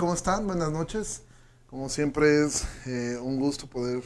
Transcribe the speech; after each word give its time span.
¿Cómo 0.00 0.14
están? 0.14 0.46
Buenas 0.46 0.72
noches. 0.72 1.24
Como 1.66 1.90
siempre 1.90 2.46
es 2.46 2.64
eh, 2.86 3.18
un 3.22 3.38
gusto 3.38 3.66
poder 3.68 4.02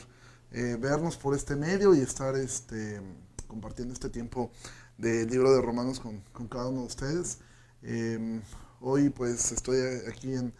eh, 0.50 0.76
vernos 0.76 1.16
por 1.16 1.36
este 1.36 1.54
medio 1.54 1.94
y 1.94 2.00
estar 2.00 2.34
este, 2.34 3.00
compartiendo 3.46 3.94
este 3.94 4.10
tiempo 4.10 4.50
del 4.98 5.28
libro 5.30 5.52
de 5.54 5.62
Romanos 5.62 6.00
con, 6.00 6.18
con 6.32 6.48
cada 6.48 6.66
uno 6.66 6.80
de 6.80 6.86
ustedes. 6.88 7.38
Eh, 7.82 8.40
hoy 8.80 9.08
pues 9.10 9.52
estoy 9.52 9.76
aquí 10.10 10.34
en, 10.34 10.52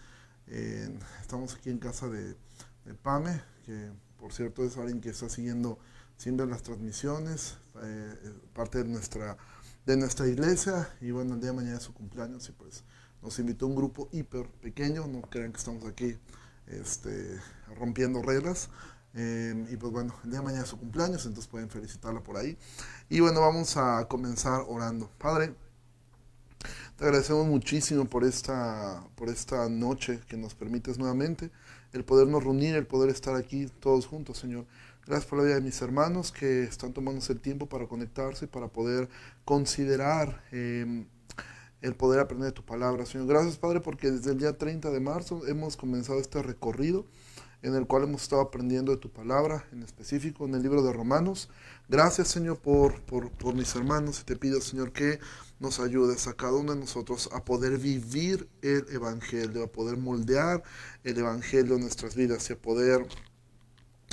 en- 0.46 1.00
estamos 1.20 1.52
aquí 1.56 1.70
en 1.70 1.78
casa 1.78 2.08
de, 2.08 2.36
de 2.84 2.94
Pame, 3.02 3.42
que 3.66 3.90
por 4.20 4.32
cierto 4.32 4.64
es 4.64 4.76
alguien 4.76 5.00
que 5.00 5.08
está 5.08 5.28
siguiendo 5.28 5.80
siempre 6.16 6.46
las 6.46 6.62
transmisiones, 6.62 7.56
eh, 7.82 8.14
eh, 8.22 8.32
parte 8.52 8.78
de 8.78 8.84
nuestra, 8.84 9.36
de 9.84 9.96
nuestra 9.96 10.28
iglesia 10.28 10.88
y 11.00 11.10
bueno, 11.10 11.34
el 11.34 11.40
día 11.40 11.50
de 11.50 11.56
mañana 11.56 11.78
es 11.78 11.82
su 11.82 11.92
cumpleaños 11.92 12.48
y 12.48 12.52
pues 12.52 12.84
nos 13.24 13.38
invitó 13.38 13.66
un 13.66 13.74
grupo 13.74 14.08
hiper 14.12 14.46
pequeño, 14.60 15.06
no 15.06 15.22
crean 15.22 15.50
que 15.50 15.58
estamos 15.58 15.84
aquí 15.86 16.16
este, 16.66 17.40
rompiendo 17.78 18.22
reglas. 18.22 18.68
Eh, 19.14 19.66
y 19.70 19.76
pues 19.76 19.92
bueno, 19.92 20.14
el 20.24 20.30
día 20.30 20.40
de 20.40 20.44
mañana 20.44 20.64
es 20.64 20.68
su 20.68 20.78
cumpleaños, 20.78 21.24
entonces 21.24 21.48
pueden 21.50 21.70
felicitarla 21.70 22.20
por 22.20 22.36
ahí. 22.36 22.58
Y 23.08 23.20
bueno, 23.20 23.40
vamos 23.40 23.78
a 23.78 24.06
comenzar 24.08 24.64
orando. 24.68 25.10
Padre, 25.18 25.54
te 26.98 27.04
agradecemos 27.04 27.46
muchísimo 27.46 28.04
por 28.04 28.24
esta, 28.24 29.02
por 29.14 29.30
esta 29.30 29.70
noche 29.70 30.20
que 30.28 30.36
nos 30.36 30.54
permites 30.54 30.98
nuevamente, 30.98 31.50
el 31.94 32.04
podernos 32.04 32.44
reunir, 32.44 32.74
el 32.74 32.86
poder 32.86 33.08
estar 33.08 33.36
aquí 33.36 33.68
todos 33.80 34.06
juntos, 34.06 34.36
Señor. 34.36 34.66
Gracias 35.06 35.26
por 35.26 35.38
la 35.38 35.44
vida 35.44 35.54
de 35.54 35.60
mis 35.62 35.80
hermanos 35.80 36.30
que 36.30 36.64
están 36.64 36.92
tomándose 36.92 37.32
el 37.32 37.40
tiempo 37.40 37.68
para 37.68 37.86
conectarse, 37.86 38.48
para 38.48 38.68
poder 38.68 39.08
considerar 39.44 40.42
eh, 40.50 41.06
el 41.84 41.94
poder 41.94 42.18
aprender 42.18 42.46
de 42.46 42.52
tu 42.52 42.64
palabra, 42.64 43.04
Señor. 43.04 43.26
Gracias, 43.26 43.58
Padre, 43.58 43.80
porque 43.80 44.10
desde 44.10 44.30
el 44.30 44.38
día 44.38 44.56
30 44.56 44.90
de 44.90 45.00
marzo 45.00 45.46
hemos 45.46 45.76
comenzado 45.76 46.18
este 46.18 46.42
recorrido 46.42 47.04
en 47.60 47.74
el 47.74 47.86
cual 47.86 48.04
hemos 48.04 48.22
estado 48.22 48.40
aprendiendo 48.40 48.92
de 48.92 48.98
tu 48.98 49.10
palabra, 49.10 49.66
en 49.70 49.82
específico 49.82 50.46
en 50.46 50.54
el 50.54 50.62
libro 50.62 50.82
de 50.82 50.92
Romanos. 50.92 51.50
Gracias, 51.88 52.28
Señor, 52.28 52.58
por, 52.58 53.02
por, 53.02 53.30
por 53.32 53.54
mis 53.54 53.74
hermanos 53.74 54.20
y 54.20 54.24
te 54.24 54.34
pido, 54.36 54.62
Señor, 54.62 54.92
que 54.92 55.18
nos 55.60 55.78
ayudes 55.78 56.26
a 56.26 56.32
cada 56.32 56.54
uno 56.54 56.72
de 56.72 56.80
nosotros 56.80 57.28
a 57.32 57.44
poder 57.44 57.78
vivir 57.78 58.48
el 58.62 58.86
Evangelio, 58.90 59.64
a 59.64 59.66
poder 59.66 59.98
moldear 59.98 60.62
el 61.04 61.18
Evangelio 61.18 61.74
en 61.74 61.82
nuestras 61.82 62.14
vidas 62.16 62.48
y 62.48 62.54
a 62.54 62.56
poder 62.56 63.06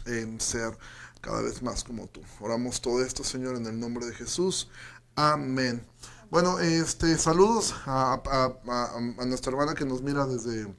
em, 0.06 0.40
ser 0.40 0.78
cada 1.22 1.42
vez 1.42 1.62
más 1.62 1.86
como 1.86 2.08
tú. 2.08 2.22
Oramos 2.42 2.82
todo 2.82 3.04
esto, 3.04 3.24
Señor, 3.24 3.56
en 3.56 3.66
el 3.66 3.80
nombre 3.80 4.06
de 4.06 4.14
Jesús. 4.14 4.70
Amén. 5.16 5.86
Bueno, 6.30 6.60
este, 6.60 7.18
saludos 7.18 7.76
a, 7.86 8.22
nuestra 9.28 9.52
hermana 9.52 9.76
que 9.76 9.86
nos 9.86 10.02
mira 10.02 10.26
desde 10.26 10.74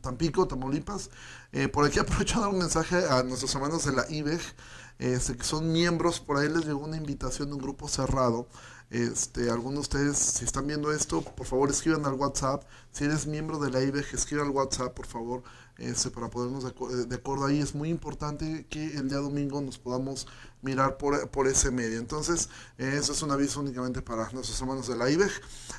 Tampico, 0.00 0.48
Tamaulipas. 0.48 1.10
Eh, 1.52 1.68
por 1.68 1.84
aquí 1.84 1.98
aprovecho 2.00 2.38
a 2.38 2.40
dar 2.42 2.50
un 2.50 2.58
mensaje 2.58 2.96
a 3.08 3.22
nuestros 3.22 3.54
hermanos 3.54 3.84
de 3.84 3.92
la 3.92 4.10
IBEG, 4.10 4.40
este, 4.98 5.36
que 5.36 5.44
son 5.44 5.72
miembros, 5.72 6.20
por 6.20 6.38
ahí 6.38 6.48
les 6.48 6.64
llegó 6.64 6.80
una 6.80 6.96
invitación 6.96 7.48
de 7.48 7.54
un 7.54 7.60
grupo 7.62 7.88
cerrado. 7.88 8.48
Este, 8.90 9.50
algunos 9.50 9.74
de 9.74 9.80
ustedes, 9.80 10.18
si 10.18 10.44
están 10.44 10.66
viendo 10.66 10.92
esto, 10.92 11.22
por 11.22 11.46
favor 11.46 11.70
escriban 11.70 12.04
al 12.04 12.14
WhatsApp. 12.14 12.64
Si 12.92 13.04
eres 13.04 13.26
miembro 13.26 13.58
de 13.58 13.70
la 13.70 13.82
IBEG, 13.82 14.14
escribe 14.14 14.42
al 14.42 14.50
WhatsApp, 14.50 14.94
por 14.94 15.06
favor, 15.06 15.42
para 16.14 16.30
podernos 16.30 16.64
de, 16.64 16.74
acu- 16.74 16.88
de 17.06 17.16
acuerdo 17.16 17.46
ahí. 17.46 17.60
Es 17.60 17.74
muy 17.74 17.90
importante 17.90 18.66
que 18.70 18.96
el 18.96 19.08
día 19.08 19.18
domingo 19.18 19.60
nos 19.60 19.78
podamos 19.78 20.26
mirar 20.62 20.96
por, 20.96 21.28
por 21.30 21.46
ese 21.46 21.70
medio. 21.70 21.98
Entonces, 21.98 22.48
eso 22.78 23.12
es 23.12 23.22
un 23.22 23.30
aviso 23.30 23.60
únicamente 23.60 24.00
para 24.02 24.30
nuestros 24.32 24.58
hermanos 24.60 24.88
de 24.88 24.96
la 24.96 25.10
IBEG. 25.10 25.30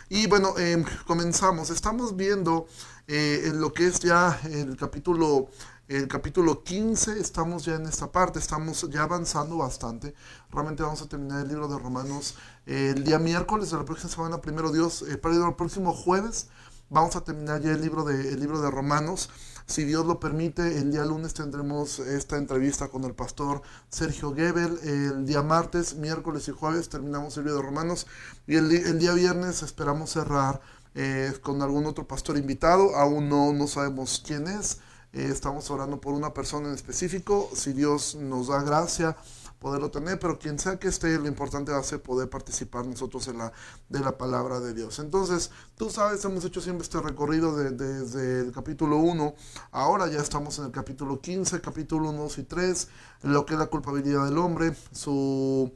Y 0.09 0.28
bueno, 0.28 0.58
em, 0.58 0.86
comenzamos. 1.06 1.69
Estamos 1.72 2.16
viendo 2.16 2.68
eh, 3.08 3.44
en 3.46 3.59
lo 3.59 3.74
que 3.74 3.88
es 3.88 4.00
ya 4.00 4.40
el 4.46 4.78
capítulo, 4.78 5.50
el 5.88 6.08
capítulo 6.08 6.64
15, 6.64 7.19
estamos 7.19 7.66
ya 7.66 7.75
en 7.75 7.85
esta 7.88 8.12
parte, 8.12 8.40
estamos 8.40 8.88
ya 8.90 9.03
avanzando 9.03 9.58
bastante. 9.58 10.14
Realmente 10.52 10.84
vamos 10.84 11.02
a 11.02 11.08
terminar 11.09 11.41
el 11.41 11.47
libro 11.47 11.68
de 11.68 11.79
Romanos 11.79 12.35
eh, 12.66 12.94
el 12.96 13.03
día 13.03 13.18
miércoles 13.19 13.72
de 13.72 13.78
la 13.78 13.85
próxima 13.85 14.12
semana, 14.12 14.41
primero 14.41 14.72
Dios, 14.72 15.02
eh, 15.03 15.19
el 15.24 15.56
próximo 15.56 15.94
jueves. 15.94 16.47
Vamos 16.90 17.16
a 17.18 17.22
terminar 17.22 17.62
ya 17.62 17.72
el 17.72 17.81
libro 17.81 18.03
de, 18.06 18.34
el 18.34 18.40
libro 18.40 18.62
de 18.62 18.69
Romanos. 18.72 19.29
Si 19.67 19.83
Dios 19.83 20.05
lo 20.05 20.17
permite, 20.17 20.79
el 20.79 20.94
día 20.94 21.03
lunes 21.03 21.33
tendremos 21.33 22.00
esta 22.00 22.38
entrevista 22.38 22.88
con 22.88 23.03
el 23.03 23.13
pastor 23.13 23.61
Sergio 23.89 24.33
Gebel. 24.33 24.79
El 24.81 25.25
día 25.25 25.41
martes, 25.41 25.95
miércoles 25.95 26.47
y 26.47 26.51
jueves 26.51 26.88
terminamos 26.88 27.35
el 27.35 27.44
libro 27.44 27.59
de 27.59 27.66
Romanos. 27.66 28.07
Y 28.47 28.55
el 28.55 28.97
día 28.97 29.11
viernes 29.11 29.63
esperamos 29.63 30.11
cerrar 30.11 30.61
eh, 30.95 31.33
con 31.41 31.61
algún 31.61 31.85
otro 31.85 32.07
pastor 32.07 32.38
invitado. 32.38 32.95
Aún 32.95 33.28
no, 33.28 33.51
no 33.51 33.67
sabemos 33.67 34.23
quién 34.25 34.47
es. 34.47 34.79
Eh, 35.11 35.28
estamos 35.29 35.69
orando 35.69 35.99
por 35.99 36.13
una 36.13 36.34
persona 36.34 36.69
en 36.69 36.73
específico. 36.73 37.49
Si 37.53 37.73
Dios 37.73 38.16
nos 38.16 38.47
da 38.47 38.63
gracia, 38.63 39.17
poderlo 39.59 39.90
tener, 39.91 40.19
pero 40.19 40.38
quien 40.38 40.59
sea 40.59 40.78
que 40.79 40.88
esté, 40.88 41.18
lo 41.18 41.28
importante 41.28 41.72
va 41.72 41.79
a 41.79 41.84
ser 41.84 42.01
poder 42.01 42.29
participar 42.29 42.85
nosotros 42.85 43.28
en 43.28 43.40
la, 43.40 43.51
de 43.90 44.00
la 44.00 44.18
palabra 44.18 44.59
de 44.59 44.73
Dios. 44.73 45.00
Entonces, 45.00 45.50
tú 45.78 45.90
sabes, 45.90 46.23
hemos 46.25 46.45
hecho 46.45 46.62
siempre 46.62 46.84
este 46.84 47.00
recorrido 47.01 47.56
de- 47.56 47.72
desde 47.72 48.41
el 48.41 48.51
capítulo 48.51 48.97
1, 48.97 49.34
ahora 49.72 50.07
ya 50.07 50.19
estamos 50.19 50.59
en 50.59 50.66
el 50.66 50.72
capítulo 50.72 51.19
15, 51.22 51.59
capítulo 51.62 52.09
1, 52.09 52.22
2 52.23 52.38
y 52.38 52.44
3, 52.44 52.88
lo 53.23 53.46
que 53.46 53.53
es 53.53 53.59
la 53.59 53.67
culpabilidad 53.67 54.25
del 54.25 54.38
hombre, 54.38 54.75
su, 54.91 55.72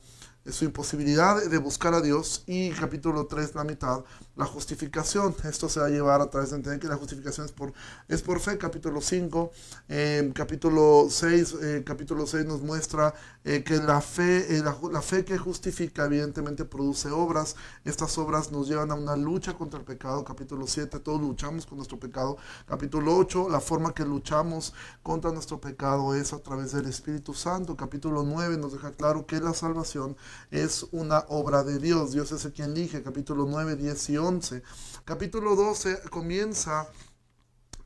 su 0.50 0.66
imposibilidad 0.66 1.44
de 1.44 1.58
buscar 1.58 1.94
a 1.94 2.02
Dios. 2.02 2.44
Y 2.48 2.72
capítulo 2.72 3.28
3, 3.28 3.56
la 3.56 3.64
mitad, 3.64 4.04
la 4.36 4.46
justificación. 4.46 5.36
Esto 5.44 5.70
se 5.70 5.80
va 5.80 5.88
a 5.88 5.90
llevar 5.90 6.22
a 6.22 6.30
través 6.30 6.50
de 6.50 6.58
entender 6.58 6.80
que 6.80 6.88
la 6.88 6.96
justificación 6.98 7.46
es 7.46 7.52
por, 7.52 7.74
es 8.08 8.22
por 8.22 8.40
fe, 8.40 8.58
capítulo 8.58 9.02
5, 9.02 9.52
eh, 9.90 10.32
capítulo 10.34 11.08
6, 11.10 11.56
eh, 11.62 11.84
capítulo 11.86 12.26
6 12.26 12.46
nos 12.46 12.62
muestra 12.62 13.14
eh, 13.44 13.64
que 13.64 13.78
la 13.78 14.02
fe, 14.02 14.58
eh, 14.58 14.62
la, 14.64 14.78
la 14.92 15.02
fe 15.02 15.26
que 15.26 15.38
justifica 15.38 16.06
evidentemente 16.06 16.66
produce 16.66 17.10
obras, 17.10 17.56
estas 17.86 18.18
obras 18.18 18.52
nos 18.52 18.68
llevan 18.68 18.92
a 18.92 18.96
una 18.96 19.16
lucha 19.16 19.54
contra 19.54 19.80
el 19.80 19.86
pecado, 19.86 20.24
capítulo 20.24 20.68
7, 20.68 21.00
todos 21.00 21.22
luchamos 21.22 21.66
con 21.66 21.78
nuestro 21.78 22.00
pecado, 22.00 22.38
capítulo 22.68 23.16
8, 23.18 23.50
la 23.50 23.60
forma 23.60 23.94
que 23.94 24.06
luchamos 24.06 24.74
contra 25.04 25.32
nuestro 25.32 25.60
pecado 25.60 26.16
es 26.16 26.34
a 26.34 26.40
través 26.40 26.72
del 26.72 26.88
Espíritu 26.88 27.34
Santo, 27.34 27.76
capítulo 27.76 28.24
9 28.24 28.58
nos 28.58 28.74
deja 28.74 28.92
claro 28.92 29.26
que 29.26 29.40
la 29.40 29.54
salvación 29.54 30.16
es 30.52 30.86
una 30.92 31.26
obra 31.30 31.64
de 31.64 31.80
Dios, 31.80 32.12
Dios 32.12 32.32
es 32.32 32.46
el 32.46 32.54
quien 32.54 32.72
elige, 32.72 33.04
capítulo 33.04 33.46
9, 33.48 33.76
10 33.76 34.10
y 34.10 34.18
11, 34.18 34.64
capítulo 35.06 35.56
12 35.56 36.02
comienza 36.10 36.88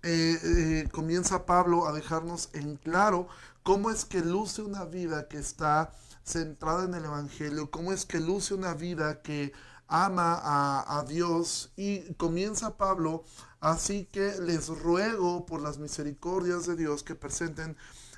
eh, 0.07 0.39
eh, 0.44 0.89
comienza 0.91 1.47
Pablo 1.47 1.88
a 1.88 1.91
dejarnos 1.91 2.50
en 2.53 2.75
claro 2.75 3.28
cómo 3.63 3.89
es 3.89 4.05
que 4.05 4.22
luce 4.22 4.61
una 4.61 4.85
vida 4.85 5.28
que 5.28 5.39
está 5.39 5.91
centrada 6.23 6.85
en 6.85 6.94
el 6.94 7.05
Evangelio, 7.05 7.72
cómo 7.72 7.91
es 7.91 8.05
que 8.05 8.19
luce 8.19 8.53
una 8.53 8.75
vida 8.75 9.23
que 9.23 9.51
ama 9.88 10.39
a, 10.44 11.00
a 11.00 11.03
Dios. 11.05 11.72
Y 11.75 12.13
comienza 12.13 12.78
Pablo, 12.78 13.23
así 13.59 14.05
que 14.11 14.35
les 14.41 14.67
ruego 14.67 15.47
por 15.47 15.59
las 15.59 15.79
misericordias 15.79 16.67
de 16.67 16.75
Dios 16.75 17.01
que 17.01 17.16
presenten 17.16 17.75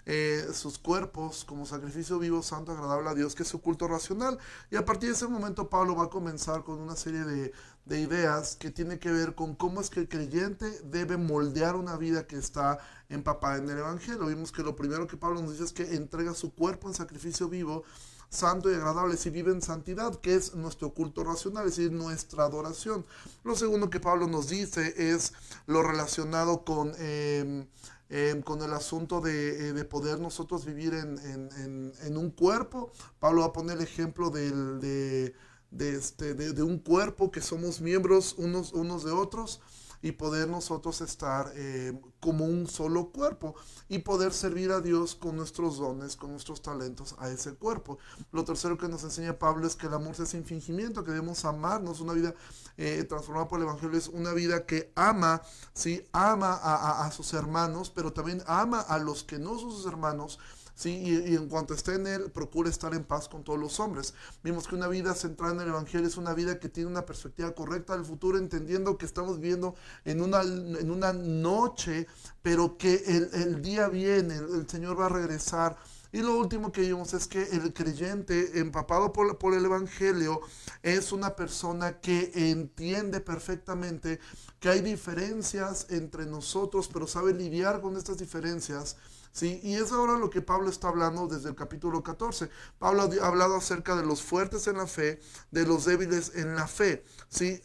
eh, 0.10 0.48
sus 0.54 0.80
cuerpos 0.80 1.44
como 1.44 1.66
sacrificio 1.66 2.18
vivo, 2.18 2.42
santo, 2.42 2.72
agradable 2.72 3.10
a 3.10 3.14
Dios, 3.14 3.36
que 3.36 3.44
es 3.44 3.50
su 3.50 3.60
culto 3.60 3.90
racional. 3.90 4.40
Y 4.72 4.78
a 4.78 4.86
partir 4.86 5.10
de 5.10 5.16
ese 5.16 5.28
momento 5.28 5.70
Pablo 5.70 5.98
va 5.98 6.06
a 6.06 6.10
comenzar 6.10 6.64
con 6.64 6.80
una 6.80 6.96
serie 6.96 7.26
de, 7.26 7.52
de 7.84 8.00
ideas 8.00 8.56
que 8.56 8.72
tiene 8.72 9.00
que 9.00 9.12
ver 9.12 9.36
con 9.36 9.54
cómo 9.54 9.82
es 9.82 9.90
que 9.90 10.00
el 10.00 10.08
creyente 10.08 10.80
debe 10.86 11.18
moldear 11.18 11.76
una 11.76 11.98
vida 11.98 12.26
que 12.26 12.38
está 12.38 12.80
empapada 13.10 13.58
en 13.58 13.70
el 13.70 13.80
Evangelio. 13.80 14.28
Vimos 14.28 14.54
que 14.54 14.64
lo 14.64 14.78
primero 14.78 15.08
que 15.08 15.18
Pablo 15.18 15.42
nos 15.42 15.52
dice 15.52 15.66
es 15.66 15.74
que 15.74 15.96
entrega 15.96 16.34
su 16.34 16.56
cuerpo 16.56 16.88
en 16.88 16.94
sacrificio 16.94 17.50
vivo, 17.50 17.84
santo 18.30 18.72
y 18.72 18.76
agradable, 18.76 19.18
si 19.18 19.30
vive 19.30 19.52
en 19.52 19.62
santidad, 19.62 20.16
que 20.22 20.36
es 20.36 20.56
nuestro 20.56 20.94
culto 20.94 21.26
racional, 21.26 21.68
es 21.68 21.76
decir, 21.76 21.92
nuestra 21.92 22.46
adoración. 22.46 23.06
Lo 23.44 23.58
segundo 23.58 23.90
que 23.90 24.00
Pablo 24.00 24.28
nos 24.28 24.48
dice 24.48 24.94
es 24.96 25.34
lo 25.66 25.84
relacionado 25.84 26.64
con... 26.64 26.94
eh, 26.98 27.68
eh, 28.10 28.42
con 28.44 28.62
el 28.62 28.74
asunto 28.74 29.22
de, 29.22 29.70
eh, 29.70 29.74
de 29.74 29.86
poder 29.86 30.20
nosotros 30.20 30.66
vivir 30.66 30.94
en, 30.94 31.18
en- 31.20 32.18
un 32.18 32.32
cuerpo. 32.32 32.92
Pablo 33.20 33.42
va 33.42 33.48
a 33.48 33.54
poner 33.54 33.78
el 33.78 33.84
ejemplo 33.84 34.30
del- 34.30 34.80
de, 34.80 35.34
de 35.72 35.96
este, 35.96 36.34
de 36.34 36.64
un 36.64 36.80
cuerpo 36.80 37.32
que 37.32 37.42
somos 37.42 37.82
miembros 37.82 38.36
unos, 38.38 38.74
unos 38.74 39.04
de 39.04 39.12
otros 39.12 39.60
y 40.08 40.12
poder 40.14 40.48
nosotros 40.48 41.02
estar 41.02 41.52
eh, 41.56 42.00
como 42.22 42.46
un 42.46 42.68
solo 42.68 43.10
cuerpo 43.12 43.56
y 43.90 44.00
poder 44.00 44.32
servir 44.34 44.72
a 44.72 44.80
Dios 44.82 45.16
con 45.16 45.36
nuestros 45.36 45.78
dones, 45.78 46.16
con 46.16 46.32
nuestros 46.32 46.62
talentos 46.62 47.16
a 47.20 47.30
ese 47.30 47.56
cuerpo. 47.56 47.98
Lo 48.32 48.44
tercero 48.46 48.78
que 48.78 48.88
nos 48.88 49.04
enseña 49.04 49.38
Pablo 49.38 49.68
es 49.68 49.76
que 49.76 49.88
el 49.88 49.94
amor 49.94 50.16
es 50.18 50.30
sin 50.30 50.46
fingimiento, 50.46 51.04
que 51.04 51.12
debemos 51.12 51.44
amarnos, 51.46 52.00
una 52.00 52.14
vida 52.14 52.34
eh, 52.78 53.04
transformada 53.08 53.48
por 53.48 53.60
el 53.60 53.66
Evangelio 53.66 53.98
es 53.98 54.08
una 54.08 54.34
vida 54.34 54.66
que 54.66 54.92
ama, 54.96 55.42
¿sí? 55.74 56.06
ama 56.14 56.54
a, 56.54 56.76
a- 56.76 57.06
a 57.06 57.12
sus 57.12 57.34
hermanos, 57.34 57.90
pero 57.94 58.14
también 58.14 58.42
ama 58.48 58.80
a 58.80 58.98
los 59.00 59.24
que 59.24 59.40
no 59.40 59.58
son 59.60 59.72
sus 59.72 59.86
hermanos, 59.88 60.40
¿sí? 60.78 60.92
Y, 60.92 61.36
en 61.36 61.50
cuanto 61.50 61.74
esté 61.74 61.96
en 61.96 62.08
Él, 62.08 62.32
procure 62.32 62.70
estar 62.70 62.94
en 62.94 63.04
paz 63.04 63.28
con 63.28 63.44
todos 63.44 63.60
los 63.60 63.80
hombres. 63.80 64.14
Vimos 64.44 64.68
que 64.68 64.76
una 64.76 64.88
vida 64.88 65.16
centrada 65.16 65.54
en 65.56 65.62
el 65.62 65.70
Evangelio 65.70 66.08
es 66.08 66.18
una 66.18 66.34
vida 66.34 66.60
que 66.60 66.70
tiene 66.70 66.90
una 66.90 67.06
perspectiva 67.06 67.52
correcta 67.54 67.94
del 67.94 68.06
futuro, 68.06 68.38
entendiendo 68.38 68.98
que 68.98 69.06
estamos 69.06 69.40
viviendo 69.40 69.76
en 70.06 70.22
una, 70.22 70.42
en 70.42 70.92
una 70.92 71.12
noche, 71.14 72.08
pero 72.44 72.78
que 72.78 73.04
el, 73.08 73.30
el 73.34 73.62
día 73.62 73.90
viene, 73.90 74.36
el, 74.36 74.54
el 74.54 74.70
Señor 74.70 75.00
va 75.00 75.08
a 75.08 75.10
regresar. 75.10 75.78
Y 76.12 76.22
lo 76.22 76.38
último 76.38 76.72
que 76.72 76.82
vimos 76.82 77.14
es 77.14 77.28
que 77.28 77.44
el 77.44 77.74
creyente 77.74 78.60
empapado 78.60 79.12
por, 79.12 79.38
por, 79.38 79.54
el 79.54 79.66
Evangelio 79.66 80.42
es 80.82 81.12
una 81.12 81.36
persona 81.36 82.00
que 82.00 82.32
entiende 82.34 83.20
perfectamente 83.20 84.20
que 84.60 84.70
hay 84.70 84.82
diferencias 84.82 85.88
entre 85.90 86.26
nosotros, 86.26 86.90
pero 86.92 87.08
sabe 87.08 87.34
lidiar 87.34 87.82
con 87.82 87.98
estas 87.98 88.18
diferencias. 88.18 88.96
¿Sí? 89.38 89.60
Y 89.62 89.76
es 89.76 89.92
ahora 89.92 90.18
lo 90.18 90.32
que 90.32 90.42
Pablo 90.42 90.68
está 90.68 90.88
hablando 90.88 91.28
desde 91.28 91.50
el 91.50 91.56
capítulo 91.56 92.02
14. 92.02 92.50
Pablo 92.80 93.04
ha 93.22 93.28
hablado 93.28 93.56
acerca 93.56 93.96
de 93.96 94.04
los 94.04 94.24
fuertes 94.24 94.66
en 94.66 94.78
la 94.78 94.88
fe, 94.88 95.20
de 95.52 95.64
los 95.64 95.86
débiles 95.86 96.32
en 96.34 96.56
la 96.56 96.68
fe. 96.68 97.04
¿sí? 97.30 97.62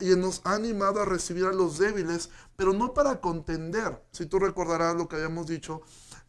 Y 0.00 0.06
nos 0.16 0.40
ha 0.44 0.54
animado 0.54 1.02
a 1.02 1.04
recibir 1.04 1.44
a 1.44 1.52
los 1.52 1.76
débiles, 1.76 2.30
pero 2.56 2.72
no 2.72 2.94
para 2.94 3.20
contender. 3.20 4.02
Si 4.10 4.24
tú 4.24 4.38
recordarás 4.38 4.96
lo 4.96 5.06
que 5.06 5.16
habíamos 5.16 5.46
dicho, 5.46 5.82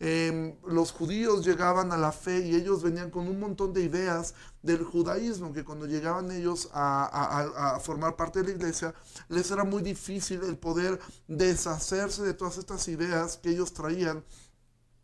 eh, 0.05 0.57
los 0.67 0.91
judíos 0.91 1.45
llegaban 1.45 1.93
a 1.93 1.97
la 1.97 2.11
fe 2.11 2.39
y 2.45 2.55
ellos 2.55 2.83
venían 2.83 3.09
con 3.09 3.25
un 3.27 3.39
montón 3.39 3.71
de 3.71 3.83
ideas 3.83 4.33
del 4.61 4.83
judaísmo, 4.83 5.53
que 5.53 5.63
cuando 5.63 5.85
llegaban 5.85 6.29
ellos 6.29 6.69
a, 6.73 7.79
formar 7.81 8.17
parte 8.17 8.41
de 8.41 8.49
la 8.49 8.55
iglesia, 8.55 8.93
les 9.29 9.49
era 9.51 9.63
muy 9.63 9.81
difícil 9.81 10.41
el 10.43 10.57
poder 10.57 10.99
deshacerse 11.27 12.23
de 12.23 12.33
todas 12.33 12.57
estas 12.57 12.87
ideas 12.89 13.37
que 13.37 13.51
ellos 13.51 13.73
traían. 13.73 14.25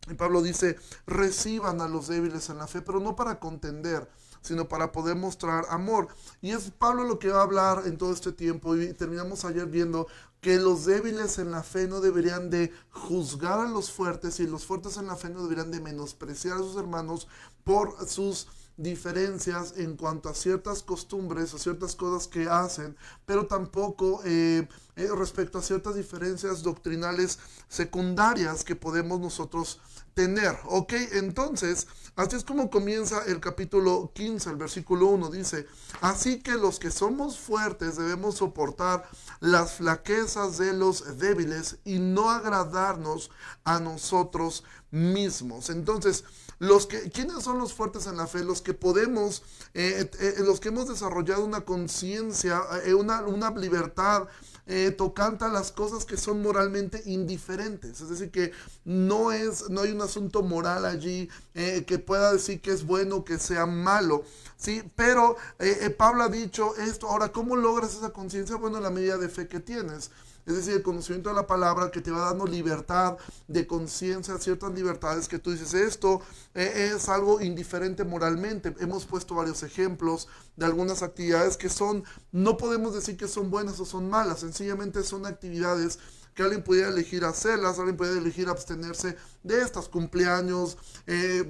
Y 0.09 0.15
Pablo 0.15 0.41
dice, 0.41 0.77
reciban 1.05 1.81
a 1.81 1.87
los 1.87 2.07
débiles 2.07 2.49
en 2.49 2.57
la 2.57 2.67
fe, 2.67 2.81
pero 2.81 2.99
no 2.99 3.15
para 3.15 3.39
contender, 3.39 4.09
sino 4.41 4.67
para 4.67 4.91
poder 4.91 5.15
mostrar 5.15 5.65
amor. 5.69 6.07
Y 6.41 6.51
es 6.51 6.71
Pablo 6.71 7.03
lo 7.03 7.19
que 7.19 7.29
va 7.29 7.39
a 7.39 7.43
hablar 7.43 7.83
en 7.85 7.97
todo 7.97 8.11
este 8.11 8.31
tiempo. 8.31 8.75
Y 8.75 8.93
terminamos 8.93 9.45
ayer 9.45 9.65
viendo 9.65 10.07
que 10.41 10.57
los 10.57 10.85
débiles 10.85 11.37
en 11.37 11.51
la 11.51 11.63
fe 11.63 11.87
no 11.87 11.99
deberían 11.99 12.49
de 12.49 12.71
juzgar 12.91 13.59
a 13.59 13.69
los 13.69 13.91
fuertes 13.91 14.39
y 14.39 14.47
los 14.47 14.65
fuertes 14.65 14.97
en 14.97 15.07
la 15.07 15.15
fe 15.15 15.29
no 15.29 15.43
deberían 15.43 15.71
de 15.71 15.81
menospreciar 15.81 16.55
a 16.55 16.59
sus 16.59 16.77
hermanos 16.77 17.27
por 17.63 18.07
sus 18.07 18.47
diferencias 18.79 19.73
en 19.75 19.97
cuanto 19.97 20.29
a 20.29 20.33
ciertas 20.33 20.83
costumbres 20.83 21.53
o 21.53 21.57
ciertas 21.57 21.95
cosas 21.95 22.29
que 22.29 22.47
hacen, 22.47 22.95
pero 23.25 23.45
tampoco 23.45 24.21
eh, 24.23 24.67
eh, 24.95 25.07
respecto 25.17 25.57
a 25.57 25.61
ciertas 25.61 25.95
diferencias 25.95 26.63
doctrinales 26.63 27.39
secundarias 27.67 28.63
que 28.63 28.77
podemos 28.77 29.19
nosotros 29.19 29.81
tener. 30.13 30.57
Ok, 30.65 30.93
entonces, 31.11 31.87
así 32.15 32.37
es 32.37 32.45
como 32.45 32.69
comienza 32.69 33.23
el 33.25 33.41
capítulo 33.41 34.11
15, 34.15 34.49
el 34.49 34.55
versículo 34.55 35.07
1, 35.07 35.29
dice, 35.29 35.67
así 35.99 36.39
que 36.39 36.53
los 36.53 36.79
que 36.79 36.89
somos 36.89 37.37
fuertes 37.37 37.97
debemos 37.97 38.35
soportar 38.35 39.09
las 39.41 39.73
flaquezas 39.73 40.57
de 40.57 40.71
los 40.71 41.17
débiles 41.17 41.79
y 41.83 41.99
no 41.99 42.29
agradarnos 42.29 43.29
a 43.65 43.79
nosotros 43.79 44.63
mismos. 44.91 45.69
Entonces, 45.69 46.23
los 46.59 46.87
que, 46.87 47.09
¿quiénes 47.09 47.43
son 47.43 47.57
los 47.57 47.73
fuertes 47.73 48.05
en 48.07 48.17
la 48.17 48.27
fe? 48.27 48.43
Los 48.43 48.61
que 48.61 48.73
podemos, 48.73 49.43
eh, 49.73 50.09
eh, 50.19 50.35
los 50.39 50.59
que 50.59 50.69
hemos 50.69 50.87
desarrollado 50.87 51.45
una 51.45 51.61
conciencia, 51.61 52.61
eh, 52.85 52.93
una, 52.93 53.21
una 53.21 53.49
libertad 53.51 54.27
eh, 54.71 54.91
tocante 54.91 55.45
a 55.45 55.47
las 55.47 55.71
cosas 55.71 56.05
que 56.05 56.15
son 56.15 56.43
moralmente 56.43 57.01
indiferentes. 57.05 58.01
Es 58.01 58.09
decir, 58.09 58.29
que 58.29 58.51
no, 58.85 59.31
es, 59.31 59.67
no 59.71 59.81
hay 59.81 59.91
un 59.91 60.01
asunto 60.03 60.43
moral 60.43 60.85
allí 60.85 61.27
eh, 61.55 61.85
que 61.87 61.97
pueda 61.97 62.31
decir 62.33 62.61
que 62.61 62.69
es 62.69 62.85
bueno, 62.85 63.23
que 63.25 63.39
sea 63.39 63.65
malo. 63.65 64.23
¿sí? 64.57 64.83
Pero 64.95 65.37
eh, 65.57 65.89
Pablo 65.89 66.21
ha 66.21 66.29
dicho 66.29 66.75
esto. 66.75 67.07
Ahora, 67.07 67.31
¿cómo 67.31 67.55
logras 67.55 67.95
esa 67.95 68.11
conciencia? 68.11 68.57
Bueno, 68.57 68.77
en 68.77 68.83
la 68.83 68.91
medida 68.91 69.17
de 69.17 69.29
fe 69.29 69.47
que 69.47 69.59
tienes. 69.59 70.11
Es 70.49 70.55
decir, 70.55 70.73
el 70.73 70.81
conocimiento 70.81 71.29
de 71.29 71.35
la 71.35 71.45
palabra 71.45 71.91
que 71.91 72.01
te 72.01 72.09
va 72.09 72.21
dando 72.21 72.47
libertad 72.47 73.19
de 73.47 73.67
conciencia, 73.67 74.35
ciertas 74.39 74.73
libertades 74.73 75.27
que 75.27 75.37
tú 75.37 75.51
dices, 75.51 75.75
esto 75.75 76.21
eh, 76.55 76.91
es 76.95 77.07
algo 77.07 77.39
indiferente 77.39 78.03
moralmente. 78.03 78.73
Hemos 78.79 79.05
puesto 79.05 79.35
varios 79.35 79.61
ejemplos 79.61 80.27
de 80.55 80.65
algunas 80.65 81.03
actividades 81.03 81.55
que 81.55 81.69
son, 81.69 82.03
no 82.31 82.57
podemos 82.57 82.95
decir 82.95 83.15
que 83.15 83.27
son 83.27 83.51
buenas 83.51 83.79
o 83.79 83.85
son 83.85 84.09
malas, 84.09 84.39
sencillamente 84.39 85.03
son 85.03 85.27
actividades 85.27 85.99
que 86.39 86.43
alguien 86.43 86.63
pudiera 86.63 86.87
elegir 86.87 87.25
hacerlas, 87.25 87.79
alguien 87.79 87.97
pudiera 87.97 88.17
elegir 88.17 88.47
abstenerse 88.47 89.17
de 89.43 89.61
estas 89.61 89.89
cumpleaños, 89.89 90.77
eh, 91.05 91.43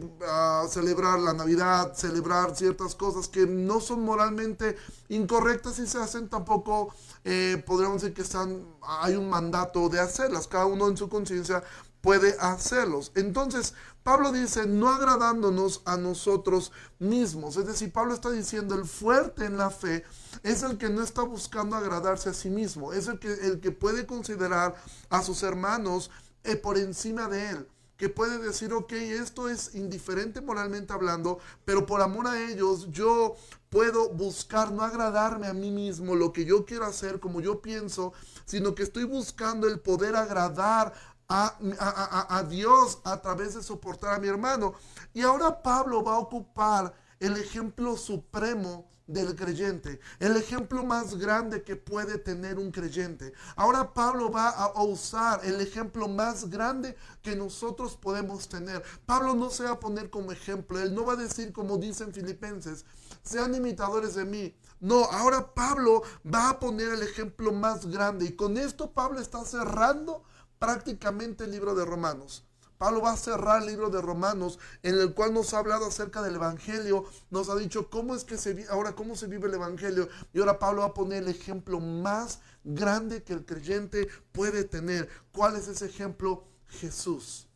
celebrar 0.68 1.19
la 1.19 1.31
Navidad, 1.31 1.94
celebrar 1.95 2.56
ciertas 2.56 2.95
cosas 2.95 3.27
que 3.27 3.45
no 3.45 3.81
son 3.81 4.03
moralmente 4.03 4.77
incorrectas 5.09 5.77
y 5.77 5.86
se 5.86 6.00
hacen 6.00 6.27
tampoco, 6.27 6.91
eh, 7.24 7.63
podríamos 7.68 8.01
decir 8.01 8.15
que 8.15 8.24
están, 8.24 8.65
hay 8.81 9.15
un 9.15 9.30
mandato 9.30 9.89
de 9.89 10.00
hacerlas, 10.00 10.47
cada 10.47 10.65
uno 10.65 10.88
en 10.88 10.97
su 10.97 11.07
conciencia 11.07 11.63
puede 12.01 12.35
hacerlos. 12.39 13.11
Entonces, 13.15 13.73
Pablo 14.03 14.31
dice, 14.31 14.65
no 14.65 14.89
agradándonos 14.89 15.81
a 15.85 15.97
nosotros 15.97 16.71
mismos. 16.97 17.57
Es 17.57 17.67
decir, 17.67 17.91
Pablo 17.91 18.13
está 18.13 18.31
diciendo, 18.31 18.75
el 18.75 18.85
fuerte 18.85 19.45
en 19.45 19.57
la 19.57 19.69
fe 19.69 20.03
es 20.43 20.63
el 20.63 20.77
que 20.77 20.89
no 20.89 21.03
está 21.03 21.21
buscando 21.21 21.75
agradarse 21.75 22.29
a 22.29 22.33
sí 22.33 22.49
mismo, 22.49 22.93
es 22.93 23.07
el 23.07 23.19
que, 23.19 23.31
el 23.31 23.59
que 23.59 23.71
puede 23.71 24.05
considerar 24.05 24.75
a 25.09 25.21
sus 25.21 25.43
hermanos 25.43 26.09
eh, 26.43 26.55
por 26.55 26.77
encima 26.77 27.27
de 27.27 27.49
él 27.49 27.67
que 27.99 28.07
puede 28.07 28.37
decir, 28.37 28.71
ok, 28.71 28.93
esto 28.93 29.49
es 29.49 29.75
indiferente 29.75 30.39
moralmente 30.39 30.93
hablando, 30.93 31.39
pero 31.65 31.85
por 31.85 32.01
amor 32.01 32.27
a 32.27 32.41
ellos 32.49 32.87
yo 32.91 33.35
puedo 33.69 34.09
buscar 34.11 34.71
no 34.71 34.83
agradarme 34.83 35.47
a 35.47 35.53
mí 35.53 35.69
mismo, 35.69 36.15
lo 36.15 36.31
que 36.31 36.45
yo 36.45 36.65
quiero 36.65 36.85
hacer, 36.85 37.19
como 37.19 37.41
yo 37.41 37.61
pienso, 37.61 38.13
sino 38.45 38.73
que 38.73 38.83
estoy 38.83 39.03
buscando 39.03 39.67
el 39.67 39.81
poder 39.81 40.15
agradar 40.15 40.93
a, 41.29 41.55
a, 41.79 42.37
a, 42.37 42.43
Dios 42.43 42.99
a 43.03 43.21
través 43.21 43.53
de 43.53 43.63
soportar 43.63 44.15
a 44.15 44.19
mi 44.19 44.27
hermano. 44.27 44.73
Y 45.13 45.21
ahora 45.21 45.61
Pablo 45.61 46.03
va 46.03 46.15
a 46.15 46.19
ocupar 46.19 46.93
el 47.19 47.37
ejemplo 47.37 47.95
supremo 47.95 48.89
del 49.09 49.35
creyente, 49.35 49.99
el 50.19 50.37
ejemplo 50.37 50.83
más 50.83 51.15
grande 51.15 51.63
que 51.63 51.75
puede 51.75 52.19
tener 52.19 52.59
un 52.59 52.71
creyente. 52.71 53.33
Ahora 53.55 53.93
Pablo 53.93 54.31
va 54.31 54.49
a 54.49 54.83
usar 54.83 55.41
el 55.43 55.59
ejemplo 55.61 56.07
más 56.07 56.47
grande 56.49 56.95
que 57.23 57.35
nosotros 57.35 57.97
podemos 57.97 58.47
tener. 58.47 58.83
Pablo 59.07 59.33
no 59.33 59.49
se 59.49 59.63
va 59.63 59.71
a 59.71 59.79
poner 59.79 60.11
como 60.11 60.31
ejemplo, 60.31 60.79
él 60.79 60.93
no 60.93 61.05
va 61.05 61.13
a 61.13 61.17
decir 61.17 61.51
como 61.51 61.77
dicen 61.77 62.13
filipenses, 62.13 62.85
sean 63.23 63.56
imitadores 63.56 64.13
de 64.13 64.25
mí. 64.25 64.56
No, 64.80 65.06
ahora 65.06 65.54
Pablo 65.56 66.04
va 66.23 66.51
a 66.51 66.59
poner 66.59 66.89
el 66.89 67.01
ejemplo 67.01 67.51
más 67.51 67.87
grande 67.87 68.25
y 68.25 68.35
con 68.35 68.57
esto 68.57 68.92
Pablo 68.92 69.19
está 69.19 69.44
cerrando 69.44 70.23
prácticamente 70.59 71.45
el 71.45 71.51
libro 71.51 71.73
de 71.73 71.85
Romanos. 71.85 72.45
Pablo 72.78 73.01
va 73.01 73.11
a 73.11 73.18
cerrar 73.18 73.61
el 73.61 73.68
libro 73.68 73.89
de 73.89 74.01
Romanos 74.01 74.57
en 74.83 74.97
el 74.97 75.13
cual 75.13 75.33
nos 75.33 75.54
ha 75.54 75.59
hablado 75.59 75.87
acerca 75.87 76.21
del 76.21 76.35
Evangelio, 76.35 77.04
nos 77.30 77.49
ha 77.49 77.56
dicho 77.56 77.89
cómo 77.89 78.16
es 78.16 78.23
que 78.23 78.37
se 78.37 78.54
vive, 78.54 78.69
ahora 78.69 78.95
cómo 78.95 79.18
se 79.18 79.28
vive 79.28 79.47
el 79.47 79.56
Evangelio 79.56 80.07
y 80.31 80.39
ahora 80.39 80.59
Pablo 80.59 80.81
va 80.81 80.87
a 80.87 80.94
poner 80.94 81.23
el 81.23 81.30
ejemplo 81.30 81.81
más 81.81 82.39
grande 82.63 83.23
que 83.23 83.33
el 83.33 83.45
creyente 83.45 84.07
puede 84.31 84.63
tener. 84.63 85.09
¿Cuál 85.33 85.57
es 85.57 85.68
ese 85.68 85.87
ejemplo? 85.87 86.45
Jesús. 86.68 87.49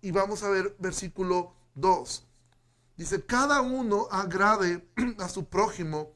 Y 0.00 0.10
vamos 0.10 0.42
a 0.42 0.48
ver 0.48 0.74
versículo 0.80 1.54
2. 1.74 2.26
Dice, 2.96 3.24
cada 3.24 3.60
uno 3.60 4.08
agrade 4.10 4.88
a 5.18 5.28
su 5.28 5.44
prójimo 5.44 6.14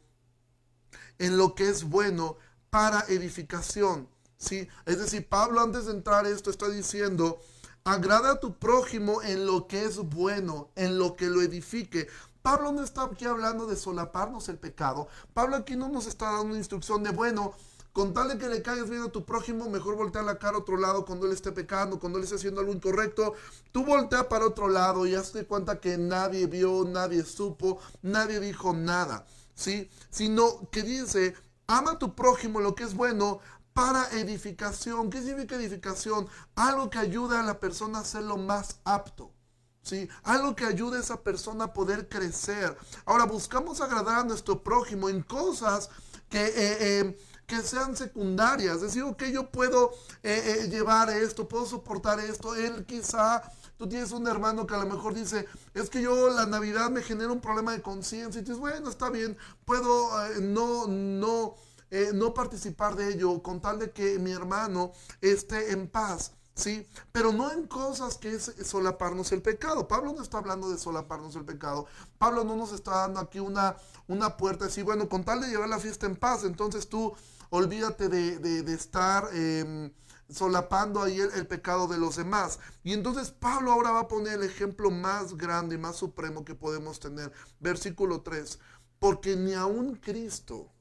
en 1.19 1.37
lo 1.37 1.55
que 1.55 1.69
es 1.69 1.85
bueno 1.85 2.39
para 2.71 3.05
edificación 3.09 4.09
¿sí? 4.45 4.69
Es 4.87 4.99
decir, 4.99 5.29
Pablo 5.29 5.61
antes 5.61 5.87
de 5.87 5.93
entrar 5.93 6.27
esto 6.27 6.51
está 6.51 6.69
diciendo, 6.69 7.41
agrada 7.85 8.33
a 8.33 8.41
tu 8.41 8.59
prójimo 8.59 9.23
en 9.23 9.47
lo 9.47 9.67
que 9.67 9.85
es 9.85 9.99
bueno, 9.99 10.71
en 10.77 10.99
lo 10.99 11.17
que 11.17 11.27
lo 11.27 11.43
edifique. 11.43 12.09
Pablo 12.43 12.73
no 12.73 12.83
está 12.83 13.05
aquí 13.05 13.25
hablando 13.25 13.67
de 13.67 13.77
solaparnos 13.77 14.49
el 14.49 14.59
pecado. 14.59 15.09
Pablo 15.33 15.57
aquí 15.57 15.77
no 15.77 15.89
nos 15.89 16.07
está 16.07 16.27
dando 16.27 16.49
una 16.49 16.59
instrucción 16.59 17.03
de, 17.03 17.11
bueno, 17.11 17.55
con 17.95 18.13
tal 18.13 18.29
de 18.29 18.39
que 18.39 18.49
le 18.49 18.61
caigas 18.61 18.91
bien 18.91 19.03
a 19.03 19.09
tu 19.09 19.25
prójimo, 19.25 19.71
mejor 19.71 19.97
voltea 19.97 20.21
la 20.23 20.39
cara 20.39 20.57
a 20.57 20.61
otro 20.61 20.77
lado 20.77 21.05
cuando 21.05 21.27
él 21.27 21.33
esté 21.33 21.53
pecando, 21.53 22.01
cuando 22.01 22.19
él 22.19 22.25
esté 22.25 22.37
haciendo 22.37 22.61
algo 22.61 22.73
incorrecto. 22.73 23.35
Tú 23.71 23.85
voltea 23.85 24.29
para 24.29 24.47
otro 24.47 24.69
lado 24.69 25.07
y 25.07 25.15
hazte 25.15 25.47
cuenta 25.47 25.81
que 25.81 25.97
nadie 25.97 26.47
vio, 26.47 26.85
nadie 26.85 27.25
supo, 27.25 27.79
nadie 28.03 28.41
dijo 28.41 28.75
nada. 28.75 29.25
¿Sí? 29.55 29.89
Sino 30.11 30.69
que 30.73 30.83
dice, 30.83 31.35
ama 31.67 31.93
a 31.93 31.99
tu 31.99 32.15
prójimo 32.15 32.61
lo 32.61 32.75
que 32.75 32.85
es 32.85 32.95
bueno, 32.95 33.39
para 33.75 34.09
edificación. 34.13 35.11
¿Qué 35.11 35.21
significa 35.21 35.57
edificación? 35.57 36.29
Algo 36.55 36.89
que 36.89 36.99
ayude 36.99 37.37
a 37.37 37.43
la 37.43 37.61
persona 37.61 37.99
a 37.99 38.05
ser 38.05 38.23
lo 38.23 38.39
más 38.39 38.81
apto. 38.85 39.33
¿Sí? 39.83 40.09
Algo 40.23 40.57
que 40.57 40.65
ayude 40.65 40.97
a 40.97 41.01
esa 41.01 41.23
persona 41.23 41.65
a 41.65 41.73
poder 41.75 42.09
crecer. 42.09 42.75
Ahora 43.05 43.25
buscamos 43.25 43.83
agradar 43.83 44.21
a 44.21 44.25
nuestro 44.25 44.63
prójimo 44.63 45.11
en 45.11 45.23
cosas 45.23 45.91
que, 46.31 46.43
eh, 46.47 46.53
eh, 46.81 47.19
que 47.47 47.61
sean 47.61 47.95
secundarias. 47.95 48.81
Decir, 48.81 49.05
que 49.19 49.31
yo 49.31 49.51
puedo 49.51 49.93
eh, 50.23 50.69
llevar 50.71 51.11
esto, 51.11 51.47
puedo 51.49 51.67
soportar 51.67 52.19
esto. 52.21 52.55
Él 52.55 52.87
quizá 52.87 53.43
tú 53.77 53.87
tienes 53.87 54.13
un 54.13 54.27
hermano 54.27 54.67
que 54.67 54.75
a 54.75 54.79
lo 54.79 54.87
mejor 54.87 55.13
dice, 55.13 55.47
es 55.75 55.91
que 55.91 56.01
yo 56.01 56.31
la 56.31 56.47
Navidad 56.47 56.89
me 56.91 57.03
genera 57.03 57.33
un 57.33 57.43
problema 57.43 57.73
de 57.73 57.83
conciencia. 57.83 58.39
Y 58.39 58.45
dices, 58.45 58.59
bueno, 58.59 58.89
está 58.89 59.11
bien, 59.11 59.37
puedo 59.67 60.09
no, 60.41 60.87
no, 60.87 61.57
eh, 61.95 62.11
no 62.13 62.35
participar 62.35 62.97
de 62.97 63.15
ello 63.15 63.41
con 63.41 63.61
tal 63.61 63.79
de 63.79 63.93
que 63.93 64.19
mi 64.19 64.33
hermano 64.33 64.91
esté 65.21 65.71
en 65.71 65.87
paz. 65.87 66.33
¿sí? 66.57 66.89
Pero 67.13 67.33
no 67.33 67.53
en 67.53 67.69
cosas 67.69 68.19
que 68.19 68.35
es 68.35 68.53
solaparnos 68.65 69.31
el 69.31 69.43
pecado. 69.43 69.87
Pablo 69.87 70.13
no 70.13 70.21
está 70.21 70.39
hablando 70.39 70.69
de 70.71 70.79
solaparnos 70.79 71.37
el 71.37 71.45
pecado. 71.45 71.87
Pablo 72.19 72.43
no 72.43 72.57
nos 72.57 72.73
está 72.73 72.97
dando 73.03 73.21
aquí 73.21 73.39
una, 73.39 73.77
una 74.09 74.37
puerta 74.37 74.67
así, 74.67 74.83
bueno, 74.83 75.09
con 75.09 75.25
tal 75.25 75.41
de 75.41 75.47
llevar 75.47 75.69
la 75.69 75.79
fiesta 75.79 76.07
en 76.07 76.17
paz, 76.17 76.43
entonces 76.43 76.89
tú 76.89 77.15
olvídate 77.51 78.09
de, 78.09 78.75
estar 78.75 79.29
em, 79.33 79.93
solapando 80.29 81.01
ahí 81.01 81.21
el, 81.21 81.47
pecado 81.47 81.87
de 81.87 81.99
los 81.99 82.17
demás. 82.17 82.59
Y 82.83 82.93
entonces 82.93 83.31
Pablo 83.31 83.71
ahora 83.71 83.93
va 83.93 84.01
a 84.01 84.09
poner 84.09 84.35
el 84.35 84.43
ejemplo 84.43 84.91
más 84.91 85.37
grande 85.37 85.77
y 85.77 85.79
más 85.79 85.95
supremo 85.95 86.45
que 86.45 86.57
podemos 86.57 86.99
tener. 86.99 87.33
Versículo 87.61 88.23
3. 88.23 88.59
Porque 88.99 89.37
ni 89.37 89.55
aun 89.55 89.95
Cristo 89.95 90.74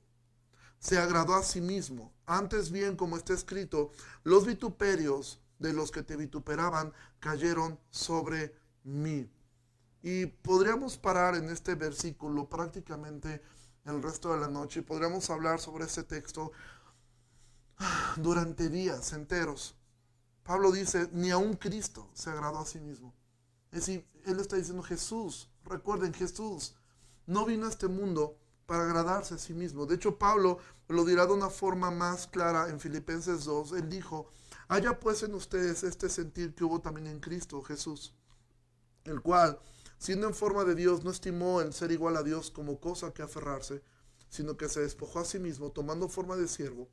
se 0.83 0.97
agradó 0.97 1.35
a 1.35 1.43
sí 1.43 1.61
mismo. 1.61 2.11
Antes 2.25 2.69
bien, 2.69 2.97
como 2.97 3.15
está 3.15 3.33
escrito, 3.33 3.91
los 4.25 4.45
vituperios 4.45 5.39
de 5.57 5.71
los 5.71 5.91
que 5.91 6.03
te 6.03 6.17
vituperaban 6.17 6.91
cayeron 7.21 7.79
sobre 7.89 8.53
mí. 8.83 9.31
Y 10.01 10.25
podríamos 10.25 10.97
parar 10.97 11.35
en 11.35 11.49
este 11.49 11.75
versículo 11.75 12.49
prácticamente 12.49 13.41
el 13.85 14.03
resto 14.03 14.33
de 14.33 14.41
la 14.41 14.49
noche 14.49 14.81
y 14.81 14.83
podríamos 14.83 15.29
hablar 15.29 15.61
sobre 15.61 15.85
este 15.85 16.03
texto 16.03 16.51
durante 18.17 18.67
días 18.67 19.13
enteros. 19.13 19.77
Pablo 20.43 20.69
dice, 20.73 21.07
ni 21.13 21.31
aun 21.31 21.53
Cristo 21.53 22.09
se 22.13 22.29
agradó 22.29 22.59
a 22.59 22.65
sí 22.65 22.81
mismo. 22.81 23.13
Es 23.71 23.85
decir, 23.85 24.05
él 24.25 24.37
está 24.41 24.57
diciendo 24.57 24.83
Jesús, 24.83 25.49
recuerden 25.63 26.13
Jesús, 26.13 26.75
no 27.25 27.45
vino 27.45 27.67
a 27.67 27.69
este 27.69 27.87
mundo 27.87 28.37
para 28.65 28.83
agradarse 28.83 29.35
a 29.35 29.37
sí 29.37 29.53
mismo. 29.53 29.85
De 29.85 29.95
hecho, 29.95 30.17
Pablo 30.17 30.59
lo 30.87 31.05
dirá 31.05 31.25
de 31.25 31.33
una 31.33 31.49
forma 31.49 31.91
más 31.91 32.27
clara 32.27 32.69
en 32.69 32.79
Filipenses 32.79 33.45
2. 33.45 33.73
Él 33.73 33.89
dijo, 33.89 34.29
haya 34.67 34.99
pues 34.99 35.23
en 35.23 35.33
ustedes 35.33 35.83
este 35.83 36.09
sentir 36.09 36.55
que 36.55 36.63
hubo 36.63 36.81
también 36.81 37.07
en 37.07 37.19
Cristo 37.19 37.61
Jesús, 37.61 38.13
el 39.05 39.21
cual, 39.21 39.59
siendo 39.97 40.27
en 40.27 40.33
forma 40.33 40.63
de 40.63 40.75
Dios, 40.75 41.03
no 41.03 41.11
estimó 41.11 41.61
el 41.61 41.73
ser 41.73 41.91
igual 41.91 42.17
a 42.17 42.23
Dios 42.23 42.51
como 42.51 42.79
cosa 42.79 43.13
que 43.13 43.21
aferrarse, 43.21 43.83
sino 44.29 44.57
que 44.57 44.69
se 44.69 44.81
despojó 44.81 45.19
a 45.19 45.25
sí 45.25 45.39
mismo, 45.39 45.71
tomando 45.71 46.09
forma 46.09 46.35
de 46.35 46.47
siervo, 46.47 46.89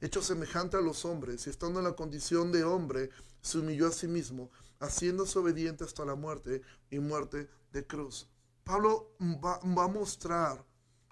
hecho 0.00 0.22
semejante 0.22 0.76
a 0.76 0.80
los 0.80 1.04
hombres, 1.04 1.46
y 1.46 1.50
estando 1.50 1.80
en 1.80 1.84
la 1.84 1.96
condición 1.96 2.52
de 2.52 2.64
hombre, 2.64 3.10
se 3.40 3.58
humilló 3.58 3.88
a 3.88 3.92
sí 3.92 4.08
mismo, 4.08 4.50
haciéndose 4.80 5.38
obediente 5.38 5.84
hasta 5.84 6.04
la 6.04 6.14
muerte 6.14 6.62
y 6.90 6.98
muerte 6.98 7.48
de 7.72 7.86
cruz. 7.86 8.28
Pablo 8.68 9.16
va, 9.18 9.84
a 9.84 9.88
mostrar 9.88 10.62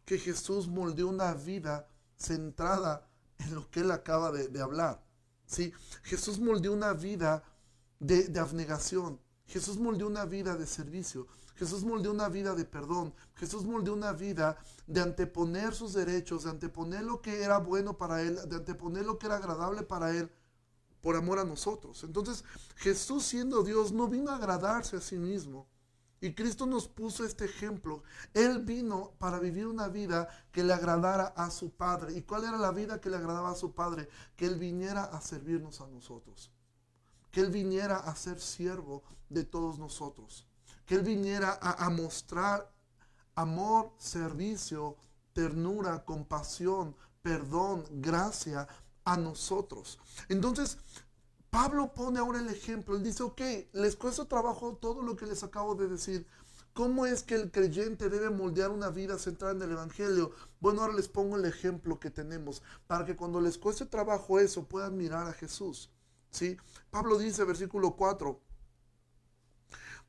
que 0.05 0.19
Jesús 0.19 0.69
moldeó 0.69 1.09
una 1.09 1.33
vida 1.33 1.89
centrada 2.15 3.09
en 3.39 3.55
lo 3.55 3.71
que 3.71 3.81
él 3.81 3.91
acaba 3.93 4.31
de, 4.31 4.61
hablar. 4.61 5.03
¿sí? 5.47 5.73
Jesús 6.03 6.39
moldeó 6.39 6.75
una 6.75 6.93
vida 6.93 7.43
de, 7.99 8.25
de 8.25 8.41
abnegación, 8.41 9.19
Jesús 9.47 9.79
moldeó 9.79 10.07
una 10.07 10.27
vida 10.27 10.55
de 10.55 10.67
servicio. 10.67 11.29
Jesús 11.55 11.83
moldeó 11.83 12.13
una 12.13 12.29
vida 12.29 12.55
de 12.55 12.67
perdón. 12.67 13.15
Jesús 13.37 13.65
moldeó 13.65 13.95
una 13.95 14.13
vida 14.13 14.59
de 14.87 15.01
anteponer 15.01 15.75
sus 15.75 15.95
derechos, 15.95 16.45
de 16.45 16.51
anteponer 16.51 17.05
lo 17.05 17.23
que 17.23 17.43
era 17.43 17.57
bueno 17.57 17.97
para 17.97 18.21
Él, 18.21 18.39
de 18.51 18.57
anteponer 18.57 19.07
lo 19.07 19.19
que 19.19 19.29
era 19.29 19.37
agradable 19.37 19.83
para 19.83 20.15
Él 20.15 20.31
por 21.01 21.17
amor 21.17 21.39
a 21.39 21.45
nosotros. 21.45 22.05
Entonces 22.05 22.45
Jesús 22.75 23.25
siendo 23.25 23.63
Dios 23.63 23.93
no 23.93 24.09
vino 24.09 24.31
a 24.31 24.37
agradarse 24.37 24.99
a 24.99 25.01
sí 25.01 25.17
mismo. 25.17 25.67
Y 26.21 26.35
Cristo 26.35 26.67
nos 26.67 26.89
puso 26.89 27.25
este 27.25 27.45
ejemplo. 27.45 28.03
Él 28.35 28.65
vino 28.65 29.13
para 29.19 29.39
vivir 29.39 29.67
una 29.67 29.89
vida 29.89 30.29
que 30.53 30.65
le 30.65 30.73
agradara 30.73 31.27
a 31.37 31.51
su 31.51 31.71
Padre. 31.71 32.15
¿Y 32.17 32.23
cuál 32.23 32.45
era 32.45 32.57
la 32.57 32.73
vida 32.73 33.01
que 33.01 33.11
le 33.11 33.17
agradaba 33.17 33.51
a 33.51 33.55
su 33.55 33.75
Padre? 33.75 34.09
Que 34.35 34.47
Él 34.47 34.57
viniera 34.57 35.05
a 35.05 35.21
servirnos 35.21 35.81
a 35.81 35.87
nosotros 35.87 36.51
que 37.37 37.43
Él 37.43 37.51
viniera 37.51 37.99
a 37.99 38.17
ser 38.17 38.41
siervo 38.41 39.03
de 39.29 39.45
todos 39.45 39.79
nosotros, 39.79 40.47
que 40.87 40.95
Él 40.95 41.03
viniera 41.03 41.59
a, 41.61 41.91
mostrar 41.91 42.73
amor, 43.35 43.93
servicio, 43.99 44.97
ternura, 45.35 46.03
compasión, 46.03 46.97
perdón, 47.21 47.85
gracia 47.91 48.67
a 49.05 49.19
nosotros. 49.19 49.99
Entonces, 50.31 50.79
Pablo 51.51 51.93
pone 51.95 52.19
ahora 52.19 52.41
el 52.41 52.49
ejemplo. 52.49 52.97
Él 52.97 53.03
dice, 53.03 53.23
ok, 53.23 53.41
les 53.73 53.97
cuesta 53.97 54.27
trabajo 54.27 54.77
todo 54.77 55.03
lo 55.03 55.17
que 55.17 55.27
les 55.27 55.43
acabo 55.43 55.75
de 55.75 55.89
decir. 55.89 56.27
¿Cómo 56.77 57.07
es 57.07 57.23
que 57.23 57.35
el 57.35 57.51
creyente 57.51 58.11
debe 58.11 58.29
moldear 58.29 58.71
una 58.71 58.91
vida 58.91 59.19
centrada 59.19 59.55
en 59.55 59.63
el 59.63 59.73
Evangelio? 59.73 60.33
Bueno, 60.61 60.83
ahora 60.83 60.93
les 60.93 61.09
pongo 61.09 61.37
el 61.37 61.47
ejemplo 61.47 61.99
que 61.99 62.11
tenemos 62.11 62.63
para 62.87 63.07
que 63.07 63.17
cuando 63.17 63.41
les 63.41 63.57
cueste 63.57 63.87
trabajo 63.87 64.39
eso 64.39 64.69
puedan 64.69 64.97
mirar 64.97 65.27
a 65.27 65.33
Jesús. 65.33 65.91
¿sí? 66.31 66.59
Pablo 66.91 67.17
dice, 67.17 67.45
versículo 67.45 67.97
4, 67.97 68.39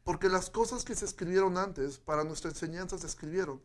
porque 0.03 0.29
las 0.29 0.50
cosas 0.50 0.84
que 0.84 0.96
se 0.96 1.06
escribieron 1.06 1.58
antes 1.58 2.00
para 2.00 2.24
nuestra 2.24 2.50
enseñanza 2.50 2.98
se 2.98 3.08
escribieron, 3.08 3.62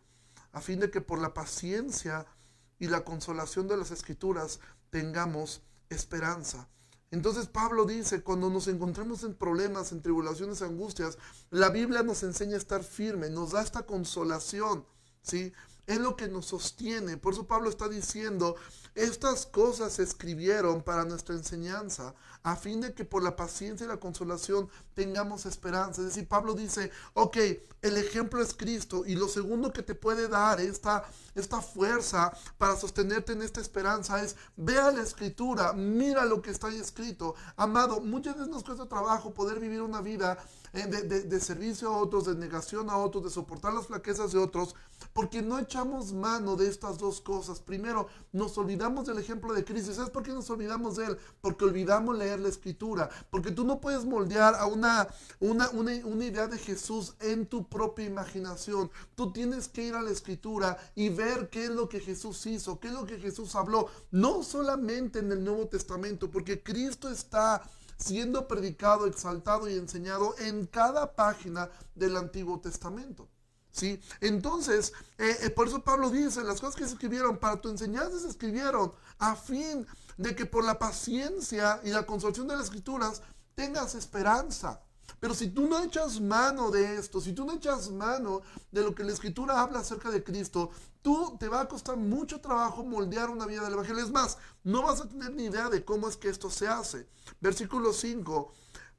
a 0.52 0.60
fin 0.60 0.78
de 0.78 0.90
que 0.90 1.00
por 1.00 1.20
la 1.20 1.34
paciencia 1.34 2.26
y 2.78 2.88
la 2.88 3.04
consolación 3.04 3.68
de 3.68 3.76
las 3.76 3.90
escrituras 3.90 4.60
tengamos 4.90 5.62
esperanza. 5.88 6.68
Entonces 7.12 7.46
Pablo 7.46 7.84
dice, 7.84 8.22
cuando 8.22 8.48
nos 8.48 8.68
encontramos 8.68 9.22
en 9.22 9.34
problemas, 9.34 9.92
en 9.92 10.00
tribulaciones, 10.00 10.62
angustias, 10.62 11.18
la 11.50 11.68
Biblia 11.68 12.02
nos 12.02 12.22
enseña 12.22 12.54
a 12.54 12.58
estar 12.58 12.82
firme, 12.82 13.28
nos 13.28 13.52
da 13.52 13.62
esta 13.62 13.82
consolación, 13.82 14.86
¿sí? 15.20 15.52
Es 15.92 16.00
lo 16.00 16.16
que 16.16 16.26
nos 16.26 16.46
sostiene. 16.46 17.18
Por 17.18 17.34
eso 17.34 17.46
Pablo 17.46 17.68
está 17.68 17.86
diciendo, 17.86 18.56
estas 18.94 19.44
cosas 19.44 19.92
se 19.92 20.02
escribieron 20.02 20.80
para 20.80 21.04
nuestra 21.04 21.34
enseñanza, 21.34 22.14
a 22.42 22.56
fin 22.56 22.80
de 22.80 22.94
que 22.94 23.04
por 23.04 23.22
la 23.22 23.36
paciencia 23.36 23.84
y 23.84 23.88
la 23.88 24.00
consolación 24.00 24.70
tengamos 24.94 25.44
esperanza. 25.44 26.00
Es 26.00 26.08
decir, 26.08 26.26
Pablo 26.26 26.54
dice, 26.54 26.90
ok, 27.12 27.36
el 27.82 27.98
ejemplo 27.98 28.40
es 28.40 28.54
Cristo 28.54 29.04
y 29.06 29.16
lo 29.16 29.28
segundo 29.28 29.70
que 29.70 29.82
te 29.82 29.94
puede 29.94 30.28
dar 30.28 30.62
esta, 30.62 31.04
esta 31.34 31.60
fuerza 31.60 32.32
para 32.56 32.74
sostenerte 32.74 33.34
en 33.34 33.42
esta 33.42 33.60
esperanza 33.60 34.24
es, 34.24 34.36
vea 34.56 34.90
la 34.92 35.02
escritura, 35.02 35.74
mira 35.74 36.24
lo 36.24 36.40
que 36.40 36.52
está 36.52 36.68
ahí 36.68 36.78
escrito. 36.78 37.34
Amado, 37.56 38.00
muchas 38.00 38.36
veces 38.36 38.48
nos 38.48 38.64
cuesta 38.64 38.88
trabajo 38.88 39.34
poder 39.34 39.60
vivir 39.60 39.82
una 39.82 40.00
vida 40.00 40.38
eh, 40.72 40.86
de, 40.86 41.40
servicio 41.40 41.88
a 41.88 41.98
otros, 41.98 42.26
de 42.26 42.34
negación 42.34 42.90
a 42.90 42.96
otros, 42.96 43.24
de 43.24 43.30
soportar 43.30 43.74
las 43.74 43.86
flaquezas 43.86 44.32
de 44.32 44.38
otros, 44.38 44.74
porque 45.12 45.42
no 45.42 45.58
echamos 45.58 46.12
mano 46.12 46.56
de 46.56 46.68
estas 46.68 46.98
dos 46.98 47.20
cosas. 47.20 47.60
Primero, 47.60 48.08
nos 48.32 48.56
olvidamos 48.58 48.72
olvidamos 48.72 49.06
del 49.06 49.18
ejemplo 49.18 49.52
de 49.52 49.64
Cristo. 49.64 49.92
¿Sabes 49.92 50.10
por 50.10 50.22
qué 50.22 50.32
nos 50.32 50.48
olvidamos 50.48 50.96
de 50.96 51.06
él? 51.06 51.18
Porque 51.42 51.66
olvidamos 51.66 52.16
leer 52.16 52.40
la 52.40 52.48
escritura. 52.48 53.10
Porque 53.30 53.50
tú 53.50 53.64
no 53.64 53.80
puedes 53.80 54.04
moldear 54.04 54.54
a 54.54 54.66
una, 54.66 55.08
una, 55.40 55.68
una, 55.70 56.24
idea 56.24 56.46
de 56.46 56.58
Jesús 56.58 57.14
en 57.20 57.46
tu 57.46 57.68
propia 57.68 58.06
imaginación. 58.06 58.90
Tú 59.14 59.32
tienes 59.32 59.68
que 59.68 59.84
ir 59.84 59.94
a 59.94 60.02
la 60.02 60.10
escritura 60.10 60.78
y 60.94 61.10
ver 61.10 61.50
qué 61.50 61.64
es 61.64 61.70
lo 61.70 61.88
que 61.88 62.00
Jesús 62.00 62.46
hizo, 62.46 62.80
qué 62.80 62.88
es 62.88 62.94
lo 62.94 63.04
que 63.04 63.18
Jesús 63.18 63.54
habló. 63.54 63.88
No 64.10 64.42
solamente 64.42 65.18
en 65.18 65.30
el 65.32 65.44
Nuevo 65.44 65.66
Testamento, 65.66 66.30
porque 66.30 66.62
Cristo 66.62 67.10
está 67.10 67.62
siendo 68.02 68.48
predicado, 68.48 69.06
exaltado 69.06 69.68
y 69.68 69.74
enseñado 69.74 70.34
en 70.38 70.66
cada 70.66 71.14
página 71.14 71.70
del 71.94 72.16
Antiguo 72.16 72.60
Testamento. 72.60 73.28
¿Sí? 73.70 73.98
Entonces, 74.20 74.92
eh, 75.16 75.34
eh, 75.42 75.50
por 75.50 75.66
eso 75.66 75.82
Pablo 75.82 76.10
dice, 76.10 76.44
las 76.44 76.60
cosas 76.60 76.76
que 76.76 76.84
se 76.84 76.92
escribieron 76.92 77.38
para 77.38 77.58
tu 77.60 77.70
enseñanza 77.70 78.18
se 78.18 78.28
escribieron 78.28 78.92
a 79.18 79.34
fin 79.34 79.86
de 80.18 80.36
que 80.36 80.44
por 80.44 80.64
la 80.64 80.78
paciencia 80.78 81.80
y 81.82 81.90
la 81.90 82.04
consolación 82.04 82.48
de 82.48 82.56
las 82.56 82.64
escrituras 82.64 83.22
tengas 83.54 83.94
esperanza. 83.94 84.82
Pero 85.22 85.34
si 85.34 85.50
tú 85.50 85.68
no 85.68 85.80
echas 85.84 86.20
mano 86.20 86.72
de 86.72 86.96
esto, 86.96 87.20
si 87.20 87.32
tú 87.32 87.44
no 87.44 87.52
echas 87.52 87.92
mano 87.92 88.42
de 88.72 88.82
lo 88.82 88.92
que 88.92 89.04
la 89.04 89.12
escritura 89.12 89.60
habla 89.60 89.78
acerca 89.78 90.10
de 90.10 90.24
Cristo, 90.24 90.70
tú 91.00 91.36
te 91.38 91.46
va 91.48 91.60
a 91.60 91.68
costar 91.68 91.96
mucho 91.96 92.40
trabajo 92.40 92.82
moldear 92.82 93.30
una 93.30 93.46
vida 93.46 93.62
del 93.62 93.74
Evangelio. 93.74 94.02
Es 94.02 94.10
más, 94.10 94.38
no 94.64 94.82
vas 94.82 95.00
a 95.00 95.08
tener 95.08 95.32
ni 95.32 95.44
idea 95.44 95.68
de 95.68 95.84
cómo 95.84 96.08
es 96.08 96.16
que 96.16 96.28
esto 96.28 96.50
se 96.50 96.66
hace. 96.66 97.06
Versículo 97.40 97.92
5. 97.92 98.52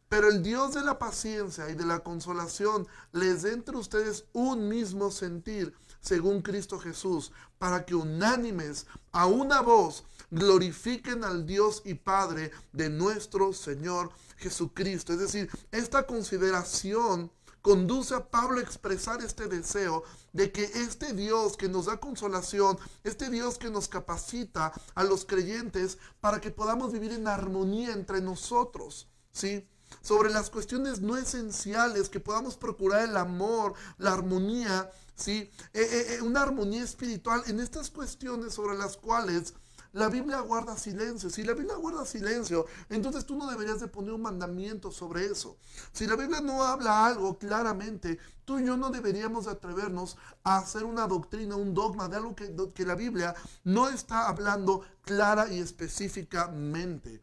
Pero 0.07 0.29
el 0.29 0.41
Dios 0.41 0.73
de 0.75 0.81
la 0.83 0.97
paciencia 0.97 1.69
y 1.69 1.75
de 1.75 1.83
la 1.83 1.99
consolación 1.99 2.87
les 3.11 3.41
dé 3.41 3.51
entre 3.51 3.75
ustedes 3.75 4.23
un 4.31 4.69
mismo 4.69 5.11
sentir, 5.11 5.75
según 5.99 6.41
Cristo 6.41 6.79
Jesús, 6.79 7.33
para 7.57 7.83
que 7.83 7.95
unánimes 7.95 8.85
a 9.11 9.25
una 9.25 9.59
voz 9.59 10.05
glorifiquen 10.31 11.25
al 11.25 11.45
Dios 11.45 11.81
y 11.83 11.95
Padre 11.95 12.51
de 12.71 12.89
nuestro 12.89 13.51
Señor 13.51 14.11
Jesucristo. 14.43 15.13
Es 15.13 15.19
decir, 15.19 15.49
esta 15.71 16.05
consideración 16.05 17.31
conduce 17.61 18.13
a 18.13 18.29
Pablo 18.29 18.59
a 18.59 18.63
expresar 18.63 19.21
este 19.23 19.47
deseo 19.47 20.03
de 20.33 20.51
que 20.51 20.63
este 20.63 21.13
Dios 21.13 21.55
que 21.55 21.69
nos 21.69 21.85
da 21.85 21.97
consolación, 21.97 22.77
este 23.05 23.29
Dios 23.29 23.57
que 23.57 23.69
nos 23.69 23.87
capacita 23.87 24.73
a 24.95 25.03
los 25.03 25.25
creyentes 25.25 25.97
para 26.19 26.41
que 26.41 26.51
podamos 26.51 26.91
vivir 26.91 27.13
en 27.13 27.27
armonía 27.27 27.93
entre 27.93 28.19
nosotros, 28.19 29.07
¿sí? 29.31 29.65
sobre 30.01 30.29
las 30.29 30.49
cuestiones 30.49 31.01
no 31.01 31.17
esenciales, 31.17 32.09
que 32.09 32.19
podamos 32.19 32.57
procurar 32.57 33.07
el 33.07 33.15
amor, 33.15 33.75
la 33.97 34.11
armonía, 34.11 34.89
¿sí? 35.15 35.49
Eh, 35.73 35.81
eh, 35.81 36.05
eh, 36.15 36.21
una 36.21 36.41
armonía 36.41 36.83
espiritual 36.83 37.43
en 37.47 37.59
estas 37.59 37.89
cuestiones 37.89 38.53
sobre 38.53 38.77
las 38.77 38.97
cuales 38.97 39.53
la 39.93 40.09
Biblia 40.09 40.39
guarda 40.41 40.75
silencio. 40.75 41.29
Si 41.29 41.43
la 41.43 41.53
Biblia 41.53 41.75
guarda 41.75 42.05
silencio, 42.05 42.65
entonces 42.89 43.25
tú 43.25 43.35
no 43.35 43.49
deberías 43.49 43.79
de 43.79 43.87
poner 43.87 44.13
un 44.13 44.23
mandamiento 44.23 44.91
sobre 44.91 45.25
eso. 45.25 45.57
Si 45.91 46.07
la 46.07 46.15
Biblia 46.15 46.41
no 46.41 46.63
habla 46.63 47.05
algo 47.05 47.37
claramente, 47.37 48.17
tú 48.43 48.59
y 48.59 48.65
yo 48.65 48.75
no 48.75 48.89
deberíamos 48.89 49.45
de 49.45 49.51
atrevernos 49.51 50.17
a 50.43 50.57
hacer 50.57 50.83
una 50.83 51.07
doctrina, 51.07 51.55
un 51.55 51.75
dogma 51.75 52.07
de 52.09 52.17
algo 52.17 52.35
que, 52.35 52.85
la 52.85 52.95
Biblia 52.95 53.35
no 53.63 53.87
está 53.87 54.27
hablando 54.27 54.83
clara 55.03 55.53
y 55.53 55.59
específicamente. 55.59 57.21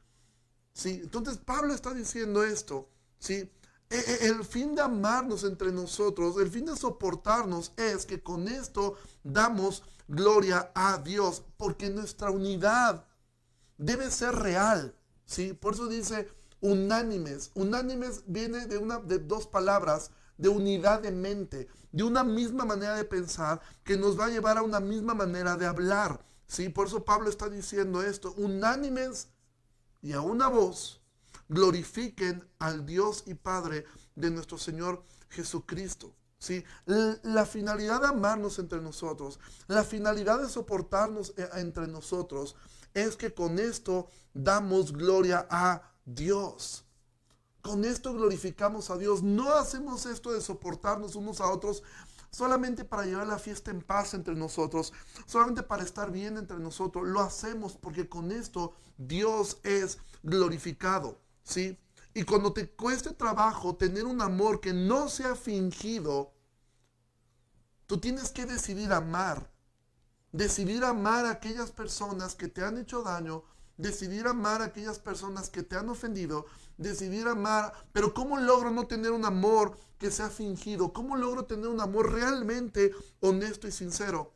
¿Sí? 0.72 1.00
Entonces 1.02 1.38
Pablo 1.38 1.74
está 1.74 1.92
diciendo 1.92 2.44
esto. 2.44 2.88
¿sí? 3.18 3.50
E, 3.90 3.96
e, 3.96 4.26
el 4.28 4.44
fin 4.44 4.76
de 4.76 4.82
amarnos 4.82 5.42
entre 5.42 5.72
nosotros, 5.72 6.36
el 6.38 6.48
fin 6.48 6.66
de 6.66 6.76
soportarnos 6.76 7.72
es 7.76 8.06
que 8.06 8.22
con 8.22 8.46
esto 8.46 8.94
damos 9.24 9.82
gloria 10.10 10.70
a 10.74 10.98
Dios, 10.98 11.42
porque 11.56 11.88
nuestra 11.88 12.30
unidad 12.30 13.06
debe 13.78 14.10
ser 14.10 14.34
real, 14.34 14.94
¿sí? 15.24 15.52
Por 15.52 15.74
eso 15.74 15.86
dice 15.86 16.28
unánimes. 16.60 17.52
Unánimes 17.54 18.24
viene 18.26 18.66
de, 18.66 18.76
una, 18.78 18.98
de 18.98 19.18
dos 19.18 19.46
palabras, 19.46 20.10
de 20.36 20.48
unidad 20.48 21.00
de 21.00 21.12
mente, 21.12 21.68
de 21.92 22.02
una 22.02 22.24
misma 22.24 22.64
manera 22.64 22.96
de 22.96 23.04
pensar 23.04 23.60
que 23.84 23.96
nos 23.96 24.18
va 24.18 24.26
a 24.26 24.30
llevar 24.30 24.58
a 24.58 24.62
una 24.62 24.80
misma 24.80 25.14
manera 25.14 25.56
de 25.56 25.66
hablar, 25.66 26.24
¿sí? 26.46 26.68
Por 26.68 26.88
eso 26.88 27.04
Pablo 27.04 27.30
está 27.30 27.48
diciendo 27.48 28.02
esto, 28.02 28.34
unánimes 28.36 29.28
y 30.02 30.12
a 30.12 30.20
una 30.20 30.48
voz 30.48 31.00
glorifiquen 31.48 32.48
al 32.58 32.86
Dios 32.86 33.24
y 33.26 33.34
Padre 33.34 33.84
de 34.14 34.30
nuestro 34.30 34.58
Señor 34.58 35.04
Jesucristo. 35.28 36.14
¿Sí? 36.40 36.64
La 36.86 37.46
finalidad 37.46 38.00
de 38.00 38.08
amarnos 38.08 38.58
entre 38.58 38.80
nosotros, 38.80 39.38
la 39.68 39.84
finalidad 39.84 40.40
de 40.40 40.48
soportarnos 40.48 41.34
eh, 41.36 41.48
entre 41.54 41.86
nosotros, 41.86 42.56
es 42.92 43.14
que 43.14 43.32
con 43.32 43.60
esto 43.60 44.08
damos 44.34 44.92
gloria 44.92 45.46
a 45.48 45.82
Dios. 46.04 46.84
Con 47.62 47.84
esto 47.84 48.14
glorificamos 48.14 48.90
a 48.90 48.96
Dios. 48.96 49.22
No 49.22 49.52
hacemos 49.52 50.06
esto 50.06 50.32
de 50.32 50.40
soportarnos 50.40 51.14
unos 51.14 51.40
a 51.40 51.48
otros 51.48 51.84
solamente 52.32 52.84
para 52.84 53.04
llevar 53.04 53.26
la 53.26 53.38
fiesta 53.38 53.70
en 53.70 53.82
paz 53.82 54.14
entre 54.14 54.34
nosotros, 54.34 54.92
solamente 55.26 55.62
para 55.62 55.82
estar 55.82 56.10
bien 56.10 56.38
entre 56.38 56.58
nosotros. 56.58 57.06
Lo 57.06 57.20
hacemos 57.20 57.76
porque 57.76 58.08
con 58.08 58.32
esto 58.32 58.72
Dios 58.96 59.58
es 59.62 59.98
glorificado. 60.22 61.20
¿sí? 61.44 61.78
Y 62.20 62.24
cuando 62.24 62.52
te 62.52 62.68
cueste 62.68 63.14
trabajo 63.14 63.76
tener 63.76 64.04
un 64.04 64.20
amor 64.20 64.60
que 64.60 64.74
no 64.74 65.08
sea 65.08 65.34
fingido, 65.34 66.34
tú 67.86 67.98
tienes 67.98 68.28
que 68.28 68.44
decidir 68.44 68.92
amar. 68.92 69.50
Decidir 70.30 70.84
amar 70.84 71.24
a 71.24 71.30
aquellas 71.30 71.70
personas 71.70 72.34
que 72.34 72.48
te 72.48 72.62
han 72.62 72.76
hecho 72.76 73.00
daño, 73.00 73.44
decidir 73.78 74.26
amar 74.26 74.60
a 74.60 74.66
aquellas 74.66 74.98
personas 74.98 75.48
que 75.48 75.62
te 75.62 75.78
han 75.78 75.88
ofendido, 75.88 76.44
decidir 76.76 77.26
amar, 77.26 77.72
pero 77.94 78.12
¿cómo 78.12 78.36
logro 78.36 78.70
no 78.70 78.86
tener 78.86 79.12
un 79.12 79.24
amor 79.24 79.78
que 79.96 80.10
sea 80.10 80.28
fingido? 80.28 80.92
¿Cómo 80.92 81.16
logro 81.16 81.46
tener 81.46 81.68
un 81.68 81.80
amor 81.80 82.12
realmente 82.12 82.92
honesto 83.20 83.66
y 83.66 83.72
sincero? 83.72 84.34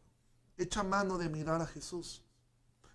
Echa 0.57 0.83
mano 0.83 1.19
de 1.19 1.29
mirar 1.29 1.61
a 1.61 1.67
Jesús, 1.67 2.25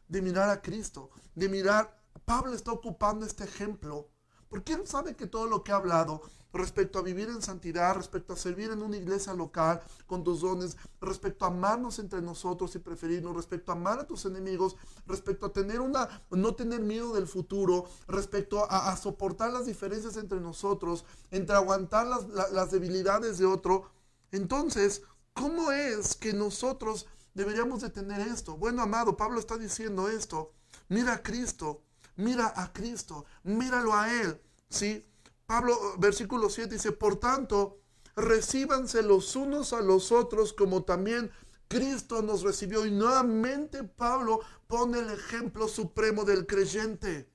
de 0.07 0.23
mirar 0.23 0.49
a 0.49 0.63
Cristo, 0.63 1.11
de 1.35 1.47
mirar 1.47 1.95
Pablo 2.25 2.53
está 2.53 2.71
ocupando 2.71 3.27
este 3.27 3.43
ejemplo 3.43 4.09
porque 4.49 4.73
él 4.73 4.87
sabe 4.87 5.15
que 5.15 5.27
todo 5.27 5.47
lo 5.47 5.63
que 5.63 5.71
ha 5.71 5.75
hablado 5.75 6.21
respecto 6.51 6.99
a 6.99 7.03
vivir 7.03 7.29
en 7.29 7.41
santidad, 7.41 7.95
respecto 7.95 8.33
a 8.33 8.37
servir 8.37 8.71
en 8.71 8.81
una 8.81 8.97
iglesia 8.97 9.33
local 9.33 9.81
con 10.07 10.23
tus 10.23 10.41
dones, 10.41 10.77
respecto 10.99 11.45
a 11.45 11.49
amarnos 11.49 11.99
entre 11.99 12.21
nosotros 12.21 12.75
y 12.75 12.79
preferirnos, 12.79 13.35
respecto 13.35 13.71
a 13.71 13.75
amar 13.75 13.99
a 13.99 14.07
tus 14.07 14.25
enemigos, 14.25 14.75
respecto 15.05 15.45
a 15.45 15.53
tener 15.53 15.79
una, 15.79 16.23
no 16.31 16.55
tener 16.55 16.81
miedo 16.81 17.13
del 17.13 17.27
futuro, 17.27 17.85
respecto 18.07 18.65
a, 18.69 18.95
soportar 18.97 19.51
las 19.51 19.67
diferencias 19.67 20.17
entre 20.17 20.39
nosotros, 20.39 21.05
entre 21.29 21.55
aguantar 21.55 22.07
las, 22.07 22.27
las 22.51 22.71
debilidades 22.71 23.37
de 23.37 23.45
otro. 23.45 23.91
Entonces, 24.31 25.03
¿cómo 25.33 25.71
es 25.71 26.15
que 26.15 26.33
nosotros 26.33 27.05
deberíamos 27.35 27.81
de 27.81 27.89
tener 27.89 28.21
esto? 28.27 28.57
Bueno, 28.57 28.81
amado, 28.81 29.15
Pablo 29.15 29.39
está 29.39 29.57
diciendo 29.57 30.09
esto. 30.09 30.51
Mira 30.87 31.13
a 31.13 31.23
Cristo 31.23 31.83
Mira 32.19 32.51
a 32.53 32.73
Cristo, 32.73 33.25
míralo 33.43 33.93
a 33.93 34.13
Él. 34.13 34.41
¿sí? 34.67 35.05
Pablo, 35.45 35.77
versículo 35.99 36.49
7 36.49 36.73
dice, 36.73 36.91
por 36.91 37.17
tanto, 37.17 37.79
recíbanse 38.13 39.01
los 39.03 39.37
unos 39.37 39.71
a 39.71 39.79
los 39.79 40.11
otros 40.11 40.51
como 40.51 40.83
también 40.83 41.31
Cristo 41.69 42.21
nos 42.21 42.41
recibió. 42.41 42.85
Y 42.85 42.91
nuevamente 42.91 43.85
Pablo 43.85 44.41
pone 44.67 44.99
el 44.99 45.09
ejemplo 45.11 45.69
supremo 45.69 46.25
del 46.25 46.45
creyente. 46.45 47.31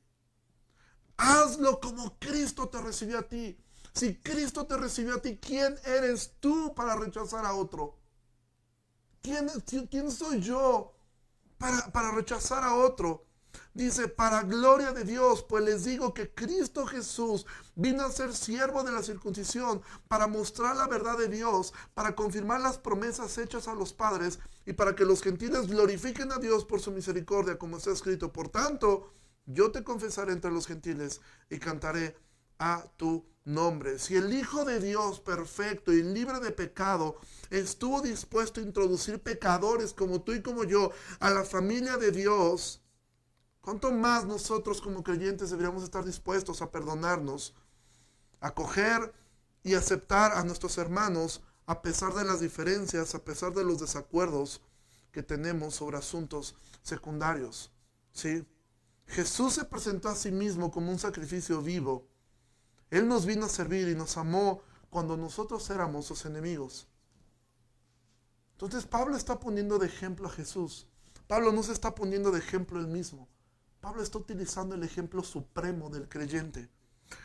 Hazlo 1.17 1.81
como 1.81 2.19
Cristo 2.19 2.69
te 2.69 2.83
recibió 2.83 3.21
a 3.21 3.23
ti. 3.23 3.57
Si 3.95 4.21
Cristo 4.21 4.67
te 4.67 4.77
recibió 4.77 5.15
a 5.15 5.23
ti, 5.23 5.39
¿quién 5.39 5.79
eres 5.87 6.35
tú 6.41 6.75
para 6.75 6.95
rechazar 6.95 7.47
a 7.47 7.55
otro? 7.55 7.99
¿Quién, 9.23 9.49
quién 9.91 10.11
soy 10.11 10.43
yo 10.43 10.95
para, 11.57 11.91
para 11.91 12.11
rechazar 12.11 12.63
a 12.63 12.75
otro? 12.75 13.25
Dice, 13.75 14.09
para 14.09 14.43
gloria 14.43 14.93
de 14.93 15.05
Dios, 15.05 15.43
pues 15.43 15.65
les 15.65 15.85
digo 15.85 16.15
que 16.15 16.31
Cristo 16.33 16.87
Jesús 16.87 17.47
vino 17.75 18.05
a 18.05 18.13
ser 18.13 18.35
siervo 18.35 18.85
de 18.85 18.93
la 18.93 19.03
circuncisión 19.03 19.83
para 20.09 20.27
mostrar 20.27 20.77
la 20.77 20.87
verdad 20.87 21.19
de 21.19 21.29
Dios, 21.29 21.73
para 21.95 22.15
confirmar 22.15 22.61
las 22.61 22.79
promesas 22.79 23.37
hechas 23.39 23.67
a 23.69 23.75
los 23.75 23.93
padres 23.93 24.39
y 24.67 24.73
para 24.75 24.95
que 24.95 25.05
los 25.05 25.23
gentiles 25.23 25.69
glorifiquen 25.69 26.33
a 26.33 26.39
Dios 26.39 26.65
por 26.65 26.81
su 26.81 26.93
misericordia, 26.93 27.59
como 27.59 27.79
está 27.79 27.91
escrito. 27.91 28.33
Por 28.33 28.49
tanto, 28.49 29.13
yo 29.47 29.73
te 29.73 29.85
confesaré 29.85 30.33
entre 30.33 30.51
los 30.51 30.67
gentiles 30.67 31.21
y 31.51 31.59
cantaré 31.59 32.17
a 32.59 32.85
tu 32.97 33.25
nombre. 33.45 33.99
Si 33.99 34.17
el 34.17 34.33
Hijo 34.33 34.65
de 34.65 34.81
Dios 34.81 35.21
perfecto 35.21 35.93
y 35.93 36.03
libre 36.03 36.41
de 36.41 36.51
pecado 36.51 37.17
estuvo 37.51 38.01
dispuesto 38.01 38.61
a 38.61 38.65
introducir 38.65 39.21
pecadores 39.21 39.93
como 39.93 40.23
tú 40.23 40.33
y 40.33 40.43
como 40.43 40.65
yo 40.65 40.91
a 41.21 41.31
la 41.31 41.45
familia 41.45 41.97
de 41.97 42.11
Dios, 42.11 42.84
¿Cuánto 43.65 43.91
más 43.93 44.27
nosotros 44.27 44.83
como 44.83 45.03
creyentes 45.03 45.49
deberíamos 45.49 45.85
estar 45.85 46.05
dispuestos 46.05 46.61
a 46.61 46.71
perdonarnos, 46.71 47.55
acoger 48.39 49.15
y 49.63 49.73
aceptar 49.73 50.33
a 50.33 50.45
nuestros 50.45 50.77
hermanos 50.77 51.41
a 51.65 51.81
pesar 51.81 52.13
de 52.13 52.25
las 52.25 52.41
diferencias, 52.41 53.15
a 53.15 53.25
pesar 53.25 53.55
de 53.55 53.65
los 53.65 53.81
desacuerdos 53.81 54.61
que 55.13 55.23
tenemos 55.23 55.77
sobre 55.77 55.97
asuntos 55.97 56.55
secundarios? 56.83 57.71
¿Sí? 58.13 58.47
Jesús 59.07 59.55
se 59.55 59.65
presentó 59.65 60.11
a 60.11 60.15
sí 60.15 60.31
mismo 60.31 60.71
como 60.71 60.93
un 60.93 60.99
sacrificio 60.99 61.63
vivo. 61.63 62.07
Él 62.91 63.09
nos 63.09 63.25
vino 63.25 63.47
a 63.47 63.49
servir 63.49 63.89
y 63.89 63.95
nos 63.95 64.19
amó 64.19 64.61
cuando 64.91 65.17
nosotros 65.17 65.71
éramos 65.71 66.05
sus 66.05 66.27
enemigos. 66.27 66.87
Entonces 68.53 68.85
Pablo 68.85 69.17
está 69.17 69.41
poniendo 69.41 69.79
de 69.79 69.87
ejemplo 69.87 70.29
a 70.29 70.33
Jesús. 70.33 70.87
Pablo 71.27 71.51
no 71.51 71.63
se 71.63 71.73
está 71.73 71.95
poniendo 71.95 72.31
de 72.31 72.41
ejemplo 72.41 72.79
él 72.79 72.89
mismo. 72.89 73.27
Pablo 73.85 74.03
está 74.03 74.17
utilizando 74.17 74.75
el 74.75 74.83
ejemplo 74.83 75.23
supremo 75.23 75.91
del 75.91 76.09
creyente. 76.09 76.71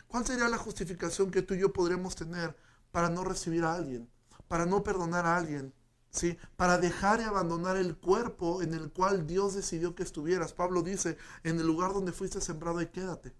¿Cuál 0.08 0.26
sería 0.26 0.46
la 0.46 0.58
justificación 0.58 1.30
que 1.30 1.40
tú 1.40 1.54
y 1.54 1.60
yo 1.60 1.72
podríamos 1.72 2.16
tener 2.16 2.54
para 2.92 3.08
no 3.08 3.24
recibir 3.24 3.64
a 3.64 3.74
alguien, 3.74 4.10
para 4.46 4.66
no 4.66 4.84
perdonar 4.84 5.24
a 5.24 5.38
alguien, 5.38 5.72
¿sí? 6.10 6.36
para 6.56 6.76
dejar 6.76 7.20
y 7.20 7.22
abandonar 7.22 7.78
el 7.78 7.96
cuerpo 7.96 8.60
en 8.60 8.74
el 8.74 8.92
cual 8.92 9.26
Dios 9.26 9.54
decidió 9.54 9.94
que 9.94 10.02
estuvieras? 10.02 10.52
Pablo 10.52 10.82
dice, 10.82 11.16
en 11.44 11.58
el 11.58 11.66
lugar 11.66 11.94
donde 11.94 12.12
fuiste 12.12 12.42
sembrado 12.42 12.82
y 12.82 12.88
quédate. 12.88 13.34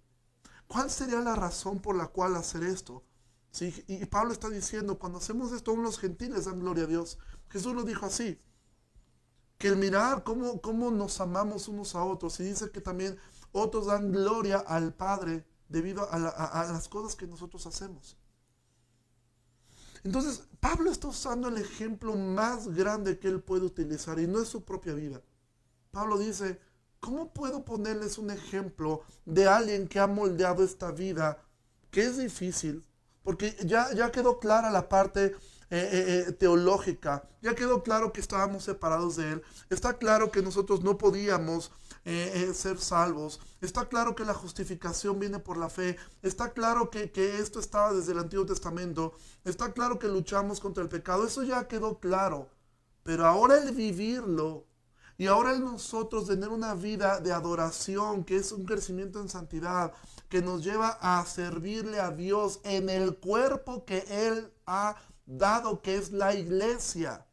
¿Cuál 0.66 0.90
sería 0.90 1.20
la 1.20 1.36
razón 1.36 1.80
por 1.80 1.96
la 1.96 2.06
cual 2.06 2.36
hacer 2.36 2.62
esto? 2.62 3.04
¿Sí? 3.50 3.84
Y 3.86 4.06
Pablo 4.06 4.32
está 4.32 4.48
diciendo, 4.48 4.98
cuando 4.98 5.18
hacemos 5.18 5.52
esto, 5.52 5.72
aún 5.72 5.82
los 5.82 5.98
gentiles 5.98 6.46
dan 6.46 6.60
gloria 6.60 6.84
a 6.84 6.86
Dios. 6.86 7.18
Jesús 7.50 7.74
lo 7.74 7.82
dijo 7.82 8.06
así, 8.06 8.40
que 9.60 9.68
el 9.68 9.76
mirar 9.76 10.24
cómo, 10.24 10.58
cómo 10.62 10.90
nos 10.90 11.20
amamos 11.20 11.68
unos 11.68 11.94
a 11.94 12.02
otros. 12.02 12.40
Y 12.40 12.44
dice 12.44 12.70
que 12.70 12.80
también 12.80 13.18
otros 13.52 13.86
dan 13.86 14.10
gloria 14.10 14.56
al 14.56 14.94
Padre 14.94 15.44
debido 15.68 16.10
a, 16.10 16.18
las 16.18 16.88
cosas 16.88 17.14
que 17.14 17.26
nosotros 17.26 17.66
hacemos. 17.66 18.16
Entonces, 20.02 20.44
Pablo 20.60 20.90
está 20.90 21.08
usando 21.08 21.48
el 21.48 21.58
ejemplo 21.58 22.16
más 22.16 22.68
grande 22.68 23.18
que 23.18 23.28
él 23.28 23.42
puede 23.42 23.66
utilizar 23.66 24.18
y 24.18 24.26
no 24.26 24.40
es 24.40 24.48
su 24.48 24.64
propia 24.64 24.94
vida. 24.94 25.20
Pablo 25.90 26.16
dice, 26.16 26.58
¿cómo 26.98 27.30
puedo 27.34 27.62
ponerles 27.62 28.16
un 28.16 28.30
ejemplo 28.30 29.02
de 29.26 29.46
alguien 29.46 29.88
que 29.88 30.00
ha 30.00 30.06
moldeado 30.06 30.64
esta 30.64 30.90
vida? 30.90 31.36
Que 31.90 32.04
es 32.04 32.16
difícil, 32.16 32.82
porque 33.22 33.54
ya, 33.66 33.92
ya 33.92 34.10
quedó 34.10 34.38
clara 34.38 34.70
la 34.70 34.88
parte 34.88 35.36
eh, 35.70 36.26
eh, 36.28 36.32
teológica. 36.32 37.28
Ya 37.42 37.54
quedó 37.54 37.82
claro 37.82 38.12
que 38.12 38.20
estábamos 38.20 38.64
separados 38.64 39.16
de 39.16 39.32
Él. 39.32 39.42
Está 39.70 39.98
claro 39.98 40.30
que 40.30 40.42
nosotros 40.42 40.82
no 40.82 40.98
podíamos 40.98 41.72
ser 42.02 42.78
salvos. 42.78 43.40
Está 43.60 43.88
claro 43.88 44.16
que 44.16 44.24
la 44.24 44.34
justificación 44.34 45.20
viene 45.20 45.38
por 45.38 45.58
la 45.58 45.68
fe. 45.68 45.96
Está 46.22 46.52
claro 46.52 46.90
que, 46.90 47.12
que 47.12 47.38
esto 47.38 47.60
estaba 47.60 47.92
desde 47.92 48.12
el 48.12 48.18
Antiguo 48.18 48.46
Testamento. 48.46 49.12
Está 49.44 49.72
claro 49.72 49.98
que 49.98 50.08
luchamos 50.08 50.60
contra 50.60 50.82
el 50.82 50.88
pecado. 50.88 51.26
Eso 51.26 51.42
ya 51.42 51.68
quedó 51.68 52.00
claro. 52.00 52.48
Pero 53.02 53.26
ahora 53.26 53.58
el 53.62 53.72
vivirlo 53.72 54.66
y 55.20 55.26
ahora 55.26 55.52
el 55.52 55.60
nosotros 55.60 56.28
tener 56.28 56.48
una 56.48 56.72
vida 56.74 57.20
de 57.20 57.30
adoración, 57.30 58.24
que 58.24 58.36
es 58.36 58.52
un 58.52 58.64
crecimiento 58.64 59.20
en 59.20 59.28
santidad, 59.28 59.92
que 60.30 60.40
nos 60.40 60.64
lleva 60.64 60.96
a 60.98 61.22
servirle 61.26 62.00
a 62.00 62.10
Dios 62.10 62.58
en 62.64 62.88
el 62.88 63.18
cuerpo 63.18 63.84
que 63.84 64.02
Él 64.08 64.50
ha 64.64 64.96
dado, 65.38 65.82
que 65.82 65.96
es 65.96 66.12
la 66.12 66.34
iglesia. 66.34 67.26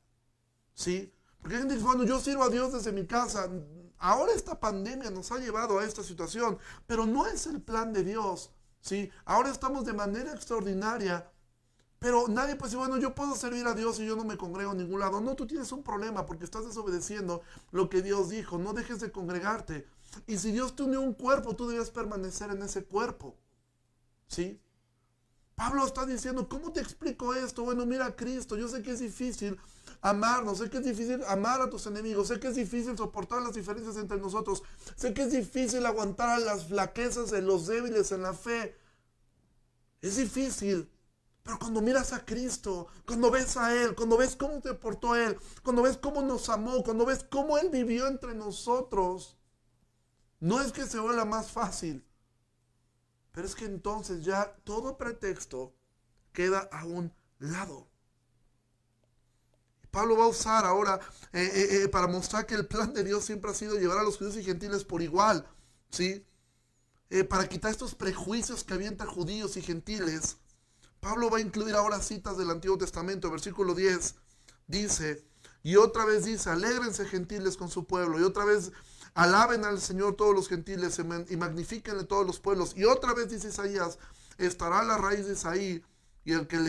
¿Sí? 0.73 1.13
Porque 1.41 1.57
gente 1.57 1.73
dice, 1.75 1.85
bueno, 1.85 2.03
yo 2.03 2.19
sirvo 2.19 2.43
a 2.43 2.49
Dios 2.49 2.73
desde 2.73 2.91
mi 2.91 3.05
casa. 3.05 3.49
Ahora 3.97 4.33
esta 4.33 4.59
pandemia 4.59 5.09
nos 5.09 5.31
ha 5.31 5.39
llevado 5.39 5.79
a 5.79 5.85
esta 5.85 6.03
situación, 6.03 6.57
pero 6.85 7.05
no 7.05 7.25
es 7.25 7.47
el 7.47 7.61
plan 7.61 7.93
de 7.93 8.03
Dios. 8.03 8.51
¿Sí? 8.81 9.09
Ahora 9.25 9.49
estamos 9.49 9.85
de 9.85 9.93
manera 9.93 10.31
extraordinaria 10.33 11.31
pero 11.99 12.27
nadie 12.27 12.55
puede 12.55 12.69
decir, 12.69 12.79
bueno, 12.79 12.97
yo 12.97 13.15
puedo 13.15 13.35
servir 13.35 13.65
a 13.65 13.73
Dios 13.73 13.99
y 13.99 14.05
yo 14.05 14.15
no 14.15 14.23
me 14.23 14.37
congrego 14.37 14.71
en 14.71 14.77
ningún 14.77 14.99
lado. 14.99 15.19
No, 15.19 15.35
tú 15.35 15.47
tienes 15.47 15.71
un 15.71 15.81
problema 15.81 16.25
porque 16.25 16.45
estás 16.45 16.65
desobedeciendo 16.65 17.41
lo 17.71 17.89
que 17.89 18.01
Dios 18.03 18.29
dijo. 18.29 18.57
No 18.57 18.73
dejes 18.73 18.99
de 18.99 19.11
congregarte. 19.11 19.87
Y 20.27 20.37
si 20.37 20.51
Dios 20.51 20.75
te 20.75 20.83
unió 20.83 21.01
un 21.01 21.13
cuerpo, 21.13 21.55
tú 21.55 21.67
debes 21.67 21.89
permanecer 21.89 22.51
en 22.51 22.61
ese 22.61 22.85
cuerpo. 22.85 23.35
¿Sí? 24.27 24.61
Pablo 25.57 25.87
está 25.87 26.05
diciendo, 26.05 26.47
¿cómo 26.47 26.71
te 26.71 26.81
explico 26.81 27.33
esto? 27.33 27.63
Bueno, 27.63 27.83
mira 27.87 28.05
a 28.05 28.15
Cristo. 28.15 28.55
Yo 28.55 28.67
sé 28.67 28.83
que 28.83 28.91
es 28.91 28.99
difícil 28.99 29.59
amarnos, 30.01 30.59
sé 30.59 30.69
que 30.69 30.77
es 30.77 30.85
difícil 30.85 31.23
amar 31.27 31.59
a 31.63 31.69
tus 31.71 31.87
enemigos, 31.87 32.27
sé 32.27 32.39
que 32.39 32.49
es 32.49 32.55
difícil 32.55 32.95
soportar 32.95 33.41
las 33.41 33.55
diferencias 33.55 33.97
entre 33.97 34.19
nosotros, 34.19 34.61
sé 34.95 35.15
que 35.15 35.23
es 35.23 35.31
difícil 35.31 35.83
aguantar 35.87 36.39
las 36.41 36.67
flaquezas 36.67 37.31
de 37.31 37.41
los 37.41 37.65
débiles 37.65 38.11
en 38.11 38.21
la 38.21 38.35
fe. 38.35 38.77
Es 39.99 40.17
difícil. 40.17 40.91
Pero 41.41 41.57
cuando 41.57 41.81
miras 41.81 42.13
a 42.13 42.23
Cristo, 42.23 42.85
cuando 43.07 43.31
ves 43.31 43.57
a 43.57 43.73
Él, 43.73 43.95
cuando 43.95 44.15
ves 44.15 44.35
cómo 44.35 44.61
te 44.61 44.75
portó 44.75 45.15
Él, 45.15 45.39
cuando 45.63 45.81
ves 45.81 45.97
cómo 45.97 46.21
nos 46.21 46.49
amó, 46.49 46.83
cuando 46.83 47.03
ves 47.03 47.25
cómo 47.27 47.57
Él 47.57 47.71
vivió 47.71 48.05
entre 48.05 48.35
nosotros, 48.35 49.37
no 50.39 50.61
es 50.61 50.71
que 50.71 50.85
se 50.85 50.99
vuelva 50.99 51.25
más 51.25 51.51
fácil, 51.51 52.06
pero 53.37 53.47
es 53.47 53.53
que 53.53 53.65
entonces 53.65 54.25
ya 54.25 54.51
todo 54.63 54.97
pretexto 54.97 55.71
queda 56.33 56.67
a 56.71 56.85
un 56.85 57.13
lado. 57.37 57.87
Pablo 59.91 60.17
va 60.17 60.23
a 60.23 60.29
usar 60.29 60.65
ahora 60.65 60.99
eh, 61.33 61.43
eh, 61.43 61.83
eh, 61.83 61.87
para 61.87 62.07
mostrar 62.07 62.47
que 62.47 62.55
el 62.55 62.65
plan 62.65 62.95
de 62.95 63.03
Dios 63.03 63.25
siempre 63.25 63.51
ha 63.51 63.53
sido 63.53 63.77
llevar 63.77 63.99
a 63.99 64.03
los 64.03 64.17
judíos 64.17 64.37
y 64.37 64.43
gentiles 64.43 64.83
por 64.83 65.03
igual, 65.03 65.47
¿sí? 65.91 66.25
para 67.29 67.47
quitar 67.47 67.69
estos 67.69 67.93
prejuicios 67.93 68.63
que 68.63 68.73
había 68.73 68.87
entre 68.87 69.05
judíos 69.05 69.55
y 69.55 69.61
gentiles 69.61 70.37
Pablo 70.99 71.29
va 71.29 71.37
a 71.37 71.41
incluir 71.41 71.75
ahora 71.75 72.01
citas 72.01 72.39
del 72.39 72.49
Antiguo 72.49 72.79
Testamento, 72.79 73.29
versículo 73.29 73.75
10 73.75 74.15
dice, 74.65 75.23
y 75.61 75.75
otra 75.75 76.05
vez 76.05 76.25
dice, 76.25 76.49
alégrense 76.49 77.05
gentiles 77.05 77.55
con 77.55 77.69
su 77.69 77.85
pueblo, 77.85 78.19
y 78.19 78.23
otra 78.23 78.45
vez 78.45 78.71
alaben 79.17 79.65
al 79.65 79.81
Señor 79.81 80.15
todos 80.15 80.35
los 80.35 80.47
gentiles 80.47 80.99
y 80.99 81.37
magnifiquenle 81.37 82.03
todos 82.03 82.25
los 82.25 82.39
pueblos, 82.39 82.73
y 82.77 82.85
otra 82.85 83.15
vez 83.15 83.29
dice 83.31 83.47
Isaías, 83.47 83.97
estará 84.37 84.83
la 84.83 84.97
raíz 84.97 85.25
de 85.25 85.33
Isaí, 85.33 85.83
y 86.23 86.33
el 86.33 86.45
que, 86.47 86.59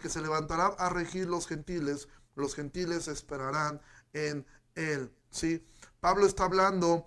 que 0.00 0.08
se 0.08 0.22
levantará 0.22 0.68
a 0.78 0.88
regir 0.88 1.28
los 1.28 1.46
gentiles, 1.46 2.08
los 2.34 2.54
gentiles 2.54 3.08
esperarán 3.08 3.82
en 4.14 4.46
él. 4.74 5.12
¿sí? 5.30 5.62
Pablo 6.00 6.24
está 6.24 6.44
hablando 6.44 7.06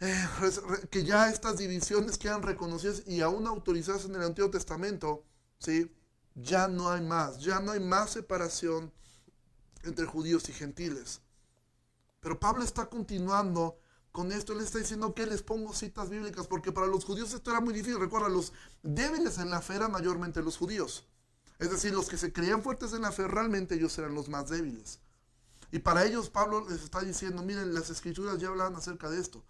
eh, 0.00 0.28
que 0.90 1.04
ya 1.04 1.30
estas 1.30 1.58
divisiones 1.58 2.18
quedan 2.18 2.42
reconocidas 2.42 3.04
y 3.06 3.20
aún 3.20 3.46
autorizadas 3.46 4.06
en 4.06 4.16
el 4.16 4.22
Antiguo 4.22 4.50
Testamento, 4.50 5.24
¿sí? 5.58 5.94
Ya 6.34 6.66
no 6.66 6.90
hay 6.90 7.00
más, 7.00 7.38
ya 7.38 7.60
no 7.60 7.70
hay 7.70 7.80
más 7.80 8.10
separación 8.10 8.92
entre 9.84 10.04
judíos 10.04 10.48
y 10.48 10.52
gentiles. 10.52 11.20
Pero 12.18 12.40
Pablo 12.40 12.64
está 12.64 12.86
continuando 12.86 13.78
con 14.14 14.30
esto, 14.30 14.52
él 14.52 14.60
está 14.60 14.78
diciendo 14.78 15.12
que 15.12 15.26
les 15.26 15.42
pongo 15.42 15.72
citas 15.72 16.08
bíblicas, 16.08 16.46
porque 16.46 16.70
para 16.70 16.86
los 16.86 17.04
judíos 17.04 17.34
esto 17.34 17.50
era 17.50 17.60
muy 17.60 17.74
difícil. 17.74 17.98
Recuerda, 17.98 18.28
los 18.28 18.52
débiles 18.84 19.38
en 19.38 19.50
la 19.50 19.60
fe 19.60 19.74
eran 19.74 19.90
mayormente 19.90 20.40
los 20.40 20.56
judíos. 20.56 21.04
Es 21.58 21.72
decir, 21.72 21.92
los 21.92 22.08
que 22.08 22.16
se 22.16 22.32
creían 22.32 22.62
fuertes 22.62 22.92
en 22.92 23.02
la 23.02 23.10
fe, 23.10 23.26
realmente 23.26 23.74
ellos 23.74 23.98
eran 23.98 24.14
los 24.14 24.28
más 24.28 24.48
débiles. 24.50 25.00
Y 25.72 25.80
para 25.80 26.04
ellos 26.04 26.30
Pablo 26.30 26.64
les 26.70 26.84
está 26.84 27.00
diciendo, 27.00 27.42
miren, 27.42 27.74
las 27.74 27.90
escrituras 27.90 28.38
ya 28.38 28.50
hablan 28.50 28.76
acerca 28.76 29.10
de 29.10 29.20
esto. 29.20 29.42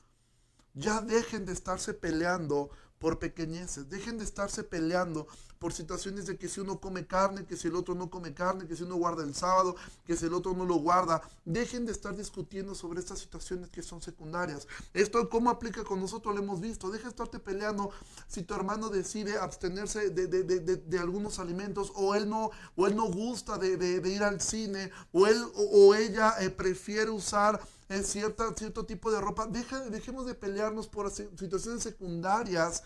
Ya 0.72 1.02
dejen 1.02 1.44
de 1.44 1.52
estarse 1.52 1.92
peleando 1.92 2.70
por 2.98 3.18
pequeñeces. 3.18 3.90
Dejen 3.90 4.16
de 4.16 4.24
estarse 4.24 4.64
peleando 4.64 5.26
por 5.64 5.72
situaciones 5.72 6.26
de 6.26 6.36
que 6.36 6.46
si 6.46 6.60
uno 6.60 6.78
come 6.78 7.06
carne, 7.06 7.46
que 7.46 7.56
si 7.56 7.68
el 7.68 7.76
otro 7.76 7.94
no 7.94 8.10
come 8.10 8.34
carne, 8.34 8.66
que 8.66 8.76
si 8.76 8.82
uno 8.82 8.96
guarda 8.96 9.24
el 9.24 9.34
sábado, 9.34 9.74
que 10.06 10.14
si 10.14 10.26
el 10.26 10.34
otro 10.34 10.52
no 10.52 10.66
lo 10.66 10.74
guarda. 10.74 11.22
Dejen 11.46 11.86
de 11.86 11.92
estar 11.92 12.14
discutiendo 12.14 12.74
sobre 12.74 13.00
estas 13.00 13.20
situaciones 13.20 13.70
que 13.70 13.82
son 13.82 14.02
secundarias. 14.02 14.68
Esto 14.92 15.26
cómo 15.30 15.48
aplica 15.48 15.82
con 15.82 16.00
nosotros 16.00 16.34
lo 16.34 16.42
hemos 16.42 16.60
visto. 16.60 16.90
Deja 16.90 17.04
de 17.04 17.08
estarte 17.08 17.38
peleando 17.38 17.88
si 18.28 18.42
tu 18.42 18.52
hermano 18.52 18.90
decide 18.90 19.38
abstenerse 19.38 20.10
de, 20.10 20.98
algunos 20.98 21.38
alimentos 21.38 21.92
o 21.94 22.14
él 22.14 22.28
no, 22.28 22.50
o 22.76 22.86
él 22.86 22.94
no 22.94 23.06
gusta 23.06 23.56
de, 23.56 24.02
ir 24.06 24.22
al 24.22 24.42
cine 24.42 24.90
o 25.12 25.26
él 25.26 25.42
o, 25.54 25.94
ella 25.94 26.34
eh, 26.40 26.50
prefiere 26.50 27.08
usar 27.08 27.58
en 27.88 28.04
cierta, 28.04 28.52
cierto 28.54 28.84
tipo 28.84 29.10
de 29.10 29.18
ropa. 29.18 29.46
Deja, 29.46 29.80
dejemos 29.88 30.26
de 30.26 30.34
pelearnos 30.34 30.88
por 30.88 31.10
situaciones 31.10 31.82
secundarias. 31.82 32.82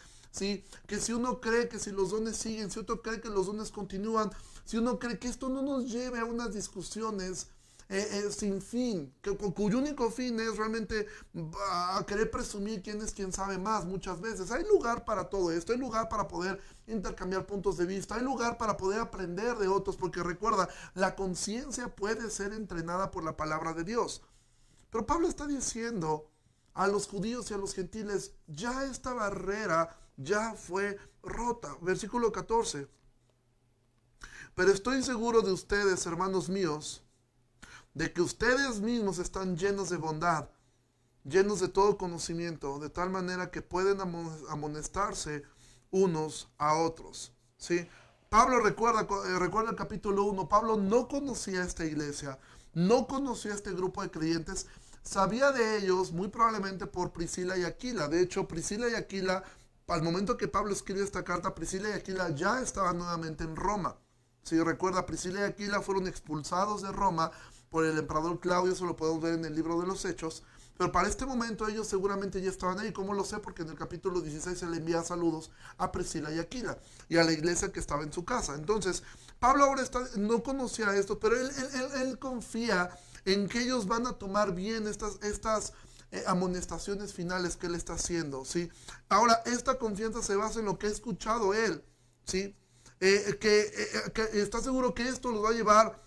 Que 0.87 1.01
si 1.01 1.12
uno 1.12 1.41
cree 1.41 1.69
que 1.69 1.79
si 1.79 1.91
los 1.91 2.11
dones 2.11 2.37
siguen, 2.37 2.71
si 2.71 2.79
otro 2.79 3.03
cree 3.03 3.21
que 3.21 3.29
los 3.29 3.47
dones 3.47 3.71
continúan, 3.71 4.31
si 4.64 4.77
uno 4.77 4.99
cree 4.99 5.19
que 5.19 5.29
esto 5.29 5.49
no 5.49 5.62
nos 5.62 5.91
lleve 5.91 6.21
a 6.21 6.25
unas 6.25 6.55
discusiones 6.55 7.49
eh, 7.91 8.07
eh, 8.12 8.31
sin 8.31 8.61
fin, 8.61 9.14
que, 9.23 9.35
cuyo 9.35 9.79
único 9.79 10.11
fin 10.11 10.38
es 10.41 10.59
realmente 10.59 11.07
a 11.71 12.05
querer 12.07 12.31
presumir 12.31 12.83
quién 12.83 13.01
es 13.01 13.12
quien 13.12 13.33
sabe 13.33 13.57
más 13.57 13.87
muchas 13.87 14.21
veces. 14.21 14.51
Hay 14.51 14.64
lugar 14.64 15.07
para 15.07 15.31
todo 15.31 15.51
esto, 15.51 15.73
hay 15.73 15.79
lugar 15.79 16.11
para 16.11 16.29
poder 16.29 16.61
intercambiar 16.87 17.47
puntos 17.47 17.79
de 17.79 17.87
vista, 17.87 18.17
hay 18.17 18.23
lugar 18.23 18.59
para 18.59 18.77
poder 18.77 19.01
aprender 19.01 19.57
de 19.57 19.69
otros, 19.69 19.97
porque 19.97 20.23
recuerda, 20.23 20.69
la 20.95 21.17
conciencia 21.17 21.97
puede 21.97 22.31
ser 22.31 22.53
entrenada 22.53 23.11
por 23.11 23.25
la 23.25 23.38
palabra 23.38 23.73
de 23.73 23.85
Dios. 23.85 24.21
Pero 24.91 25.07
Pablo 25.07 25.27
está 25.27 25.47
diciendo 25.47 26.31
a 26.75 26.88
los 26.88 27.07
judíos 27.07 27.51
y 27.51 27.55
a 27.55 27.59
los 27.59 27.75
gentiles, 27.75 28.33
ya 28.47 28.85
esta 28.85 29.14
barrera 29.14 29.97
ya 30.18 30.52
fue 30.54 30.98
rota. 31.22 31.74
Versículo 31.81 32.31
14. 32.31 32.87
Pero 34.54 34.72
estoy 34.72 35.02
seguro 35.02 35.40
de 35.40 35.52
ustedes, 35.52 36.04
hermanos 36.04 36.48
míos, 36.48 37.02
de 37.94 38.12
que 38.12 38.20
ustedes 38.20 38.81
mismos 38.81 39.18
están 39.18 39.57
llenos 39.57 39.88
de 39.88 39.96
bondad, 39.96 40.50
llenos 41.24 41.61
de 41.61 41.68
todo 41.68 41.96
conocimiento, 41.96 42.78
de 42.78 42.90
tal 42.90 43.09
manera 43.09 43.50
que 43.50 43.62
pueden 43.62 44.00
amonestarse 44.00 45.44
unos 45.90 46.48
a 46.59 46.74
otros. 46.74 47.33
¿sí? 47.57 47.88
Pablo 48.28 48.61
recuerda, 48.61 49.02
eh, 49.02 49.38
recuerda 49.38 49.70
el 49.70 49.76
capítulo 49.76 50.24
1, 50.24 50.48
Pablo 50.48 50.76
no 50.76 51.09
conocía 51.09 51.62
esta 51.62 51.85
iglesia, 51.85 52.38
no 52.74 53.07
conocía 53.07 53.54
este 53.54 53.72
grupo 53.72 54.02
de 54.02 54.11
creyentes, 54.11 54.66
sabía 55.02 55.52
de 55.52 55.78
ellos 55.78 56.12
muy 56.12 56.28
probablemente 56.28 56.87
por 56.87 57.12
Priscila 57.12 57.57
y 57.57 57.64
Aquila. 57.64 58.09
De 58.09 58.20
hecho, 58.20 58.46
Priscila 58.46 58.88
y 58.88 58.94
Aquila, 58.94 59.44
al 59.88 60.03
momento 60.03 60.37
que 60.37 60.48
Pablo 60.48 60.72
escribe 60.72 61.03
esta 61.03 61.24
carta, 61.24 61.55
Priscila 61.55 61.88
y 61.88 61.92
Aquila 61.92 62.31
ya 62.31 62.61
estaban 62.61 62.98
nuevamente 62.98 63.44
en 63.44 63.57
Roma. 63.57 63.96
Si 64.42 64.61
recuerda, 64.61 65.07
Priscila 65.07 65.40
y 65.40 65.44
Aquila 65.44 65.81
fueron 65.81 66.07
expulsados 66.07 66.83
de 66.83 66.92
Roma 66.92 67.31
por 67.70 67.85
el 67.85 67.98
emperador 67.98 68.40
Claudio, 68.40 68.72
eso 68.72 68.87
lo 68.87 68.96
podemos 68.96 69.22
ver 69.22 69.35
en 69.35 69.44
el 69.44 69.55
libro 69.55 69.81
de 69.81 69.87
los 69.87 70.05
Hechos. 70.05 70.42
Pero 70.79 70.92
para 70.92 71.09
este 71.09 71.27
momento 71.27 71.66
ellos 71.66 71.88
seguramente 71.88 72.40
ya 72.40 72.51
estaban 72.51 72.79
ahí. 72.79 72.92
¿Cómo 72.92 73.12
lo 73.12 73.24
sé? 73.24 73.38
Porque 73.38 73.62
en 73.62 73.70
el 73.70 73.74
capítulo 73.74 74.20
16 74.20 74.57
se 74.57 74.66
le 74.66 74.77
envía 74.77 75.03
saludos 75.03 75.51
a 75.77 75.90
Priscila 75.90 76.31
y 76.31 76.38
Aquila 76.38 76.79
y 77.09 77.16
a 77.16 77.24
la 77.24 77.33
iglesia 77.33 77.72
que 77.72 77.81
estaba 77.81 78.05
en 78.05 78.12
su 78.12 78.24
casa. 78.24 78.55
Entonces, 78.55 79.03
Pablo 79.40 79.64
ahora 79.64 79.83
está, 79.83 80.01
no 80.16 80.42
conocía 80.42 80.94
esto, 80.94 81.18
pero 81.18 81.37
él, 81.37 81.51
él, 82.01 82.18
confía 82.20 82.90
en 83.24 83.48
que 83.48 83.62
ellos 83.62 83.88
van 83.88 84.07
a 84.07 84.12
tomar 84.12 84.55
bien 84.55 84.87
estas, 84.87 85.18
estas 85.22 85.72
eh, 86.11 86.25
amonestaciones 86.27 87.12
finales 87.12 87.57
que 87.57 87.66
él 87.66 87.75
está 87.75 87.94
haciendo. 87.94 88.44
¿sí? 88.47 88.71
Ahora, 89.11 89.42
esta 89.44 89.79
confianza 89.79 90.23
se 90.23 90.37
basa 90.37 90.61
en 90.61 90.64
lo 90.64 90.79
que 90.79 90.87
ha 90.87 90.90
escuchado 90.90 91.53
él. 91.53 91.85
¿sí? 92.25 92.57
Eh, 93.01 93.37
que, 93.38 93.61
eh, 93.61 94.12
que 94.14 94.40
está 94.40 94.62
seguro 94.62 94.94
que 94.94 95.07
esto 95.07 95.31
los 95.31 95.44
va 95.44 95.51
a 95.51 95.53
llevar 95.53 96.03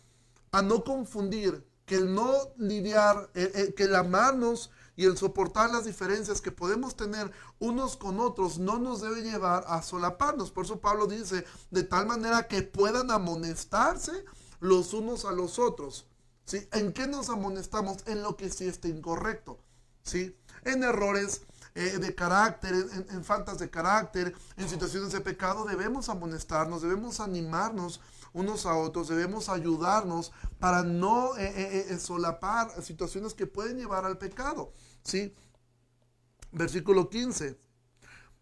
a 0.52 0.62
no 0.62 0.84
confundir 0.84 1.66
que 1.86 1.96
el 1.98 2.16
no 2.16 2.34
lidiar, 2.58 3.32
que 3.34 3.84
el 3.84 3.96
amarnos 3.96 4.72
y 4.96 5.06
el 5.06 5.18
soportar 5.18 5.72
las 5.72 5.86
diferencias 5.86 6.40
que 6.40 6.52
podemos 6.52 6.96
tener 6.96 7.32
unos 7.60 7.98
con 7.98 8.20
otros 8.20 8.60
no 8.60 8.80
nos 8.80 9.02
debe 9.02 9.24
llevar 9.24 9.66
a 9.68 9.82
solaparnos. 9.82 10.52
Por 10.52 10.66
eso 10.66 10.80
Pablo 10.80 11.06
dice, 11.06 11.46
de 11.70 11.84
tal 11.84 12.08
manera 12.08 12.48
que 12.48 12.62
puedan 12.62 13.12
amonestarse 13.12 14.26
los 14.62 14.94
unos 14.94 15.26
a 15.26 15.32
los 15.32 15.60
otros. 15.60 16.08
¿sí? 16.46 16.68
¿En 16.72 16.94
qué 16.94 17.08
nos 17.08 17.30
amonestamos? 17.30 17.98
En 18.06 18.24
lo 18.24 18.38
que 18.38 18.50
sí 18.50 18.68
está 18.68 18.88
incorrecto. 18.88 19.60
¿Sí? 20.04 20.36
En 20.64 20.84
errores 20.84 21.42
eh, 21.74 21.98
de 22.00 22.14
carácter, 22.14 22.74
en, 23.10 23.24
faltas 23.24 23.60
de 23.60 23.70
carácter, 23.70 24.36
en 24.58 24.68
situaciones 24.68 25.12
de 25.12 25.22
pecado, 25.22 25.66
debemos 25.66 26.10
amonestarnos, 26.10 26.82
debemos 26.82 27.20
animarnos 27.20 28.02
unos 28.34 28.66
a 28.66 28.76
otros, 28.76 29.08
debemos 29.08 29.50
ayudarnos 29.50 30.32
para 30.60 30.84
no 30.84 31.38
eh, 31.38 31.88
eh, 31.90 32.00
solapar 32.00 32.72
situaciones 32.84 33.34
que 33.34 33.48
pueden 33.48 33.78
llevar 33.78 34.06
al 34.06 34.18
pecado. 34.18 34.74
¿sí? 35.04 35.34
Versículo 36.52 37.10
15. 37.10 37.58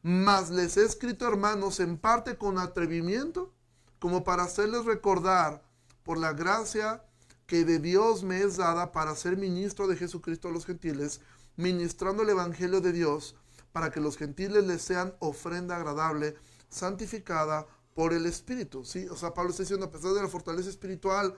Mas 0.02 0.50
les 0.50 0.78
he 0.78 0.86
escrito, 0.86 1.28
hermanos, 1.28 1.80
en 1.80 1.98
parte 1.98 2.38
con 2.38 2.58
atrevimiento, 2.58 3.54
como 4.00 4.24
para 4.24 4.44
hacerles 4.44 4.86
recordar 4.86 5.62
por 6.04 6.18
la 6.18 6.34
gracia 6.34 7.04
que 7.46 7.66
de 7.66 7.80
Dios 7.80 8.24
me 8.24 8.42
es 8.42 8.58
dada 8.58 8.92
para 8.92 9.16
ser 9.16 9.36
ministro 9.36 9.88
de 9.88 9.98
Jesucristo 9.98 10.48
a 10.48 10.52
los 10.52 10.66
gentiles, 10.66 11.20
ministrando 11.60 12.24
el 12.24 12.30
Evangelio 12.30 12.80
de 12.80 12.94
Dios, 12.94 13.36
para 13.74 13.92
que 13.92 14.00
los 14.00 14.18
gentiles 14.18 14.64
les 14.64 14.82
sean 14.82 15.14
ofrenda 15.20 15.76
agradable, 15.76 16.36
santificada 16.70 17.68
por 17.94 18.14
el 18.14 18.26
Espíritu. 18.26 18.86
¿sí? 18.86 19.08
O 19.10 19.18
sea, 19.18 19.34
Pablo 19.34 19.52
está 19.52 19.64
diciendo, 19.64 19.86
a 19.86 19.92
pesar 19.92 20.14
de 20.14 20.22
la 20.22 20.30
fortaleza 20.30 20.70
espiritual 20.70 21.38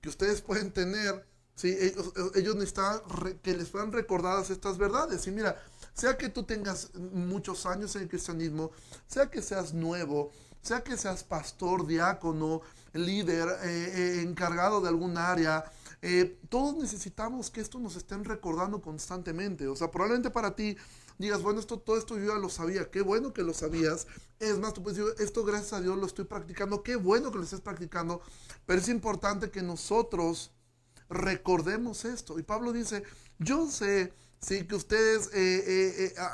que 0.00 0.08
ustedes 0.08 0.40
pueden 0.40 0.72
tener, 0.72 1.26
¿sí? 1.54 1.76
ellos, 1.78 2.12
ellos 2.34 2.54
necesitan 2.54 3.02
que 3.42 3.54
les 3.54 3.68
fueran 3.68 3.92
recordadas 3.92 4.48
estas 4.48 4.78
verdades. 4.78 5.26
Y 5.26 5.30
mira, 5.30 5.62
sea 5.92 6.16
que 6.16 6.30
tú 6.30 6.44
tengas 6.44 6.94
muchos 6.94 7.66
años 7.66 7.94
en 7.96 8.02
el 8.02 8.08
cristianismo, 8.08 8.70
sea 9.06 9.30
que 9.30 9.42
seas 9.42 9.74
nuevo, 9.74 10.32
sea 10.64 10.82
que 10.82 10.96
seas 10.96 11.22
pastor, 11.24 11.86
diácono, 11.86 12.62
líder, 12.92 13.48
eh, 13.64 13.92
eh, 13.94 14.22
encargado 14.22 14.80
de 14.80 14.88
algún 14.88 15.18
área, 15.18 15.64
eh, 16.00 16.38
todos 16.48 16.76
necesitamos 16.76 17.50
que 17.50 17.60
esto 17.60 17.78
nos 17.78 17.96
estén 17.96 18.24
recordando 18.24 18.80
constantemente. 18.80 19.66
O 19.68 19.76
sea, 19.76 19.90
probablemente 19.90 20.30
para 20.30 20.54
ti 20.54 20.76
digas, 21.18 21.42
bueno, 21.42 21.60
esto, 21.60 21.78
todo 21.78 21.96
esto 21.96 22.18
yo 22.18 22.34
ya 22.34 22.38
lo 22.38 22.48
sabía, 22.48 22.90
qué 22.90 23.02
bueno 23.02 23.32
que 23.32 23.42
lo 23.42 23.54
sabías. 23.54 24.06
Es 24.40 24.58
más, 24.58 24.74
tú 24.74 24.82
puedes 24.82 24.98
decir, 24.98 25.14
esto 25.18 25.44
gracias 25.44 25.74
a 25.74 25.80
Dios 25.80 25.96
lo 25.96 26.06
estoy 26.06 26.24
practicando, 26.24 26.82
qué 26.82 26.96
bueno 26.96 27.30
que 27.30 27.38
lo 27.38 27.44
estés 27.44 27.60
practicando, 27.60 28.20
pero 28.66 28.80
es 28.80 28.88
importante 28.88 29.50
que 29.50 29.62
nosotros 29.62 30.50
recordemos 31.08 32.04
esto. 32.04 32.38
Y 32.38 32.42
Pablo 32.42 32.72
dice, 32.72 33.02
yo 33.38 33.70
sé 33.70 34.12
Sí, 34.40 34.66
que 34.66 34.74
ustedes 34.74 35.30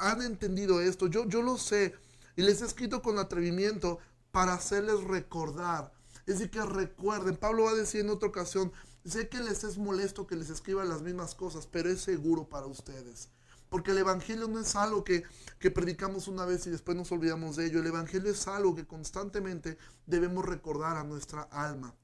han 0.00 0.22
entendido 0.22 0.80
esto. 0.80 1.06
Yo, 1.06 1.28
yo 1.28 1.42
lo 1.42 1.56
sé. 1.56 1.94
Y 2.34 2.42
les 2.42 2.60
he 2.60 2.64
escrito 2.64 3.02
con 3.02 3.20
atrevimiento 3.20 4.00
para 4.30 4.54
hacerles 4.54 5.02
recordar. 5.04 5.92
Es 6.26 6.38
decir, 6.38 6.50
que 6.50 6.64
recuerden. 6.64 7.36
Pablo 7.36 7.64
va 7.64 7.70
a 7.70 7.74
decir 7.74 8.02
en 8.02 8.10
otra 8.10 8.28
ocasión, 8.28 8.72
sé 9.04 9.28
que 9.28 9.40
les 9.40 9.64
es 9.64 9.78
molesto 9.78 10.26
que 10.26 10.36
les 10.36 10.50
escriban 10.50 10.88
las 10.88 11.02
mismas 11.02 11.34
cosas, 11.34 11.66
pero 11.66 11.90
es 11.90 12.00
seguro 12.00 12.48
para 12.48 12.66
ustedes. 12.66 13.30
Porque 13.68 13.92
el 13.92 13.98
Evangelio 13.98 14.48
no 14.48 14.60
es 14.60 14.74
algo 14.74 15.04
que, 15.04 15.22
que, 15.58 15.70
predicamos 15.70 16.26
una 16.28 16.44
vez 16.44 16.66
y 16.66 16.70
después 16.70 16.96
nos 16.96 17.12
olvidamos 17.12 17.56
de 17.56 17.66
ello. 17.66 17.80
El 17.80 17.86
Evangelio 17.86 18.30
es 18.30 18.48
algo 18.48 18.74
que 18.74 18.86
constantemente 18.86 19.78
debemos 20.06 20.44
recordar 20.44 20.96
a 20.96 21.04
nuestra 21.04 21.42
alma. 21.42 21.94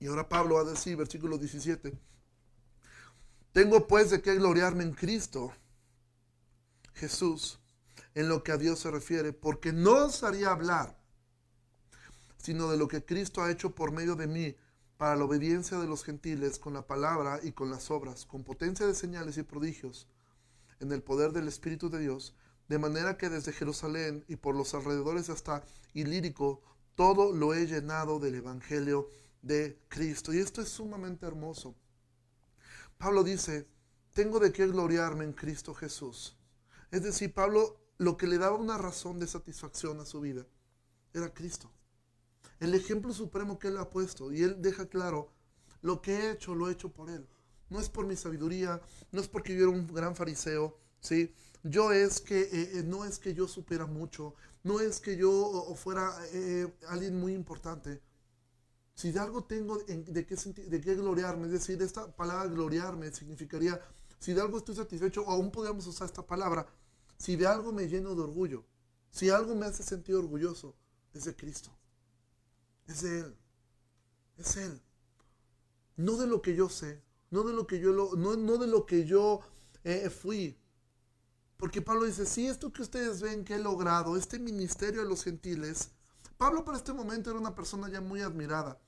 Y 0.00 0.06
ahora 0.08 0.28
Pablo 0.28 0.56
va 0.56 0.62
a 0.62 0.64
decir, 0.64 0.96
versículo 0.96 1.38
17, 1.38 1.96
tengo 3.52 3.86
pues 3.86 4.10
de 4.10 4.20
qué 4.20 4.34
gloriarme 4.34 4.82
en 4.82 4.94
Cristo 4.94 5.52
Jesús 6.94 7.61
en 8.14 8.28
lo 8.28 8.42
que 8.42 8.52
a 8.52 8.58
Dios 8.58 8.78
se 8.80 8.90
refiere, 8.90 9.32
porque 9.32 9.72
no 9.72 10.06
osaría 10.06 10.50
hablar, 10.50 10.98
sino 12.36 12.70
de 12.70 12.76
lo 12.76 12.88
que 12.88 13.04
Cristo 13.04 13.42
ha 13.42 13.50
hecho 13.50 13.74
por 13.74 13.92
medio 13.92 14.16
de 14.16 14.26
mí 14.26 14.56
para 14.96 15.16
la 15.16 15.24
obediencia 15.24 15.78
de 15.78 15.86
los 15.86 16.04
gentiles 16.04 16.58
con 16.58 16.74
la 16.74 16.86
palabra 16.86 17.40
y 17.42 17.52
con 17.52 17.70
las 17.70 17.90
obras, 17.90 18.26
con 18.26 18.44
potencia 18.44 18.86
de 18.86 18.94
señales 18.94 19.36
y 19.38 19.42
prodigios, 19.42 20.08
en 20.80 20.92
el 20.92 21.02
poder 21.02 21.32
del 21.32 21.48
Espíritu 21.48 21.90
de 21.90 22.00
Dios, 22.00 22.34
de 22.68 22.78
manera 22.78 23.16
que 23.16 23.28
desde 23.28 23.52
Jerusalén 23.52 24.24
y 24.28 24.36
por 24.36 24.54
los 24.54 24.74
alrededores 24.74 25.28
hasta 25.28 25.64
Ilírico, 25.94 26.62
todo 26.94 27.32
lo 27.32 27.54
he 27.54 27.66
llenado 27.66 28.18
del 28.18 28.36
Evangelio 28.36 29.08
de 29.42 29.78
Cristo. 29.88 30.32
Y 30.32 30.38
esto 30.38 30.62
es 30.62 30.68
sumamente 30.68 31.26
hermoso. 31.26 31.74
Pablo 32.98 33.24
dice, 33.24 33.66
tengo 34.12 34.38
de 34.38 34.52
qué 34.52 34.66
gloriarme 34.66 35.24
en 35.24 35.32
Cristo 35.32 35.74
Jesús. 35.74 36.36
Es 36.90 37.02
decir, 37.02 37.34
Pablo 37.34 37.81
lo 38.02 38.16
que 38.16 38.26
le 38.26 38.36
daba 38.36 38.56
una 38.56 38.78
razón 38.78 39.20
de 39.20 39.28
satisfacción 39.28 40.00
a 40.00 40.04
su 40.04 40.20
vida 40.20 40.44
era 41.14 41.32
Cristo. 41.32 41.70
El 42.58 42.74
ejemplo 42.74 43.12
supremo 43.12 43.60
que 43.60 43.68
él 43.68 43.78
ha 43.78 43.90
puesto. 43.90 44.32
Y 44.32 44.42
él 44.42 44.60
deja 44.60 44.86
claro, 44.86 45.32
lo 45.82 46.02
que 46.02 46.16
he 46.16 46.30
hecho, 46.32 46.54
lo 46.54 46.68
he 46.68 46.72
hecho 46.72 46.92
por 46.92 47.10
él. 47.10 47.28
No 47.70 47.78
es 47.80 47.88
por 47.88 48.04
mi 48.06 48.16
sabiduría, 48.16 48.80
no 49.12 49.20
es 49.20 49.28
porque 49.28 49.54
yo 49.54 49.68
era 49.68 49.70
un 49.70 49.86
gran 49.86 50.16
fariseo, 50.16 50.76
¿sí? 51.00 51.32
Yo 51.62 51.92
es 51.92 52.20
que, 52.20 52.40
eh, 52.40 52.50
eh, 52.52 52.82
no 52.84 53.04
es 53.04 53.20
que 53.20 53.34
yo 53.34 53.46
supiera 53.46 53.86
mucho, 53.86 54.34
no 54.64 54.80
es 54.80 55.00
que 55.00 55.16
yo 55.16 55.72
fuera 55.76 56.12
eh, 56.32 56.72
alguien 56.88 57.18
muy 57.18 57.34
importante. 57.34 58.02
Si 58.94 59.12
de 59.12 59.20
algo 59.20 59.44
tengo 59.44 59.78
de, 59.78 60.26
qué 60.26 60.36
de 60.36 60.80
qué 60.80 60.94
gloriarme, 60.96 61.46
es 61.46 61.52
decir, 61.52 61.80
esta 61.80 62.14
palabra 62.14 62.46
gloriarme 62.46 63.12
significaría, 63.12 63.80
si 64.18 64.34
de 64.34 64.40
algo 64.40 64.58
estoy 64.58 64.74
satisfecho, 64.74 65.22
o 65.22 65.30
aún 65.30 65.50
podríamos 65.50 65.86
usar 65.86 66.06
esta 66.06 66.26
palabra, 66.26 66.66
si 67.22 67.36
de 67.36 67.46
algo 67.46 67.70
me 67.70 67.86
lleno 67.86 68.16
de 68.16 68.22
orgullo, 68.22 68.64
si 69.12 69.30
algo 69.30 69.54
me 69.54 69.66
hace 69.66 69.84
sentir 69.84 70.16
orgulloso, 70.16 70.74
es 71.14 71.22
de 71.22 71.36
Cristo. 71.36 71.70
Es 72.88 73.02
de 73.02 73.20
Él. 73.20 73.36
Es 74.38 74.56
Él. 74.56 74.82
No 75.94 76.16
de 76.16 76.26
lo 76.26 76.42
que 76.42 76.56
yo 76.56 76.68
sé, 76.68 77.00
no 77.30 77.44
de 77.44 77.52
lo 77.52 77.68
que 77.68 77.78
yo, 77.78 77.92
no, 77.92 78.36
no 78.36 78.56
de 78.58 78.66
lo 78.66 78.86
que 78.86 79.06
yo 79.06 79.38
eh, 79.84 80.10
fui. 80.10 80.58
Porque 81.58 81.80
Pablo 81.80 82.06
dice, 82.06 82.26
si 82.26 82.48
esto 82.48 82.72
que 82.72 82.82
ustedes 82.82 83.22
ven 83.22 83.44
que 83.44 83.54
he 83.54 83.60
logrado, 83.60 84.16
este 84.16 84.40
ministerio 84.40 85.00
a 85.00 85.04
los 85.04 85.22
gentiles, 85.22 85.92
Pablo 86.36 86.64
para 86.64 86.76
este 86.76 86.92
momento 86.92 87.30
era 87.30 87.38
una 87.38 87.54
persona 87.54 87.88
ya 87.88 88.00
muy 88.00 88.20
admirada 88.20 88.80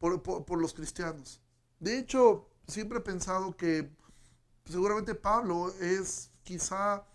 por, 0.00 0.60
los 0.60 0.74
cristianos. 0.74 1.40
De 1.78 1.96
hecho, 1.96 2.48
siempre 2.66 2.98
he 2.98 3.02
pensado 3.02 3.56
que 3.56 3.88
seguramente 4.64 5.14
Pablo 5.14 5.72
es 5.78 6.32
quizá 6.42 7.06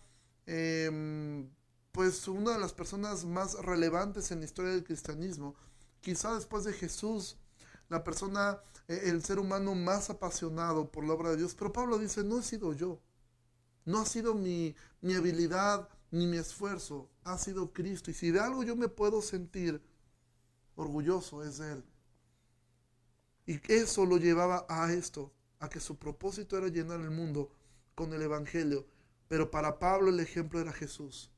em, 0.48 1.50
pues 1.92 2.26
una 2.26 2.52
de 2.52 2.58
las 2.58 2.72
personas 2.72 3.26
más 3.26 3.54
relevantes 3.54 4.30
en 4.30 4.40
la 4.40 4.46
historia 4.46 4.72
del 4.72 4.82
cristianismo. 4.82 5.54
Quizá 6.00 6.34
después 6.34 6.64
de 6.64 6.72
Jesús, 6.72 7.36
la 7.90 8.02
persona, 8.02 8.60
e, 8.88 9.10
el 9.10 9.22
ser 9.22 9.38
humano 9.38 9.74
más 9.74 10.08
apasionado 10.08 10.90
por 10.90 11.04
la 11.04 11.12
obra 11.12 11.30
de 11.30 11.36
Dios. 11.36 11.54
Pero 11.54 11.72
Pablo 11.72 11.98
dice, 11.98 12.24
no 12.24 12.38
he 12.38 12.42
sido 12.42 12.72
yo. 12.72 12.98
No 13.84 14.00
ha 14.00 14.06
sido 14.06 14.34
mi, 14.34 14.74
mi 15.02 15.14
habilidad 15.14 15.88
ni 16.10 16.26
mi 16.26 16.38
esfuerzo, 16.38 17.10
ha 17.24 17.36
sido 17.36 17.72
Cristo. 17.72 18.10
Y 18.10 18.14
si 18.14 18.30
de 18.30 18.40
algo 18.40 18.62
yo 18.62 18.74
me 18.74 18.88
puedo 18.88 19.20
sentir 19.20 19.82
orgulloso 20.76 21.42
es 21.42 21.58
de 21.58 21.72
Él. 21.72 21.84
Y 23.46 23.72
eso 23.72 24.06
lo 24.06 24.16
llevaba 24.16 24.64
a 24.68 24.92
esto, 24.92 25.32
a 25.58 25.68
que 25.68 25.80
su 25.80 25.98
propósito 25.98 26.56
era 26.56 26.68
llenar 26.68 27.00
el 27.00 27.10
mundo 27.10 27.50
con 27.94 28.12
el 28.14 28.22
Evangelio. 28.22 28.86
Pero 29.28 29.50
para 29.50 29.78
Pablo 29.78 30.10
el 30.10 30.20
ejemplo 30.20 30.60
era 30.60 30.72
Jesús. 30.72 31.30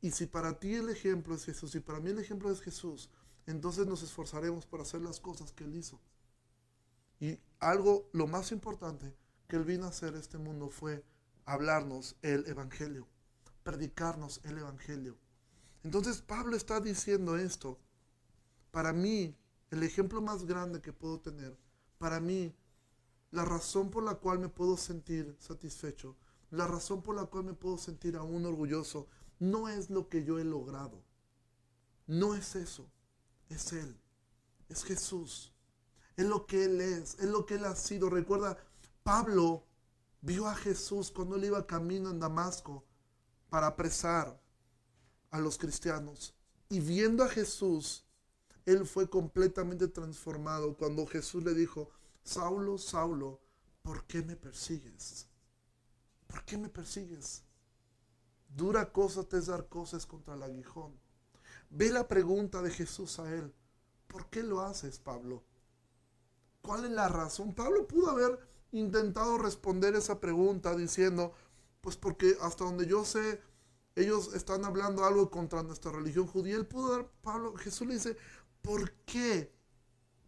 Y 0.00 0.10
si 0.10 0.26
para 0.26 0.58
ti 0.60 0.74
el 0.74 0.90
ejemplo 0.90 1.34
es 1.34 1.44
Jesús 1.44 1.74
y 1.74 1.80
para 1.80 2.00
mí 2.00 2.10
el 2.10 2.18
ejemplo 2.18 2.50
es 2.50 2.60
Jesús, 2.60 3.10
entonces 3.46 3.86
nos 3.86 4.02
esforzaremos 4.02 4.66
por 4.66 4.80
hacer 4.80 5.00
las 5.00 5.20
cosas 5.20 5.52
que 5.52 5.64
Él 5.64 5.74
hizo. 5.74 6.00
Y 7.18 7.38
algo, 7.58 8.08
lo 8.12 8.26
más 8.26 8.52
importante 8.52 9.16
que 9.48 9.56
Él 9.56 9.64
vino 9.64 9.86
a 9.86 9.88
hacer 9.88 10.14
este 10.14 10.38
mundo 10.38 10.68
fue 10.68 11.02
hablarnos 11.44 12.16
el 12.22 12.46
Evangelio 12.46 13.08
predicarnos 13.66 14.40
el 14.44 14.58
Evangelio. 14.58 15.18
Entonces 15.82 16.22
Pablo 16.22 16.56
está 16.56 16.80
diciendo 16.80 17.36
esto. 17.36 17.80
Para 18.70 18.92
mí, 18.92 19.36
el 19.72 19.82
ejemplo 19.82 20.22
más 20.22 20.46
grande 20.46 20.80
que 20.80 20.92
puedo 20.92 21.18
tener, 21.18 21.58
para 21.98 22.20
mí, 22.20 22.54
la 23.32 23.44
razón 23.44 23.90
por 23.90 24.04
la 24.04 24.14
cual 24.14 24.38
me 24.38 24.48
puedo 24.48 24.76
sentir 24.76 25.36
satisfecho, 25.40 26.16
la 26.50 26.66
razón 26.66 27.02
por 27.02 27.16
la 27.16 27.26
cual 27.26 27.44
me 27.44 27.54
puedo 27.54 27.78
sentir 27.78 28.16
aún 28.16 28.46
orgulloso, 28.46 29.08
no 29.38 29.68
es 29.68 29.90
lo 29.90 30.08
que 30.08 30.24
yo 30.24 30.38
he 30.38 30.44
logrado. 30.44 31.02
No 32.06 32.34
es 32.34 32.56
eso. 32.56 32.90
Es 33.48 33.72
Él. 33.72 34.00
Es 34.68 34.84
Jesús. 34.84 35.52
Es 36.16 36.26
lo 36.26 36.46
que 36.46 36.64
Él 36.64 36.80
es. 36.80 37.14
Es 37.18 37.26
lo 37.26 37.46
que 37.46 37.54
Él 37.54 37.64
ha 37.64 37.76
sido. 37.76 38.08
Recuerda, 38.08 38.58
Pablo 39.02 39.66
vio 40.20 40.48
a 40.48 40.54
Jesús 40.54 41.10
cuando 41.10 41.36
él 41.36 41.44
iba 41.44 41.66
camino 41.66 42.10
en 42.10 42.18
Damasco 42.18 42.84
para 43.48 43.68
apresar 43.68 44.40
a 45.30 45.38
los 45.38 45.56
cristianos. 45.58 46.34
Y 46.68 46.80
viendo 46.80 47.22
a 47.22 47.28
Jesús, 47.28 48.04
él 48.64 48.84
fue 48.84 49.08
completamente 49.08 49.86
transformado 49.86 50.76
cuando 50.76 51.06
Jesús 51.06 51.44
le 51.44 51.54
dijo, 51.54 51.90
Saulo, 52.24 52.78
Saulo, 52.78 53.40
¿por 53.82 54.04
qué 54.06 54.22
me 54.22 54.34
persigues? 54.34 55.28
¿Por 56.26 56.44
qué 56.44 56.58
me 56.58 56.68
persigues? 56.68 57.44
Dura 58.48 58.92
cosa 58.92 59.24
te 59.24 59.38
es 59.38 59.46
dar 59.46 59.68
cosas 59.68 60.06
contra 60.06 60.34
el 60.34 60.42
aguijón. 60.42 60.98
ve 61.70 61.90
la 61.90 62.08
pregunta 62.08 62.62
de 62.62 62.70
Jesús 62.70 63.18
a 63.18 63.32
él. 63.32 63.52
¿Por 64.06 64.30
qué 64.30 64.42
lo 64.42 64.60
haces, 64.60 64.98
Pablo? 64.98 65.42
¿Cuál 66.62 66.84
es 66.84 66.90
la 66.90 67.08
razón? 67.08 67.54
Pablo 67.54 67.86
pudo 67.86 68.10
haber 68.10 68.38
intentado 68.72 69.38
responder 69.38 69.94
esa 69.94 70.20
pregunta 70.20 70.74
diciendo, 70.74 71.32
pues 71.80 71.96
porque 71.96 72.36
hasta 72.40 72.64
donde 72.64 72.86
yo 72.86 73.04
sé, 73.04 73.40
ellos 73.94 74.34
están 74.34 74.64
hablando 74.64 75.04
algo 75.04 75.30
contra 75.30 75.62
nuestra 75.62 75.92
religión 75.92 76.26
judía. 76.26 76.56
Él 76.56 76.66
pudo 76.66 76.96
dar, 76.96 77.08
Pablo, 77.22 77.54
Jesús 77.56 77.86
le 77.86 77.94
dice, 77.94 78.16
¿por 78.62 78.92
qué? 79.04 79.52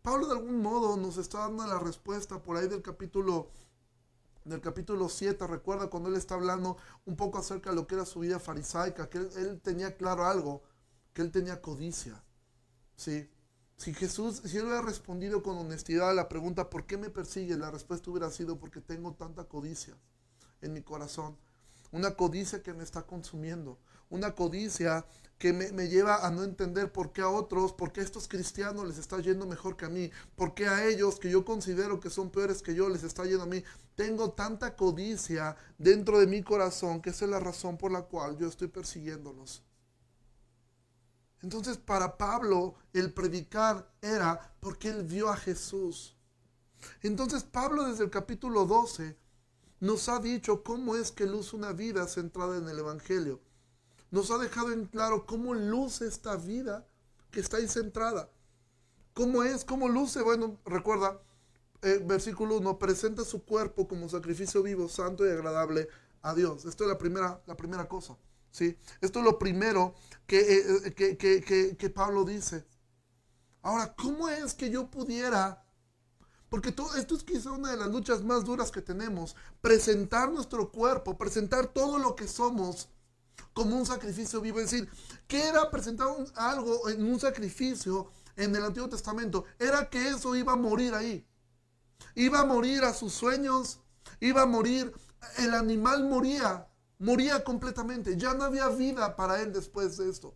Pablo 0.03 0.27
de 0.27 0.33
algún 0.33 0.63
modo 0.63 0.97
nos 0.97 1.19
está 1.19 1.41
dando 1.41 1.67
la 1.67 1.79
respuesta 1.79 2.43
por 2.43 2.57
ahí 2.57 2.69
del 2.69 2.83
capítulo 2.83 3.51
del 4.49 4.61
capítulo 4.61 5.09
7, 5.09 5.47
recuerda 5.47 5.89
cuando 5.89 6.09
él 6.09 6.17
está 6.17 6.35
hablando 6.35 6.77
un 7.05 7.17
poco 7.17 7.39
acerca 7.39 7.71
de 7.71 7.77
lo 7.77 7.87
que 7.87 7.95
era 7.95 8.05
su 8.05 8.21
vida 8.21 8.39
farisaica, 8.39 9.09
que 9.09 9.19
él, 9.19 9.31
él 9.37 9.61
tenía 9.61 9.97
claro 9.97 10.27
algo, 10.27 10.63
que 11.13 11.23
él 11.23 11.31
tenía 11.31 11.61
codicia. 11.61 12.23
¿sí? 12.97 13.31
Si 13.77 13.95
Jesús, 13.95 14.43
si 14.45 14.57
él 14.57 14.65
hubiera 14.65 14.83
respondido 14.83 15.43
con 15.43 15.57
honestidad 15.57 16.11
a 16.11 16.15
la 16.15 16.29
pregunta, 16.29 16.69
¿por 16.69 16.87
qué 16.87 16.97
me 16.97 17.11
persigue? 17.11 17.57
La 17.57 17.71
respuesta 17.71 18.11
hubiera 18.11 18.31
sido 18.31 18.59
porque 18.59 18.81
tengo 18.81 19.15
tanta 19.15 19.45
codicia 19.45 19.97
en 20.61 20.73
mi 20.73 20.83
corazón. 20.83 21.37
Una 21.93 22.17
codicia 22.17 22.63
que 22.63 22.75
me 22.75 22.83
está 22.83 23.03
consumiendo. 23.03 23.79
Una 24.11 24.35
codicia 24.35 25.07
que 25.39 25.53
me, 25.53 25.89
lleva 25.89 26.27
a 26.27 26.31
no 26.33 26.43
entender 26.43 26.93
por 26.93 27.13
qué 27.13 27.23
a 27.23 27.29
otros, 27.29 27.73
por 27.73 27.93
qué 27.93 28.01
a 28.01 28.05
estos 28.05 28.27
cristianos 28.27 28.87
les 28.87 28.99
está 28.99 29.21
yendo 29.21 29.47
mejor 29.47 29.77
que 29.77 29.87
a 29.87 29.89
mí, 29.89 30.11
por 30.35 30.53
qué 30.53 30.67
a 30.67 30.85
ellos 30.85 31.21
que 31.21 31.31
yo 31.31 31.45
considero 31.45 32.01
que 32.01 32.11
son 32.11 32.31
peores 32.31 32.61
que 32.61 32.75
yo 32.75 32.89
les 32.89 33.05
está 33.05 33.25
yendo 33.25 33.45
a 33.45 33.47
mí. 33.47 33.63
Tengo 33.95 34.33
tanta 34.33 34.75
codicia 34.75 35.57
dentro 35.79 36.19
de 36.19 36.27
mi 36.27 36.43
corazón 36.43 37.01
que 37.01 37.11
esa 37.11 37.25
es 37.25 37.31
la 37.31 37.39
razón 37.39 37.79
por 37.79 37.93
la 37.93 38.03
cual 38.03 38.37
yo 38.37 38.49
estoy 38.49 38.67
persiguiéndolos. 38.67 39.63
Entonces 41.41 41.79
para 41.79 42.19
Pablo 42.19 42.75
el 42.93 43.13
predicar 43.13 43.93
era 44.03 44.57
porque 44.59 44.89
él 44.89 45.05
vio 45.05 45.29
a 45.29 45.37
Jesús. 45.37 46.17
Entonces 47.01 47.45
Pablo 47.45 47.85
desde 47.85 48.03
el 48.03 48.11
capítulo 48.11 48.65
12 48.67 49.17
nos 49.79 50.09
ha 50.09 50.19
dicho 50.19 50.65
cómo 50.65 50.97
es 50.97 51.13
que 51.13 51.27
luce 51.27 51.55
una 51.55 51.73
vida 51.73 52.09
centrada 52.09 52.57
en 52.57 52.69
el 52.69 52.81
Evangelio. 52.81 53.41
Nos 54.11 54.31
ha 54.31 54.39
dejado 54.39 54.73
en 54.73 54.87
claro 54.87 55.27
cómo 55.27 55.55
luce 55.55 56.07
esta 56.07 56.37
vida 56.37 56.87
que 57.31 57.41
está 57.41 57.59
ahí 57.59 57.69
centrada. 57.69 58.31
¿Cómo 59.13 59.43
es? 59.43 59.65
¿Cómo 59.65 59.89
luce? 59.89 60.23
Bueno, 60.23 60.59
recuerda, 60.65 61.21
eh, 61.83 62.03
versículo 62.05 62.59
1, 62.59 62.79
presenta 62.79 63.25
su 63.25 63.45
cuerpo 63.45 63.87
como 63.87 64.09
sacrificio 64.09 64.63
vivo, 64.63 64.89
santo 64.89 65.27
y 65.27 65.31
agradable 65.31 65.89
a 66.23 66.35
Dios. 66.35 66.65
Esto 66.65 66.85
es 66.85 66.91
la 66.91 66.99
primera, 66.99 67.43
la 67.47 67.57
primera 67.57 67.89
cosa. 67.89 68.17
¿sí? 68.51 68.79
Esto 69.01 69.19
es 69.19 69.25
lo 69.25 69.39
primero 69.39 69.95
que, 70.27 70.39
eh, 70.87 70.95
que, 70.95 71.17
que, 71.17 71.77
que 71.77 71.91
Pablo 71.91 72.25
dice. 72.25 72.65
Ahora, 73.63 73.95
¿cómo 73.95 74.29
es 74.29 74.55
que 74.55 74.71
yo 74.71 74.91
pudiera 74.91 75.65
porque 76.49 76.73
todo, 76.73 76.95
esto 76.97 77.15
es 77.15 77.25
quizá 77.25 77.53
una 77.53 77.71
de 77.71 77.77
las 77.77 77.89
luchas 77.89 78.25
más 78.25 78.45
duras 78.45 78.71
que 78.71 78.81
tenemos. 78.81 79.37
Presentar 79.61 80.33
nuestro 80.33 80.73
cuerpo, 80.73 81.19
presentar 81.19 81.67
todo 81.67 81.99
lo 81.99 82.17
que 82.17 82.27
somos 82.27 82.89
como 83.53 83.77
un 83.77 83.87
sacrificio 83.87 84.41
vivo. 84.41 84.61
Es 84.61 84.71
decir, 84.71 84.89
¿qué 85.27 85.49
era 85.49 85.71
presentar 85.71 86.09
algo 86.37 86.89
en 86.89 87.05
un 87.05 87.19
sacrificio 87.19 88.11
en 88.37 88.55
el 88.55 88.65
Antiguo 88.65 88.89
Testamento? 88.89 89.45
Era 89.59 89.89
que 89.89 90.09
eso 90.09 90.35
iba 90.37 90.53
a 90.53 90.57
morir 90.57 90.95
ahí. 90.95 91.27
Iba 92.15 92.41
a 92.41 92.45
morir 92.45 92.85
a 92.85 92.95
sus 92.95 93.13
sueños, 93.13 93.81
iba 94.21 94.43
a 94.43 94.47
morir, 94.47 94.93
el 95.39 95.55
animal 95.55 96.05
moría, 96.05 96.69
moría 96.99 97.45
completamente. 97.45 98.17
Ya 98.17 98.35
no 98.35 98.45
había 98.45 98.69
vida 98.69 99.17
para 99.17 99.41
él 99.41 99.53
después 99.53 99.97
de 99.97 100.11
esto. 100.11 100.35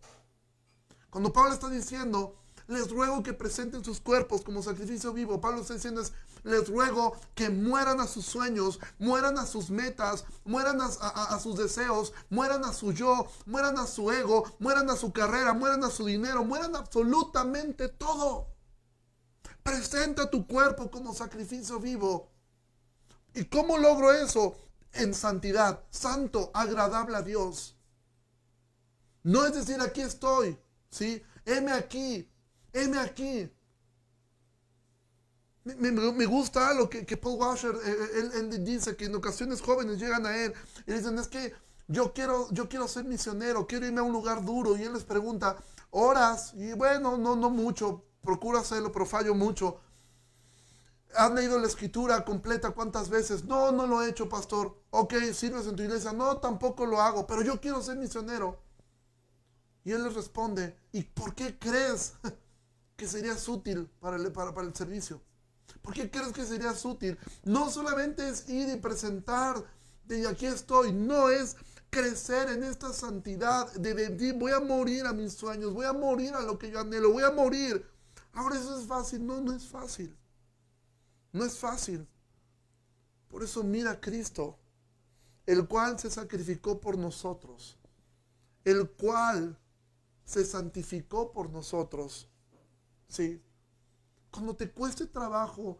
Cuando 1.09 1.31
Pablo 1.31 1.53
está 1.53 1.69
diciendo, 1.69 2.42
les 2.67 2.89
ruego 2.89 3.23
que 3.23 3.33
presenten 3.33 3.83
sus 3.83 3.99
cuerpos 3.99 4.41
como 4.41 4.63
sacrificio 4.63 5.13
vivo. 5.13 5.41
Pablo 5.41 5.61
está 5.61 5.73
diciendo 5.73 6.01
es, 6.01 6.13
les 6.43 6.67
ruego 6.67 7.15
que 7.35 7.49
mueran 7.49 7.99
a 7.99 8.07
sus 8.07 8.25
sueños, 8.25 8.79
mueran 8.99 9.37
a 9.37 9.45
sus 9.45 9.69
metas, 9.69 10.25
mueran 10.45 10.79
a, 10.81 11.39
sus 11.39 11.57
deseos, 11.57 12.13
mueran 12.29 12.63
a 12.65 12.73
su 12.73 12.91
yo, 12.91 13.27
mueran 13.45 13.77
a 13.77 13.87
su 13.87 14.11
ego, 14.11 14.43
mueran 14.59 14.89
a 14.89 14.95
su 14.95 15.11
carrera, 15.11 15.53
mueran 15.53 15.83
a 15.83 15.89
su 15.89 16.05
dinero, 16.05 16.43
mueran 16.43 16.75
absolutamente 16.75 17.89
todo. 17.89 18.47
Presenta 19.63 20.29
tu 20.29 20.45
cuerpo 20.45 20.91
como 20.91 21.13
sacrificio 21.13 21.79
vivo. 21.79 22.29
¿Y 23.33 23.45
cómo 23.45 23.77
logro 23.77 24.11
eso? 24.11 24.55
En 24.91 25.13
santidad, 25.13 25.83
santo, 25.89 26.51
agradable 26.53 27.15
a 27.15 27.21
Dios. 27.21 27.75
No 29.23 29.45
es 29.45 29.53
decir, 29.53 29.79
aquí 29.81 30.01
estoy, 30.01 30.59
¿sí? 30.89 31.23
Heme 31.45 31.71
aquí, 31.71 32.29
heme 32.73 32.99
aquí. 32.99 33.49
Me, 35.63 36.25
gusta 36.25 36.73
lo 36.73 36.89
que, 36.89 37.15
Paul 37.15 37.39
Washer, 37.39 37.73
eh, 37.73 37.95
eh, 38.15 38.31
él, 38.35 38.65
dice 38.65 38.97
que 38.97 39.05
en 39.05 39.15
ocasiones 39.15 39.61
jóvenes 39.61 39.97
llegan 39.97 40.25
a 40.25 40.35
él 40.35 40.53
y 40.85 40.91
dicen, 40.91 41.17
es 41.17 41.29
que 41.29 41.53
yo 41.87 42.11
quiero, 42.13 42.49
yo 42.51 42.67
quiero 42.67 42.87
ser 42.89 43.05
misionero, 43.05 43.65
quiero 43.65 43.85
irme 43.85 44.01
a 44.01 44.03
un 44.03 44.11
lugar 44.11 44.43
duro. 44.43 44.75
Y 44.75 44.83
él 44.83 44.91
les 44.91 45.05
pregunta, 45.05 45.55
horas, 45.91 46.53
y 46.55 46.73
bueno, 46.73 47.17
no, 47.17 47.37
no 47.37 47.49
mucho, 47.49 48.03
procura 48.21 48.59
hacerlo, 48.59 48.91
pero 48.91 49.05
fallo 49.05 49.35
mucho. 49.35 49.79
¿Han 51.15 51.35
leído 51.35 51.59
la 51.59 51.67
escritura 51.67 52.25
completa 52.25 52.71
cuántas 52.71 53.09
veces? 53.09 53.45
No, 53.45 53.71
no 53.71 53.87
lo 53.87 54.01
he 54.01 54.09
hecho, 54.09 54.27
pastor. 54.27 54.81
Ok, 54.89 55.13
sirves 55.33 55.67
en 55.67 55.75
tu 55.75 55.83
iglesia. 55.83 56.11
No, 56.11 56.37
tampoco 56.37 56.85
lo 56.85 56.99
hago, 56.99 57.25
pero 57.27 57.41
yo 57.41 57.61
quiero 57.61 57.81
ser 57.81 57.97
misionero. 57.97 58.59
Y 59.85 59.91
él 59.91 60.03
les 60.03 60.13
responde, 60.13 60.77
¿y 60.91 61.03
por 61.03 61.35
qué 61.35 61.57
crees 61.59 62.13
que 62.95 63.07
serías 63.07 63.47
útil 63.47 63.89
para 63.99 64.17
el, 64.17 64.31
para, 64.31 64.61
el 64.61 64.75
servicio? 64.75 65.21
¿Por 65.81 65.93
qué 65.93 66.09
crees 66.09 66.31
que 66.31 66.45
serías 66.45 66.83
útil? 66.85 67.17
No 67.43 67.69
solamente 67.69 68.27
es 68.27 68.47
ir 68.49 68.69
y 68.69 68.77
presentar 68.77 69.63
de 70.05 70.27
aquí 70.27 70.45
estoy, 70.45 70.91
no 70.91 71.29
es 71.29 71.55
crecer 71.89 72.49
en 72.49 72.63
esta 72.63 72.91
santidad 72.91 73.71
de 73.73 73.93
decir 73.93 74.33
voy 74.33 74.51
a 74.51 74.59
morir 74.59 75.05
a 75.05 75.13
mis 75.13 75.33
sueños, 75.33 75.73
voy 75.73 75.85
a 75.85 75.93
morir 75.93 76.33
a 76.33 76.41
lo 76.41 76.57
que 76.57 76.71
yo 76.71 76.79
anhelo, 76.79 77.11
voy 77.11 77.23
a 77.23 77.31
morir. 77.31 77.85
Ahora 78.33 78.57
eso 78.57 78.77
es 78.79 78.87
fácil, 78.87 79.25
no, 79.25 79.39
no 79.41 79.53
es 79.53 79.65
fácil. 79.65 80.15
No 81.31 81.45
es 81.45 81.57
fácil. 81.57 82.07
Por 83.27 83.43
eso 83.43 83.63
mira 83.63 83.91
a 83.91 84.01
Cristo, 84.01 84.59
el 85.45 85.67
cual 85.67 85.99
se 85.99 86.09
sacrificó 86.09 86.79
por 86.79 86.97
nosotros, 86.97 87.77
el 88.63 88.89
cual 88.91 89.57
se 90.25 90.45
santificó 90.45 91.31
por 91.31 91.49
nosotros. 91.49 92.29
¿Sí? 93.13 93.39
Cuando 94.31 94.55
te 94.55 94.71
cueste 94.71 95.05
trabajo 95.05 95.77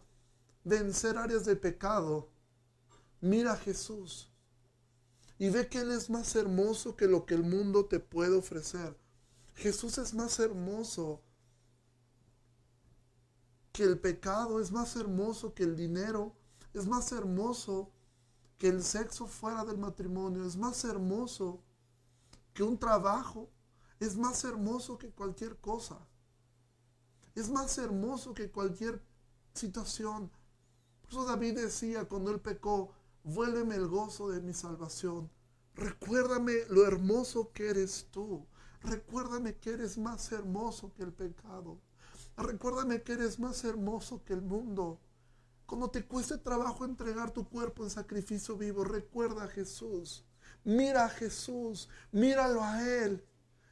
vencer 0.64 1.18
áreas 1.18 1.46
de 1.46 1.56
pecado, 1.56 2.30
mira 3.22 3.54
a 3.54 3.58
Jesús 3.58 4.32
y 5.40 5.50
ve 5.50 5.68
que 5.68 5.80
Él 5.80 5.92
es 5.94 6.12
más 6.12 6.36
hermoso 6.36 6.96
que 6.96 7.08
lo 7.08 7.26
que 7.26 7.34
el 7.34 7.42
mundo 7.42 7.88
te 7.88 8.00
puede 8.00 8.38
ofrecer. 8.38 8.96
Jesús 9.56 9.98
es 9.98 10.14
más 10.14 10.38
hermoso 10.38 11.24
que 13.72 13.82
el 13.82 14.00
pecado, 14.00 14.62
es 14.62 14.72
más 14.72 14.96
hermoso 14.96 15.56
que 15.56 15.64
el 15.64 15.76
dinero, 15.76 16.36
es 16.76 16.86
más 16.86 17.12
hermoso 17.14 17.92
que 18.60 18.68
el 18.68 18.84
sexo 18.84 19.26
fuera 19.26 19.66
del 19.66 19.80
matrimonio, 19.80 20.46
es 20.46 20.56
más 20.56 20.84
hermoso 20.84 21.64
que 22.54 22.62
un 22.62 22.78
trabajo, 22.78 23.50
es 24.00 24.16
más 24.18 24.44
hermoso 24.44 25.00
que 25.00 25.10
cualquier 25.10 25.58
cosa. 25.58 25.98
Es 27.36 27.50
más 27.50 27.78
hermoso 27.78 28.34
que 28.34 28.52
cualquier 28.52 29.02
situación. 29.54 30.32
Por 31.02 31.12
eso 31.12 31.26
David 31.26 31.60
decía 31.60 32.06
cuando 32.06 32.32
él 32.32 32.40
pecó, 32.40 32.94
vuélveme 33.24 33.76
el 33.76 33.88
gozo 33.88 34.30
de 34.30 34.42
mi 34.42 34.54
salvación. 34.54 35.30
Recuérdame 35.76 36.54
lo 36.70 36.86
hermoso 36.86 37.52
que 37.52 37.70
eres 37.70 38.08
tú. 38.12 38.46
Recuérdame 38.82 39.56
que 39.56 39.72
eres 39.72 39.98
más 39.98 40.32
hermoso 40.32 40.94
que 40.94 41.04
el 41.04 41.14
pecado. 41.14 41.80
Recuérdame 42.38 43.02
que 43.02 43.14
eres 43.14 43.40
más 43.40 43.64
hermoso 43.64 44.24
que 44.24 44.34
el 44.34 44.42
mundo. 44.42 45.00
Cuando 45.66 45.90
te 45.90 46.06
cueste 46.06 46.38
trabajo 46.38 46.86
entregar 46.86 47.32
tu 47.32 47.48
cuerpo 47.48 47.84
en 47.84 47.90
sacrificio 47.90 48.58
vivo, 48.58 48.84
recuerda 48.84 49.46
a 49.46 49.48
Jesús. 49.48 50.26
Mira 50.64 51.06
a 51.06 51.10
Jesús, 51.10 51.90
míralo 52.12 52.64
a 52.64 52.88
Él 52.88 53.26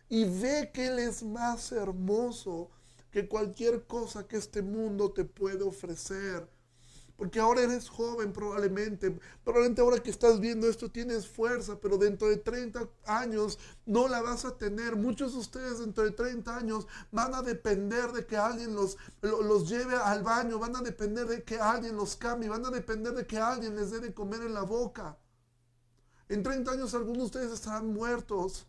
y 0.09 0.25
ve 0.25 0.71
que 0.73 0.87
Él 0.87 0.99
es 0.99 1.23
más 1.23 1.71
hermoso 1.71 2.69
que 3.11 3.27
cualquier 3.27 3.85
cosa 3.85 4.27
que 4.27 4.37
este 4.37 4.61
mundo 4.61 5.11
te 5.11 5.25
puede 5.25 5.63
ofrecer. 5.63 6.47
Porque 7.21 7.39
ahora 7.39 7.61
eres 7.61 7.87
joven 7.87 8.33
probablemente, 8.33 9.15
probablemente 9.43 9.81
ahora 9.81 10.01
que 10.01 10.09
estás 10.09 10.39
viendo 10.39 10.67
esto 10.67 10.89
tienes 10.89 11.27
fuerza, 11.27 11.79
pero 11.79 11.99
dentro 11.99 12.27
de 12.27 12.37
30 12.37 12.89
años 13.05 13.59
no 13.85 14.07
la 14.07 14.23
vas 14.23 14.43
a 14.43 14.57
tener. 14.57 14.95
Muchos 14.95 15.33
de 15.33 15.39
ustedes 15.39 15.77
dentro 15.77 16.03
de 16.03 16.09
30 16.09 16.57
años 16.57 16.87
van 17.11 17.35
a 17.35 17.43
depender 17.43 18.11
de 18.11 18.25
que 18.25 18.37
alguien 18.37 18.73
los, 18.73 18.97
los 19.21 19.69
lleve 19.69 19.97
al 19.97 20.23
baño, 20.23 20.57
van 20.57 20.75
a 20.75 20.81
depender 20.81 21.27
de 21.27 21.43
que 21.43 21.59
alguien 21.59 21.95
los 21.95 22.15
cambie, 22.15 22.49
van 22.49 22.65
a 22.65 22.71
depender 22.71 23.13
de 23.13 23.27
que 23.27 23.37
alguien 23.37 23.75
les 23.75 23.91
dé 23.91 23.99
de 23.99 24.15
comer 24.15 24.41
en 24.41 24.55
la 24.55 24.63
boca. 24.63 25.19
En 26.27 26.41
30 26.41 26.71
años 26.71 26.95
algunos 26.95 27.17
de 27.17 27.25
ustedes 27.25 27.51
estarán 27.51 27.93
muertos. 27.93 28.65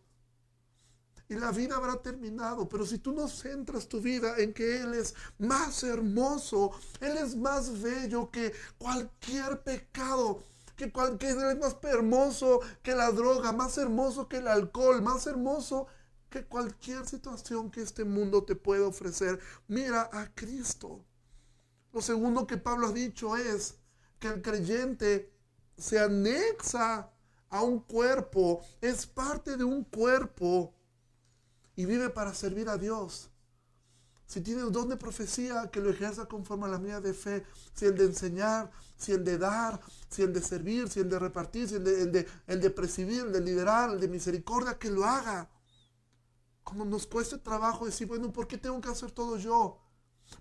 Y 1.32 1.36
la 1.36 1.50
vida 1.50 1.76
habrá 1.76 1.96
terminado. 2.02 2.68
Pero 2.68 2.84
si 2.84 2.98
tú 2.98 3.12
no 3.12 3.26
centras 3.26 3.88
tu 3.88 4.00
vida 4.00 4.36
en 4.38 4.52
que 4.52 4.82
Él 4.82 4.92
es 4.92 5.14
más 5.38 5.82
hermoso, 5.82 6.72
Él 7.00 7.16
es 7.16 7.34
más 7.34 7.80
bello 7.80 8.30
que 8.30 8.52
cualquier 8.76 9.62
pecado, 9.62 10.42
que, 10.76 10.84
Él 10.84 11.52
es 11.52 11.58
más 11.58 11.76
hermoso 11.84 12.60
que 12.82 12.94
la 12.94 13.10
droga, 13.10 13.52
más 13.52 13.78
hermoso 13.78 14.28
que 14.28 14.38
el 14.38 14.48
alcohol, 14.48 15.00
más 15.00 15.26
hermoso 15.26 15.86
que 16.28 16.44
cualquier 16.44 17.06
situación 17.06 17.70
que 17.70 17.80
este 17.80 18.04
mundo 18.04 18.44
te 18.44 18.54
pueda 18.54 18.86
ofrecer. 18.86 19.40
Mira 19.68 20.10
a 20.12 20.34
Cristo. 20.34 21.02
Lo 21.92 22.02
segundo 22.02 22.46
que 22.46 22.58
Pablo 22.58 22.88
ha 22.88 22.92
dicho 22.92 23.36
es 23.36 23.76
que 24.18 24.28
el 24.28 24.42
creyente 24.42 25.32
se 25.78 25.98
anexa 25.98 27.10
a 27.48 27.62
un 27.62 27.80
cuerpo, 27.80 28.62
es 28.80 29.06
parte 29.06 29.56
de 29.56 29.64
un 29.64 29.84
cuerpo 29.84 30.74
y 31.76 31.86
vive 31.86 32.10
para 32.10 32.34
servir 32.34 32.68
a 32.68 32.78
Dios. 32.78 33.30
Si 34.26 34.40
tiene 34.40 34.64
un 34.64 34.72
don 34.72 34.88
de 34.88 34.96
profecía, 34.96 35.70
que 35.70 35.80
lo 35.80 35.90
ejerza 35.90 36.24
conforme 36.26 36.64
a 36.64 36.68
la 36.68 36.78
mía 36.78 37.02
de 37.02 37.12
fe. 37.12 37.44
Si 37.74 37.84
el 37.84 37.94
de 37.94 38.04
enseñar, 38.04 38.70
si 38.96 39.12
el 39.12 39.24
de 39.24 39.36
dar, 39.36 39.78
si 40.08 40.22
el 40.22 40.32
de 40.32 40.40
servir, 40.40 40.88
si 40.88 41.00
el 41.00 41.10
de 41.10 41.18
repartir, 41.18 41.68
si 41.68 41.74
el 41.74 41.84
de, 41.84 42.02
el 42.02 42.12
de, 42.12 42.26
el 42.46 42.60
de 42.60 42.68
el 42.68 43.32
de 43.32 43.40
liderar, 43.42 43.90
el 43.90 44.00
de 44.00 44.08
misericordia, 44.08 44.78
que 44.78 44.90
lo 44.90 45.04
haga. 45.04 45.50
Como 46.64 46.86
nos 46.86 47.06
cueste 47.06 47.36
trabajo 47.36 47.84
decir, 47.84 48.06
bueno, 48.06 48.32
¿por 48.32 48.46
qué 48.46 48.56
tengo 48.56 48.80
que 48.80 48.88
hacer 48.88 49.10
todo 49.10 49.36
yo? 49.36 49.78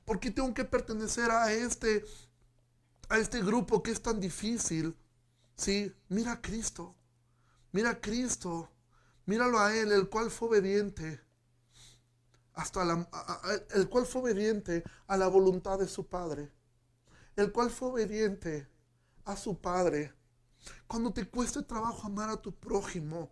¿Por 0.05 0.21
qué 0.21 0.31
tengo 0.31 0.53
que 0.53 0.63
pertenecer 0.63 1.29
a 1.29 1.51
este, 1.51 2.05
a 3.09 3.17
este 3.17 3.41
grupo 3.41 3.83
que 3.83 3.91
es 3.91 4.01
tan 4.01 4.21
difícil? 4.21 4.95
Sí, 5.57 5.93
mira 6.07 6.31
a 6.33 6.41
Cristo. 6.41 6.95
Mira 7.73 7.89
a 7.89 7.99
Cristo. 7.99 8.69
Míralo 9.31 9.59
a 9.59 9.73
Él, 9.73 9.93
el 9.93 10.09
cual 10.09 10.29
fue 10.29 10.49
obediente. 10.49 11.21
Hasta 12.53 12.83
la, 12.83 13.07
el 13.73 13.87
cual 13.87 14.05
fue 14.05 14.23
obediente 14.23 14.83
a 15.07 15.15
la 15.15 15.29
voluntad 15.29 15.79
de 15.79 15.87
su 15.87 16.05
Padre. 16.05 16.51
El 17.37 17.53
cual 17.53 17.69
fue 17.69 17.87
obediente 17.87 18.67
a 19.23 19.37
su 19.37 19.57
Padre. 19.57 20.13
Cuando 20.85 21.13
te 21.13 21.29
cueste 21.29 21.63
trabajo 21.63 22.07
amar 22.07 22.29
a 22.29 22.41
tu 22.41 22.53
prójimo. 22.53 23.31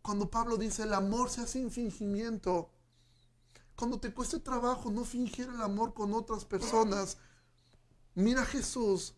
Cuando 0.00 0.30
Pablo 0.30 0.56
dice 0.56 0.84
el 0.84 0.94
amor 0.94 1.28
sea 1.28 1.48
sin 1.48 1.72
fingimiento. 1.72 2.70
Cuando 3.74 3.98
te 3.98 4.14
cueste 4.14 4.38
trabajo 4.38 4.92
no 4.92 5.04
fingir 5.04 5.48
el 5.48 5.60
amor 5.60 5.92
con 5.92 6.14
otras 6.14 6.44
personas. 6.44 7.18
Mira 8.14 8.42
a 8.42 8.46
Jesús 8.46 9.16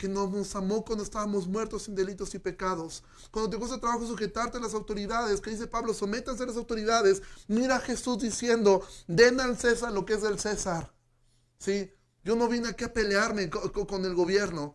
que 0.00 0.08
nos 0.08 0.56
amó 0.56 0.82
cuando 0.82 1.04
estábamos 1.04 1.46
muertos 1.46 1.82
sin 1.82 1.94
delitos 1.94 2.34
y 2.34 2.38
pecados. 2.38 3.04
Cuando 3.30 3.50
te 3.50 3.58
cuesta 3.58 3.78
trabajo 3.78 4.06
sujetarte 4.06 4.56
a 4.56 4.60
las 4.60 4.72
autoridades, 4.72 5.42
que 5.42 5.50
dice 5.50 5.66
Pablo, 5.66 5.92
sométanse 5.92 6.42
a 6.42 6.46
las 6.46 6.56
autoridades. 6.56 7.20
Mira 7.48 7.76
a 7.76 7.80
Jesús 7.80 8.18
diciendo, 8.18 8.82
den 9.06 9.38
al 9.40 9.58
César 9.58 9.92
lo 9.92 10.06
que 10.06 10.14
es 10.14 10.22
del 10.22 10.38
César. 10.38 10.90
¿Sí? 11.58 11.92
Yo 12.24 12.34
no 12.34 12.48
vine 12.48 12.68
aquí 12.68 12.84
a 12.84 12.94
pelearme 12.94 13.50
con, 13.50 14.06
el 14.06 14.14
gobierno. 14.14 14.74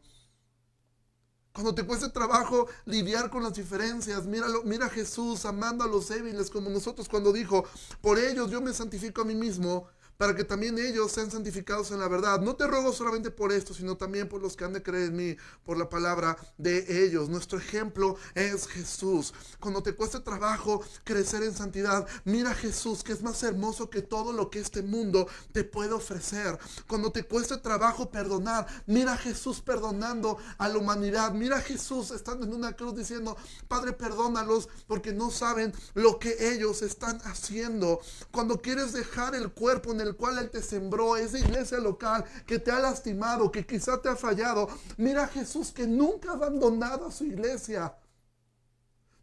Cuando 1.52 1.74
te 1.74 1.88
cueste 1.88 2.10
trabajo 2.10 2.68
lidiar 2.86 3.32
con 3.32 3.42
las 3.42 3.56
diferencias, 3.56 4.28
míralo, 4.28 4.62
mira 4.62 4.86
a 4.86 4.90
Jesús 4.90 5.44
amando 5.46 5.84
a 5.84 5.88
los 5.88 6.08
débiles 6.08 6.52
como 6.52 6.70
nosotros 6.70 7.10
cuando 7.10 7.34
dijo, 7.34 7.66
por 8.00 8.20
ellos 8.20 8.52
yo 8.52 8.62
me 8.62 8.74
santifico 8.74 9.24
a 9.24 9.26
mí 9.26 9.34
mismo 9.34 9.88
para 10.18 10.36
que 10.36 10.44
también 10.44 10.78
ellos 10.78 11.12
sean 11.12 11.32
santificados 11.32 11.92
en 11.92 12.00
la 12.00 12.08
verdad. 12.08 12.42
No 12.42 12.56
te 12.56 12.68
ruego 12.68 12.94
solamente 12.94 13.32
por 13.32 13.52
esto, 13.52 13.74
sino 13.74 13.98
también 13.98 14.30
por 14.30 14.42
los 14.42 14.56
que 14.56 14.64
han 14.64 14.74
de 14.74 14.84
creer 14.84 15.10
en 15.10 15.16
mí, 15.16 15.38
por 15.66 15.78
la 15.78 15.90
palabra 15.90 16.38
de 16.58 17.04
ellos. 17.04 17.30
Nuestro 17.30 17.58
ejemplo 17.58 18.16
es 18.34 18.68
Jesús. 18.68 19.34
Cuando 19.60 19.84
te 19.84 19.94
cueste 19.94 20.20
trabajo 20.20 20.84
crecer 21.04 21.44
en 21.44 21.54
santidad, 21.54 22.08
mira 22.24 22.52
a 22.52 22.56
Jesús, 22.56 23.04
que 23.04 23.14
es 23.14 23.22
más 23.22 23.42
hermoso 23.44 23.90
que 23.90 24.02
todo 24.02 24.34
lo 24.34 24.50
que 24.50 24.60
este 24.60 24.82
mundo 24.82 25.28
te 25.52 25.64
puede 25.64 25.94
ofrecer. 25.94 26.58
Cuando 26.88 27.12
te 27.12 27.24
cueste 27.24 27.58
trabajo 27.58 28.10
perdonar, 28.10 28.68
mira 28.86 29.14
a 29.14 29.18
Jesús 29.18 29.62
perdonando 29.62 30.38
a 30.58 30.70
la 30.70 30.78
humanidad. 30.78 31.34
Mira 31.34 31.58
a 31.58 31.62
Jesús 31.62 32.12
estando 32.12 32.46
en 32.46 32.54
una 32.54 32.74
cruz 32.74 32.96
diciendo, 32.96 33.38
Padre, 33.68 33.94
perdónalos 33.94 34.70
porque 34.88 35.14
no 35.14 35.32
saben 35.32 35.74
lo 35.94 36.20
que 36.20 36.52
ellos 36.52 36.82
están 36.82 37.20
haciendo. 37.24 38.00
Cuando 38.32 38.62
quieres 38.62 38.94
dejar 38.94 39.36
el 39.36 39.52
cuerpo 39.52 39.92
en 39.92 40.02
el 40.02 40.05
el 40.06 40.16
cual 40.16 40.38
Él 40.38 40.50
te 40.50 40.62
sembró, 40.62 41.18
esa 41.18 41.40
iglesia 41.40 41.80
local 41.80 42.24
que 42.46 42.60
te 42.60 42.72
ha 42.72 42.80
lastimado, 42.80 43.52
que 43.52 43.66
quizá 43.66 44.02
te 44.02 44.10
ha 44.10 44.16
fallado. 44.16 44.68
Mira 44.98 45.24
a 45.24 45.28
Jesús 45.28 45.72
que 45.72 45.88
nunca 45.88 46.32
ha 46.32 46.34
abandonado 46.34 47.08
a 47.08 47.12
su 47.12 47.26
iglesia. 47.26 47.96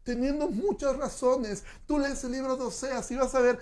Teniendo 0.05 0.49
muchas 0.49 0.97
razones. 0.97 1.63
Tú 1.87 1.99
lees 1.99 2.25
el 2.25 2.33
libro 2.33 2.57
de 2.57 2.65
Oseas 2.65 3.09
y 3.13 3.17
vas 3.17 3.35
a 3.37 3.41
ver 3.41 3.61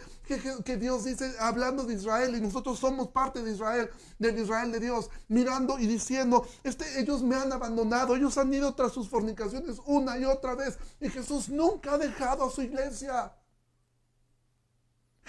que, 0.64 0.76
Dios 0.78 1.04
dice, 1.04 1.34
hablando 1.38 1.84
de 1.84 1.94
Israel, 1.94 2.34
y 2.34 2.40
nosotros 2.40 2.78
somos 2.78 3.08
parte 3.08 3.42
de 3.42 3.52
Israel, 3.52 3.90
del 4.18 4.38
Israel 4.38 4.72
de 4.72 4.80
Dios, 4.80 5.10
mirando 5.28 5.78
y 5.78 5.86
diciendo, 5.86 6.46
este, 6.64 7.00
ellos 7.00 7.22
me 7.22 7.36
han 7.36 7.52
abandonado, 7.52 8.16
ellos 8.16 8.38
han 8.38 8.54
ido 8.54 8.74
tras 8.74 8.92
sus 8.92 9.08
fornicaciones 9.08 9.76
una 9.84 10.16
y 10.16 10.24
otra 10.24 10.54
vez, 10.54 10.78
y 10.98 11.10
Jesús 11.10 11.50
nunca 11.50 11.94
ha 11.94 11.98
dejado 11.98 12.44
a 12.44 12.50
su 12.50 12.62
iglesia. 12.62 13.34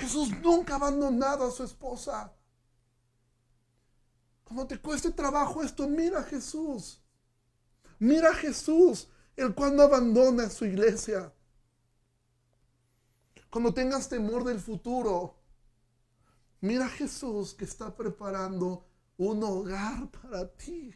Jesús 0.01 0.31
nunca 0.41 0.73
ha 0.73 0.77
abandonado 0.77 1.45
a 1.47 1.51
su 1.51 1.63
esposa. 1.63 2.33
Cuando 4.43 4.65
te 4.65 4.79
cueste 4.79 5.11
trabajo 5.11 5.61
esto, 5.61 5.87
mira 5.87 6.21
a 6.21 6.23
Jesús. 6.23 6.99
Mira 7.99 8.31
a 8.31 8.33
Jesús, 8.33 9.07
el 9.35 9.53
cual 9.53 9.75
no 9.75 9.83
abandona 9.83 10.45
a 10.45 10.49
su 10.49 10.65
iglesia. 10.65 11.31
Cuando 13.51 13.73
tengas 13.73 14.09
temor 14.09 14.43
del 14.43 14.59
futuro, 14.59 15.35
mira 16.61 16.87
a 16.87 16.89
Jesús 16.89 17.53
que 17.53 17.65
está 17.65 17.95
preparando 17.95 18.83
un 19.17 19.43
hogar 19.43 20.09
para 20.09 20.47
ti. 20.47 20.95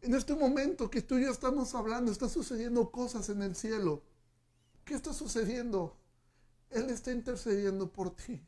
En 0.00 0.14
este 0.14 0.34
momento 0.34 0.90
que 0.90 1.02
tú 1.02 1.18
y 1.18 1.24
yo 1.24 1.30
estamos 1.30 1.72
hablando, 1.76 2.10
están 2.10 2.30
sucediendo 2.30 2.90
cosas 2.90 3.28
en 3.28 3.42
el 3.42 3.54
cielo. 3.54 4.02
¿Qué 4.84 4.94
está 4.94 5.12
sucediendo? 5.12 5.96
Él 6.70 6.90
está 6.90 7.12
intercediendo 7.12 7.90
por 7.90 8.14
ti. 8.14 8.42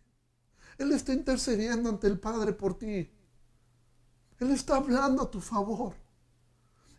Él 0.78 0.92
está 0.92 1.12
intercediendo 1.12 1.88
ante 1.88 2.06
el 2.06 2.18
Padre 2.18 2.52
por 2.52 2.78
ti. 2.78 3.10
Él 4.38 4.50
está 4.50 4.76
hablando 4.76 5.22
a 5.22 5.30
tu 5.30 5.40
favor. 5.40 5.94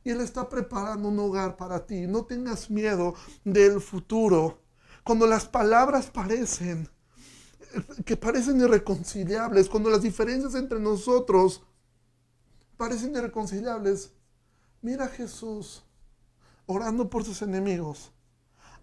Y 0.04 0.10
Él 0.10 0.22
está 0.22 0.50
preparando 0.50 1.10
un 1.10 1.20
hogar 1.20 1.58
para 1.58 1.86
ti. 1.86 2.08
No 2.08 2.26
tengas 2.26 2.70
miedo 2.70 3.16
del 3.44 3.82
futuro. 3.82 4.62
Cuando 5.04 5.28
las 5.28 5.46
palabras 5.46 6.10
parecen, 6.10 6.90
que 8.06 8.18
parecen 8.18 8.60
irreconciliables, 8.60 9.70
cuando 9.70 9.90
las 9.90 10.02
diferencias 10.02 10.56
entre 10.56 10.80
nosotros 10.80 11.64
parecen 12.78 13.16
irreconciliables, 13.16 14.12
mira 14.82 15.06
a 15.06 15.10
Jesús 15.10 15.84
orando 16.66 17.10
por 17.10 17.24
sus 17.24 17.42
enemigos 17.42 18.12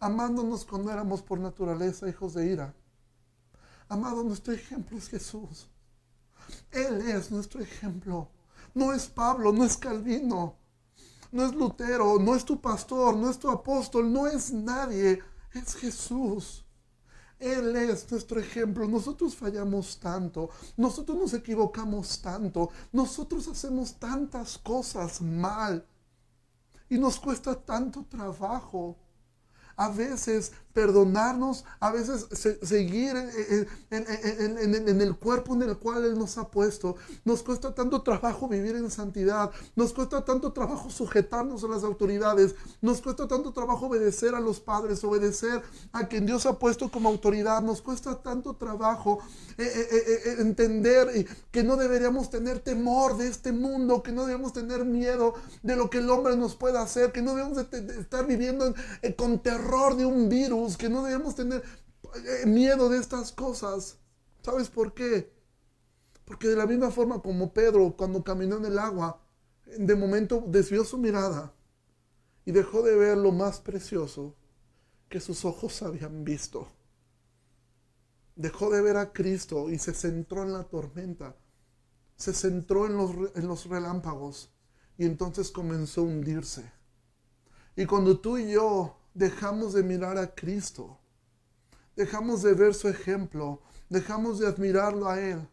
amándonos 0.00 0.64
cuando 0.64 0.90
éramos 0.90 1.22
por 1.22 1.38
naturaleza 1.38 2.08
hijos 2.08 2.34
de 2.34 2.46
ira. 2.46 2.74
Amado, 3.88 4.22
nuestro 4.22 4.52
ejemplo 4.52 4.98
es 4.98 5.08
Jesús. 5.08 5.68
Él 6.70 7.00
es 7.08 7.30
nuestro 7.30 7.60
ejemplo. 7.60 8.30
No 8.74 8.92
es 8.92 9.06
Pablo, 9.06 9.52
no 9.52 9.64
es 9.64 9.76
Calvino, 9.76 10.56
no 11.32 11.44
es 11.44 11.54
Lutero, 11.54 12.18
no 12.18 12.34
es 12.34 12.44
tu 12.44 12.60
pastor, 12.60 13.16
no 13.16 13.30
es 13.30 13.38
tu 13.38 13.50
apóstol, 13.50 14.12
no 14.12 14.26
es 14.26 14.52
nadie, 14.52 15.20
es 15.52 15.74
Jesús. 15.74 16.64
Él 17.38 17.74
es 17.76 18.10
nuestro 18.10 18.40
ejemplo. 18.40 18.86
Nosotros 18.86 19.34
fallamos 19.36 19.98
tanto, 19.98 20.50
nosotros 20.76 21.16
nos 21.16 21.34
equivocamos 21.34 22.20
tanto, 22.20 22.70
nosotros 22.92 23.48
hacemos 23.48 23.94
tantas 23.94 24.58
cosas 24.58 25.20
mal 25.22 25.86
y 26.88 26.98
nos 26.98 27.18
cuesta 27.18 27.54
tanto 27.54 28.04
trabajo 28.04 28.96
a 29.78 29.88
veces 29.88 30.52
perdonarnos, 30.78 31.64
a 31.80 31.90
veces 31.90 32.28
seguir 32.62 33.16
en, 33.90 35.00
el 35.00 35.16
cuerpo 35.16 35.54
en 35.54 35.62
el 35.62 35.76
cual 35.76 36.04
Él 36.04 36.16
nos 36.16 36.38
ha 36.38 36.46
puesto. 36.46 36.94
Nos 37.24 37.42
cuesta 37.42 37.74
tanto 37.74 38.02
trabajo 38.02 38.46
vivir 38.46 38.76
en 38.76 38.88
santidad, 38.88 39.50
nos 39.74 39.92
cuesta 39.92 40.24
tanto 40.24 40.52
trabajo 40.52 40.88
sujetarnos 40.88 41.64
a 41.64 41.66
las 41.66 41.82
autoridades, 41.82 42.54
nos 42.80 43.00
cuesta 43.00 43.26
tanto 43.26 43.50
trabajo 43.52 43.86
obedecer 43.86 44.36
a 44.36 44.40
los 44.40 44.60
padres, 44.60 45.02
obedecer 45.02 45.62
a 45.90 46.06
quien 46.06 46.26
Dios 46.26 46.46
ha 46.46 46.60
puesto 46.60 46.92
como 46.92 47.08
autoridad, 47.08 47.60
nos 47.60 47.82
cuesta 47.82 48.14
tanto 48.22 48.54
trabajo 48.54 49.18
eh, 49.58 49.64
eh, 49.64 49.88
eh, 49.90 50.36
entender 50.38 51.26
que 51.50 51.64
no 51.64 51.76
deberíamos 51.76 52.30
tener 52.30 52.60
temor 52.60 53.16
de 53.16 53.26
este 53.26 53.50
mundo, 53.50 54.04
que 54.04 54.12
no 54.12 54.26
debemos 54.26 54.52
tener 54.52 54.84
miedo 54.84 55.34
de 55.64 55.74
lo 55.74 55.90
que 55.90 55.98
el 55.98 56.08
hombre 56.08 56.36
nos 56.36 56.54
pueda 56.54 56.82
hacer, 56.82 57.10
que 57.10 57.22
no 57.22 57.34
debemos 57.34 57.58
estar 57.58 58.26
viviendo 58.28 58.72
con 59.16 59.40
terror 59.40 59.96
de 59.96 60.04
un 60.04 60.28
virus, 60.28 60.67
que 60.76 60.88
no 60.88 61.02
debemos 61.04 61.34
tener 61.34 61.62
eh, 62.14 62.46
miedo 62.46 62.88
de 62.88 62.98
estas 62.98 63.32
cosas. 63.32 63.98
¿Sabes 64.42 64.68
por 64.68 64.94
qué? 64.94 65.32
Porque 66.24 66.48
de 66.48 66.56
la 66.56 66.66
misma 66.66 66.90
forma 66.90 67.20
como 67.22 67.52
Pedro 67.52 67.94
cuando 67.96 68.22
caminó 68.22 68.56
en 68.56 68.66
el 68.66 68.78
agua, 68.78 69.22
de 69.66 69.94
momento 69.94 70.44
desvió 70.46 70.84
su 70.84 70.98
mirada 70.98 71.52
y 72.44 72.52
dejó 72.52 72.82
de 72.82 72.96
ver 72.96 73.18
lo 73.18 73.32
más 73.32 73.60
precioso 73.60 74.34
que 75.08 75.20
sus 75.20 75.44
ojos 75.44 75.82
habían 75.82 76.24
visto. 76.24 76.68
dejó 78.36 78.70
de 78.70 78.80
ver 78.80 78.96
a 78.96 79.12
Cristo 79.12 79.68
y 79.68 79.78
se 79.78 79.92
centró 79.92 80.44
en 80.44 80.52
la 80.52 80.64
tormenta, 80.64 81.36
se 82.14 82.32
centró 82.32 82.86
en 82.86 82.96
los, 82.96 83.10
en 83.34 83.48
los 83.48 83.66
relámpagos 83.66 84.54
y 84.96 85.04
entonces 85.04 85.50
comenzó 85.50 86.02
a 86.02 86.04
hundirse. 86.04 86.70
Y 87.74 87.86
cuando 87.86 88.20
tú 88.20 88.38
y 88.38 88.52
yo 88.52 88.97
dejamos 89.18 89.72
de 89.72 89.82
mirar 89.82 90.16
a 90.16 90.32
Cristo, 90.32 90.96
dejamos 91.96 92.42
de 92.42 92.54
ver 92.54 92.72
su 92.72 92.88
ejemplo, 92.88 93.60
dejamos 93.88 94.38
de 94.38 94.46
admirarlo 94.46 95.08
a 95.08 95.20
Él, 95.20 95.48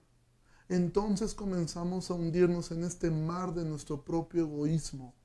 entonces 0.70 1.34
comenzamos 1.34 2.11
a 2.11 2.13
hundirnos 2.13 2.70
en 2.72 2.84
este 2.84 3.09
mar 3.09 3.55
de 3.55 3.66
nuestro 3.66 4.03
propio 4.03 4.43
egoísmo. 4.43 5.16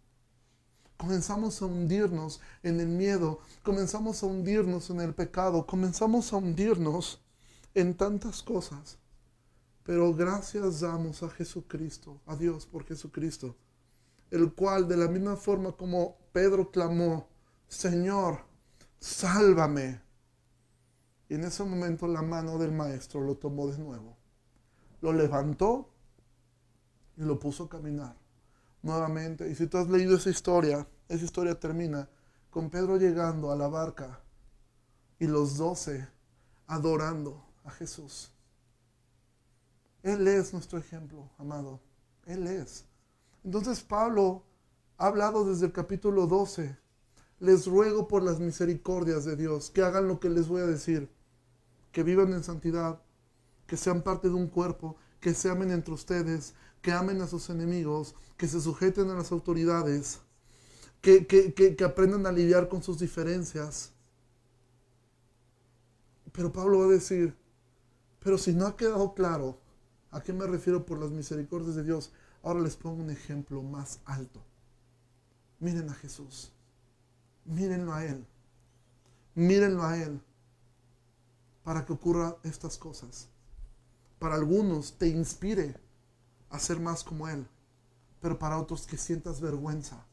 Comenzamos 0.96 1.60
a 1.60 1.66
hundirnos 1.66 2.40
en 2.62 2.80
el 2.80 2.88
miedo, 2.88 3.40
comenzamos 3.62 4.22
a 4.22 4.26
hundirnos 4.26 4.88
en 4.88 5.02
el 5.02 5.14
pecado, 5.14 5.66
comenzamos 5.66 6.32
a 6.32 6.36
hundirnos 6.36 7.20
en 7.74 7.94
tantas 7.94 8.42
cosas. 8.42 8.96
Pero 9.84 10.14
gracias 10.14 10.80
damos 10.80 11.22
a 11.22 11.28
Jesucristo, 11.28 12.20
a 12.26 12.36
Dios 12.36 12.64
por 12.64 12.86
Jesucristo, 12.86 13.54
el 14.30 14.52
cual 14.54 14.88
de 14.88 14.96
la 14.96 15.08
misma 15.08 15.36
forma 15.36 15.72
como 15.72 16.16
Pedro 16.32 16.70
clamó, 16.70 17.28
Señor, 17.70 18.44
sálvame. 18.98 20.02
Y 21.30 21.34
en 21.34 21.44
ese 21.44 21.64
momento 21.64 22.06
la 22.06 22.20
mano 22.20 22.58
del 22.58 22.72
maestro 22.72 23.22
lo 23.22 23.36
tomó 23.36 23.66
de 23.68 23.78
nuevo 23.78 24.20
lo 25.00 25.12
levantó 25.12 25.88
y 27.16 27.22
lo 27.22 27.38
puso 27.38 27.64
a 27.64 27.68
caminar 27.68 28.16
nuevamente. 28.82 29.48
Y 29.50 29.54
si 29.54 29.66
tú 29.66 29.78
has 29.78 29.88
leído 29.88 30.16
esa 30.16 30.30
historia, 30.30 30.86
esa 31.08 31.24
historia 31.24 31.58
termina 31.58 32.08
con 32.50 32.70
Pedro 32.70 32.96
llegando 32.96 33.50
a 33.50 33.56
la 33.56 33.68
barca 33.68 34.20
y 35.18 35.26
los 35.26 35.56
doce 35.56 36.08
adorando 36.66 37.44
a 37.64 37.70
Jesús. 37.70 38.32
Él 40.02 40.26
es 40.26 40.52
nuestro 40.52 40.78
ejemplo, 40.78 41.28
amado. 41.38 41.80
Él 42.24 42.46
es. 42.46 42.86
Entonces 43.44 43.82
Pablo 43.82 44.44
ha 44.96 45.06
hablado 45.06 45.44
desde 45.44 45.66
el 45.66 45.72
capítulo 45.72 46.26
12. 46.26 46.76
Les 47.40 47.66
ruego 47.66 48.06
por 48.06 48.22
las 48.22 48.38
misericordias 48.38 49.24
de 49.24 49.34
Dios 49.34 49.70
que 49.70 49.82
hagan 49.82 50.06
lo 50.06 50.20
que 50.20 50.30
les 50.30 50.46
voy 50.46 50.62
a 50.62 50.66
decir, 50.66 51.10
que 51.90 52.02
vivan 52.02 52.32
en 52.32 52.44
santidad 52.44 53.00
que 53.70 53.76
sean 53.76 54.02
parte 54.02 54.28
de 54.28 54.34
un 54.34 54.48
cuerpo, 54.48 54.96
que 55.20 55.32
se 55.32 55.48
amen 55.48 55.70
entre 55.70 55.94
ustedes, 55.94 56.54
que 56.82 56.90
amen 56.90 57.22
a 57.22 57.28
sus 57.28 57.50
enemigos, 57.50 58.16
que 58.36 58.48
se 58.48 58.60
sujeten 58.60 59.08
a 59.10 59.14
las 59.14 59.30
autoridades, 59.30 60.18
que, 61.00 61.24
que, 61.24 61.84
aprendan 61.84 62.26
a 62.26 62.32
lidiar 62.32 62.68
con 62.68 62.82
sus 62.82 62.98
diferencias. 62.98 63.92
Pero 66.32 66.52
Pablo 66.52 66.80
va 66.80 66.86
a 66.86 66.88
decir, 66.88 67.36
pero 68.18 68.38
si 68.38 68.52
no 68.54 68.66
ha 68.66 68.76
quedado 68.76 69.14
claro 69.14 69.60
a 70.10 70.20
qué 70.20 70.32
me 70.32 70.48
refiero 70.48 70.84
por 70.84 70.98
las 70.98 71.12
misericordias 71.12 71.76
de 71.76 71.84
Dios, 71.84 72.10
ahora 72.42 72.58
les 72.58 72.74
pongo 72.74 73.00
un 73.00 73.10
ejemplo 73.10 73.62
más 73.62 74.00
alto. 74.04 74.42
Miren 75.60 75.88
a 75.90 75.94
Jesús. 75.94 76.52
Mírenlo 77.50 77.92
a 77.92 78.04
Él. 78.04 78.26
Mírenlo 79.34 79.82
a 79.84 79.96
Él 79.98 80.20
para 81.62 81.84
que 81.84 81.92
ocurran 81.92 82.34
estas 82.42 82.78
cosas 82.78 83.28
para 84.20 84.34
algunos 84.34 84.92
te 84.92 85.08
inspire 85.08 85.74
a 86.50 86.58
ser 86.58 86.78
más 86.78 87.02
como 87.02 87.26
Él, 87.26 87.46
pero 88.20 88.38
para 88.38 88.58
otros 88.58 88.86
que 88.86 88.98
sientas 88.98 89.40
vergüenza 89.40 90.04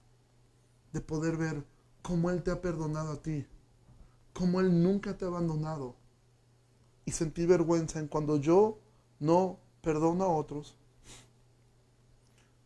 de 0.94 1.02
poder 1.02 1.36
ver 1.36 1.64
cómo 2.02 2.32
Él 2.32 2.42
te 2.42 2.50
ha 2.50 2.62
perdonado 2.62 3.12
a 3.12 3.22
ti, 3.22 3.46
cómo 4.34 4.62
Él 4.62 4.82
nunca 4.82 5.18
te 5.18 5.26
ha 5.26 5.28
abandonado 5.28 5.94
y 7.06 7.12
sentir 7.12 7.48
vergüenza 7.48 8.00
en 8.00 8.08
cuando 8.08 8.38
yo 8.38 8.80
no 9.20 9.60
perdono 9.82 10.24
a 10.24 10.30
otros, 10.30 10.78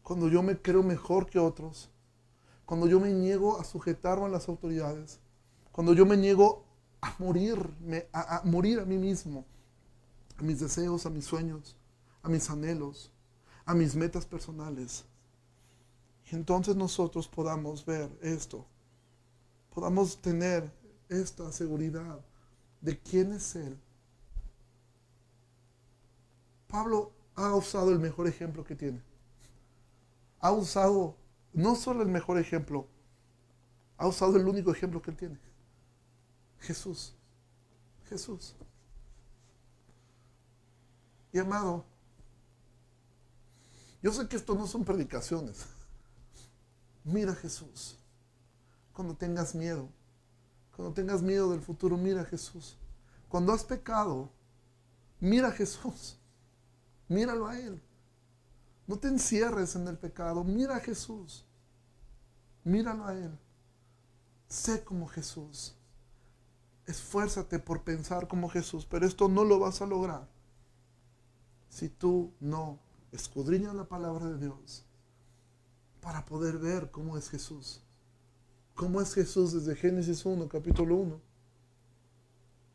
cuando 0.04 0.28
yo 0.28 0.44
me 0.44 0.62
creo 0.62 0.84
mejor 0.84 1.26
que 1.26 1.40
otros, 1.40 1.90
cuando 2.72 2.88
yo 2.88 3.02
me 3.02 3.12
niego 3.12 3.60
a 3.60 3.66
sujetarme 3.66 4.28
a 4.28 4.30
las 4.30 4.48
autoridades, 4.48 5.20
cuando 5.74 5.92
yo 5.92 6.06
me 6.06 6.16
niego 6.16 6.64
a 7.02 7.14
morirme, 7.20 8.08
a, 8.14 8.44
morir 8.46 8.80
a 8.80 8.86
mí 8.86 8.98
mismo 8.98 9.44
a 10.38 10.42
mis 10.42 10.62
deseos, 10.62 11.06
a 11.06 11.10
mis 11.10 11.26
sueños, 11.26 11.76
a 12.24 12.30
mis 12.30 12.50
anhelos, 12.50 13.12
a 13.66 13.74
mis 13.74 13.94
metas 13.94 14.26
personales. 14.26 15.04
Entonces 16.32 16.78
nosotros 16.78 17.28
podamos 17.28 17.86
ver 17.86 18.10
esto, 18.22 18.66
podamos 19.76 20.22
tener 20.22 20.72
esta 21.10 21.52
seguridad 21.52 22.22
de 22.80 22.98
quién 22.98 23.34
es 23.34 23.54
Él. 23.58 23.78
Pablo 26.70 27.12
ha 27.36 27.54
usado 27.54 27.92
el 27.92 28.00
mejor 28.00 28.30
ejemplo 28.30 28.64
que 28.64 28.78
tiene. 28.78 29.02
Ha 30.40 30.54
usado 30.54 31.18
no 31.54 31.76
solo 31.76 32.02
el 32.02 32.10
mejor 32.10 32.38
ejemplo, 32.38 32.88
ha 33.98 34.08
usado 34.08 34.38
el 34.38 34.48
único 34.48 34.72
ejemplo 34.72 35.02
que 35.02 35.12
él 35.12 35.18
tiene. 35.18 35.40
Jesús. 36.60 37.14
Jesús. 38.10 38.56
Y 41.34 41.40
amado, 41.40 41.86
yo 44.02 44.12
sé 44.12 44.28
que 44.28 44.36
esto 44.36 44.56
no 44.56 44.68
son 44.68 44.84
predicaciones. 44.84 45.66
Mira 47.04 47.32
a 47.32 47.36
Jesús. 47.36 47.98
Cuando 48.94 49.16
tengas 49.16 49.56
miedo, 49.56 49.90
cuando 50.76 50.94
tengas 50.94 51.22
miedo 51.22 51.52
del 51.52 51.62
futuro, 51.62 51.98
mira 51.98 52.22
a 52.22 52.26
Jesús. 52.26 52.76
Cuando 53.30 53.54
has 53.54 53.64
pecado, 53.64 54.30
mira 55.20 55.50
a 55.50 55.52
Jesús. 55.52 56.18
Míralo 57.08 57.48
a 57.48 57.60
Él. 57.60 57.82
No 58.88 58.98
te 58.98 59.08
encierres 59.08 59.76
en 59.76 59.88
el 59.88 59.98
pecado. 59.98 60.44
Mira 60.44 60.78
a 60.78 60.80
Jesús. 60.80 61.46
Míralo 62.64 63.06
a 63.06 63.14
Él. 63.14 63.38
Sé 64.48 64.84
como 64.84 65.08
Jesús. 65.08 65.76
Esfuérzate 66.86 67.60
por 67.60 67.84
pensar 67.84 68.28
como 68.28 68.50
Jesús, 68.50 68.86
pero 68.86 69.06
esto 69.06 69.30
no 69.30 69.44
lo 69.44 69.60
vas 69.60 69.82
a 69.82 69.86
lograr 69.86 70.28
si 71.70 71.88
tú 71.88 72.34
no 72.40 72.80
escudriñas 73.12 73.74
la 73.76 73.86
palabra 73.86 74.28
de 74.30 74.38
Dios 74.40 74.84
para 76.02 76.26
poder 76.26 76.58
ver 76.58 76.92
cómo 76.92 77.18
es 77.18 77.30
Jesús. 77.30 77.82
¿Cómo 78.76 79.00
es 79.00 79.14
Jesús 79.14 79.54
desde 79.54 79.76
Génesis 79.76 80.26
1, 80.26 80.50
capítulo 80.50 80.96
1, 80.96 81.22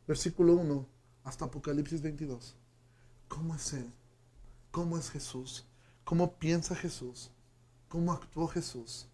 versículo 0.06 0.54
1, 0.54 0.86
hasta 1.24 1.46
Apocalipsis 1.46 2.00
22? 2.00 2.54
¿Cómo 3.28 3.54
es 3.54 3.72
Él? 3.72 3.92
¿Cómo 4.70 4.96
es 4.96 5.10
Jesús? 5.10 5.66
¿Cómo 6.06 6.32
piensa 6.38 6.74
Jesús? 6.74 7.30
¿Cómo 7.90 8.14
actuó 8.14 8.48
Jesús? 8.48 9.06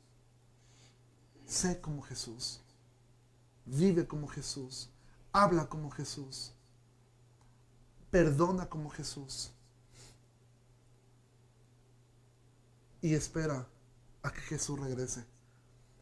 Sé 1.45 1.81
como 1.81 2.03
Jesús. 2.03 2.61
Vive 3.67 4.07
como 4.07 4.29
Jesús. 4.29 4.91
Habla 5.33 5.69
como 5.69 5.91
Jesús. 5.91 6.53
Perdona 8.13 8.69
como 8.69 8.91
Jesús. 8.91 9.53
y 13.03 13.15
espera 13.15 13.67
a 14.23 14.33
que 14.33 14.41
Jesús 14.41 14.79
regrese. 14.79 15.25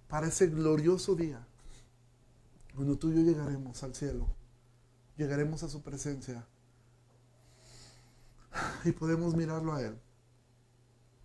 Para 0.07 0.29
ese 0.29 0.47
glorioso 0.47 1.15
día, 1.15 1.45
cuando 2.77 2.97
tú 2.97 3.11
y 3.11 3.17
yo 3.17 3.23
llegaremos 3.23 3.83
al 3.83 3.95
cielo, 3.95 4.29
llegaremos 5.17 5.63
a 5.63 5.69
su 5.69 5.83
presencia 5.83 6.47
y 8.85 8.93
podemos 8.93 9.35
mirarlo 9.35 9.73
a 9.73 9.83
Él. 9.83 9.99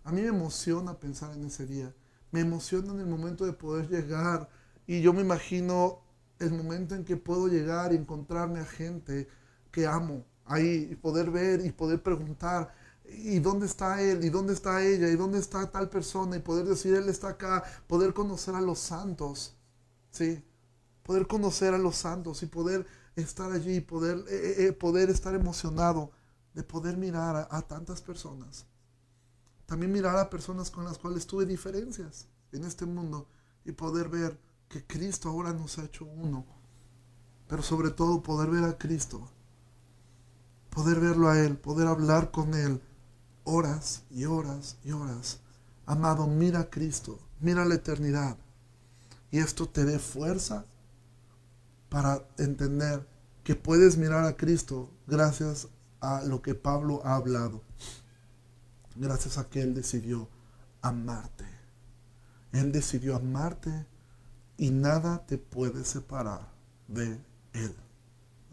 A 0.06 0.12
mí 0.12 0.22
me 0.22 0.28
emociona 0.28 0.98
pensar 0.98 1.34
en 1.34 1.44
ese 1.44 1.66
día. 1.66 1.94
Me 2.30 2.40
emociona 2.40 2.92
en 2.92 3.00
el 3.00 3.06
momento 3.06 3.44
de 3.44 3.52
poder 3.52 3.88
llegar 3.88 4.48
y 4.86 5.02
yo 5.02 5.12
me 5.12 5.20
imagino 5.20 6.00
el 6.38 6.52
momento 6.52 6.94
en 6.94 7.04
que 7.04 7.16
puedo 7.16 7.48
llegar 7.48 7.92
y 7.92 7.96
encontrarme 7.96 8.60
a 8.60 8.64
gente 8.64 9.28
que 9.70 9.86
amo 9.86 10.24
ahí 10.44 10.88
y 10.92 10.94
poder 10.94 11.30
ver 11.30 11.66
y 11.66 11.72
poder 11.72 12.02
preguntar 12.02 12.72
¿Y 13.08 13.38
dónde 13.38 13.66
está 13.66 14.00
él? 14.02 14.24
¿Y 14.24 14.30
dónde 14.30 14.52
está 14.52 14.84
ella? 14.84 15.08
¿Y 15.08 15.16
dónde 15.16 15.38
está 15.38 15.70
tal 15.70 15.88
persona? 15.88 16.36
Y 16.36 16.40
poder 16.40 16.66
decir, 16.66 16.94
él 16.94 17.08
está 17.08 17.30
acá, 17.30 17.64
poder 17.86 18.12
conocer 18.14 18.54
a 18.54 18.60
los 18.60 18.78
santos, 18.78 19.54
¿sí? 20.10 20.44
Poder 21.02 21.26
conocer 21.26 21.74
a 21.74 21.78
los 21.78 21.96
santos 21.96 22.42
y 22.42 22.46
poder 22.46 22.86
estar 23.14 23.52
allí, 23.52 23.80
poder, 23.80 24.18
eh, 24.28 24.54
eh, 24.58 24.66
eh, 24.66 24.72
poder 24.72 25.10
estar 25.10 25.34
emocionado 25.34 26.10
de 26.54 26.62
poder 26.62 26.96
mirar 26.96 27.48
a, 27.50 27.62
tantas 27.62 28.00
personas. 28.00 28.66
También 29.66 29.92
mirar 29.92 30.16
a 30.16 30.30
personas 30.30 30.70
con 30.70 30.84
las 30.84 30.98
cuales 30.98 31.26
tuve 31.26 31.44
diferencias 31.44 32.28
en 32.52 32.64
este 32.64 32.86
mundo 32.86 33.28
y 33.64 33.72
poder 33.72 34.08
ver 34.08 34.38
que 34.68 34.84
Cristo 34.86 35.28
ahora 35.28 35.52
nos 35.52 35.78
ha 35.78 35.84
hecho 35.84 36.04
uno. 36.04 36.46
Pero 37.48 37.62
sobre 37.62 37.90
todo 37.90 38.22
poder 38.22 38.50
ver 38.50 38.64
a 38.64 38.78
Cristo, 38.78 39.28
poder 40.70 41.00
verlo 41.00 41.28
a 41.28 41.38
Él, 41.40 41.56
poder 41.56 41.88
hablar 41.88 42.30
con 42.30 42.54
Él, 42.54 42.80
horas 43.44 44.02
y 44.10 44.24
horas 44.24 44.76
y 44.84 44.92
horas. 44.92 45.40
Amado, 45.84 46.26
mira 46.26 46.60
a 46.60 46.70
Cristo, 46.70 47.18
mira 47.40 47.64
la 47.64 47.76
eternidad. 47.76 48.36
Y 49.30 49.38
esto 49.38 49.68
te 49.68 49.84
dé 49.84 49.98
fuerza 49.98 50.64
para 51.88 52.26
entender 52.38 53.06
que 53.44 53.54
puedes 53.54 53.96
mirar 53.96 54.24
a 54.24 54.36
Cristo 54.36 54.90
gracias 55.06 55.68
a 56.00 56.22
lo 56.24 56.42
que 56.42 56.54
Pablo 56.54 57.00
ha 57.04 57.16
hablado. 57.16 57.62
Gracias 58.98 59.36
a 59.36 59.50
que 59.50 59.60
Él 59.60 59.74
decidió 59.74 60.26
amarte. 60.80 61.44
Él 62.52 62.72
decidió 62.72 63.16
amarte 63.16 63.86
y 64.56 64.70
nada 64.70 65.26
te 65.26 65.36
puede 65.36 65.84
separar 65.84 66.48
de 66.88 67.20
Él. 67.52 67.76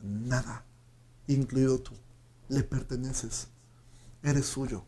Nada, 0.01 0.65
incluido 1.27 1.79
tú. 1.79 1.93
Le 2.49 2.63
perteneces. 2.63 3.47
Eres 4.21 4.45
suyo. 4.45 4.83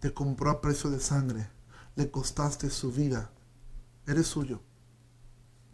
Te 0.00 0.14
compró 0.14 0.50
a 0.50 0.62
precio 0.62 0.88
de 0.88 1.00
sangre. 1.00 1.50
Le 1.94 2.10
costaste 2.10 2.70
su 2.70 2.90
vida. 2.90 3.30
Eres 4.06 4.26
suyo. 4.26 4.62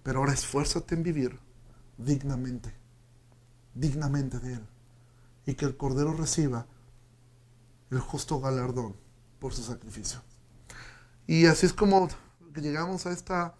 Pero 0.02 0.18
ahora 0.18 0.32
esfuérzate 0.32 0.96
en 0.96 1.04
vivir 1.04 1.38
dignamente. 1.98 2.74
Dignamente 3.74 4.40
de 4.40 4.54
Él. 4.54 4.66
Y 5.46 5.54
que 5.54 5.66
el 5.66 5.76
Cordero 5.76 6.14
reciba 6.14 6.66
el 7.90 8.00
justo 8.00 8.40
galardón 8.40 9.03
por 9.44 9.52
su 9.52 9.62
sacrificio. 9.62 10.22
Y 11.26 11.44
así 11.44 11.66
es 11.66 11.74
como 11.74 12.08
llegamos 12.54 13.04
a 13.04 13.12
esta, 13.12 13.54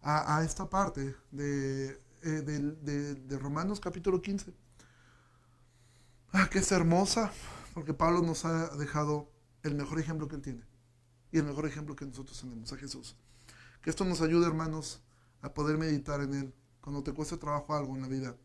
a, 0.00 0.44
esta 0.44 0.70
parte 0.70 1.16
de, 1.32 2.00
eh, 2.22 3.16
de, 3.26 3.36
Romanos 3.36 3.80
capítulo 3.80 4.22
15. 4.22 4.54
Ah, 6.32 6.48
que 6.48 6.60
es 6.60 6.70
hermosa, 6.70 7.32
porque 7.74 7.92
Pablo 7.92 8.22
nos 8.22 8.44
ha 8.44 8.68
dejado 8.76 9.28
el 9.64 9.74
mejor 9.74 9.98
ejemplo 9.98 10.28
que 10.28 10.36
él 10.36 10.42
tiene 10.42 10.62
y 11.32 11.38
el 11.38 11.44
mejor 11.44 11.66
ejemplo 11.66 11.96
que 11.96 12.06
nosotros 12.06 12.40
tenemos, 12.40 12.72
a 12.72 12.76
Jesús. 12.76 13.16
Que 13.82 13.90
esto 13.90 14.04
nos 14.04 14.20
ayude, 14.20 14.46
hermanos, 14.46 15.02
a 15.42 15.52
poder 15.52 15.76
meditar 15.76 16.20
en 16.20 16.34
Él. 16.34 16.54
Cuando 16.80 17.02
te 17.02 17.12
cueste 17.12 17.36
trabajo 17.36 17.74
algo 17.74 17.96
en 17.96 18.02
la 18.02 18.06
vida, 18.06 18.36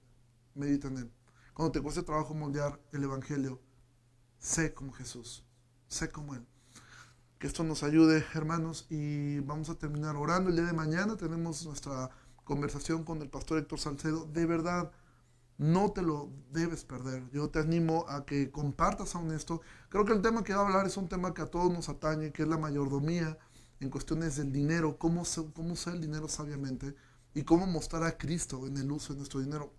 medita 0.56 0.88
en 0.88 0.98
Él. 0.98 1.12
Cuando 1.54 1.74
te 1.74 1.80
cueste 1.80 2.02
trabajo 2.02 2.34
moldear 2.34 2.82
el 2.92 3.04
Evangelio, 3.04 3.62
sé 4.40 4.74
como 4.74 4.92
Jesús, 4.94 5.46
sé 5.88 6.10
como 6.10 6.34
Él. 6.34 6.48
Que 7.42 7.48
esto 7.48 7.64
nos 7.64 7.82
ayude, 7.82 8.24
hermanos, 8.36 8.86
y 8.92 9.40
vamos 9.40 9.72
a 9.72 9.74
terminar 9.74 10.16
orando. 10.16 10.52
El 10.52 10.58
día 10.58 10.66
de 10.66 10.74
mañana 10.74 11.18
tenemos 11.18 11.66
nuestra 11.66 12.12
conversación 12.44 13.04
con 13.04 13.20
el 13.24 13.30
pastor 13.32 13.58
Héctor 13.58 13.80
Salcedo. 13.80 14.26
De 14.32 14.46
verdad, 14.46 14.92
no 15.58 15.92
te 15.92 16.04
lo 16.04 16.30
debes 16.52 16.84
perder. 16.86 17.28
Yo 17.32 17.50
te 17.50 17.58
animo 17.58 18.06
a 18.08 18.28
que 18.28 18.52
compartas 18.52 19.16
aún 19.16 19.32
esto. 19.32 19.62
Creo 19.90 20.06
que 20.06 20.14
el 20.14 20.22
tema 20.22 20.44
que 20.44 20.54
va 20.54 20.62
a 20.62 20.66
hablar 20.68 20.86
es 20.86 20.98
un 20.98 21.10
tema 21.10 21.34
que 21.34 21.42
a 21.42 21.48
todos 21.48 21.74
nos 21.74 21.90
atañe, 21.90 22.32
que 22.32 22.44
es 22.44 22.48
la 22.48 22.60
mayordomía 22.60 23.40
en 23.80 23.90
cuestiones 23.90 24.36
del 24.36 24.52
dinero, 24.52 25.00
cómo, 25.00 25.24
cómo 25.56 25.74
usar 25.74 25.96
el 25.96 26.02
dinero 26.02 26.28
sabiamente 26.28 26.94
y 27.34 27.42
cómo 27.42 27.66
mostrar 27.66 28.04
a 28.04 28.20
Cristo 28.20 28.68
en 28.68 28.78
el 28.78 28.92
uso 28.92 29.14
de 29.14 29.18
nuestro 29.18 29.40
dinero. 29.40 29.74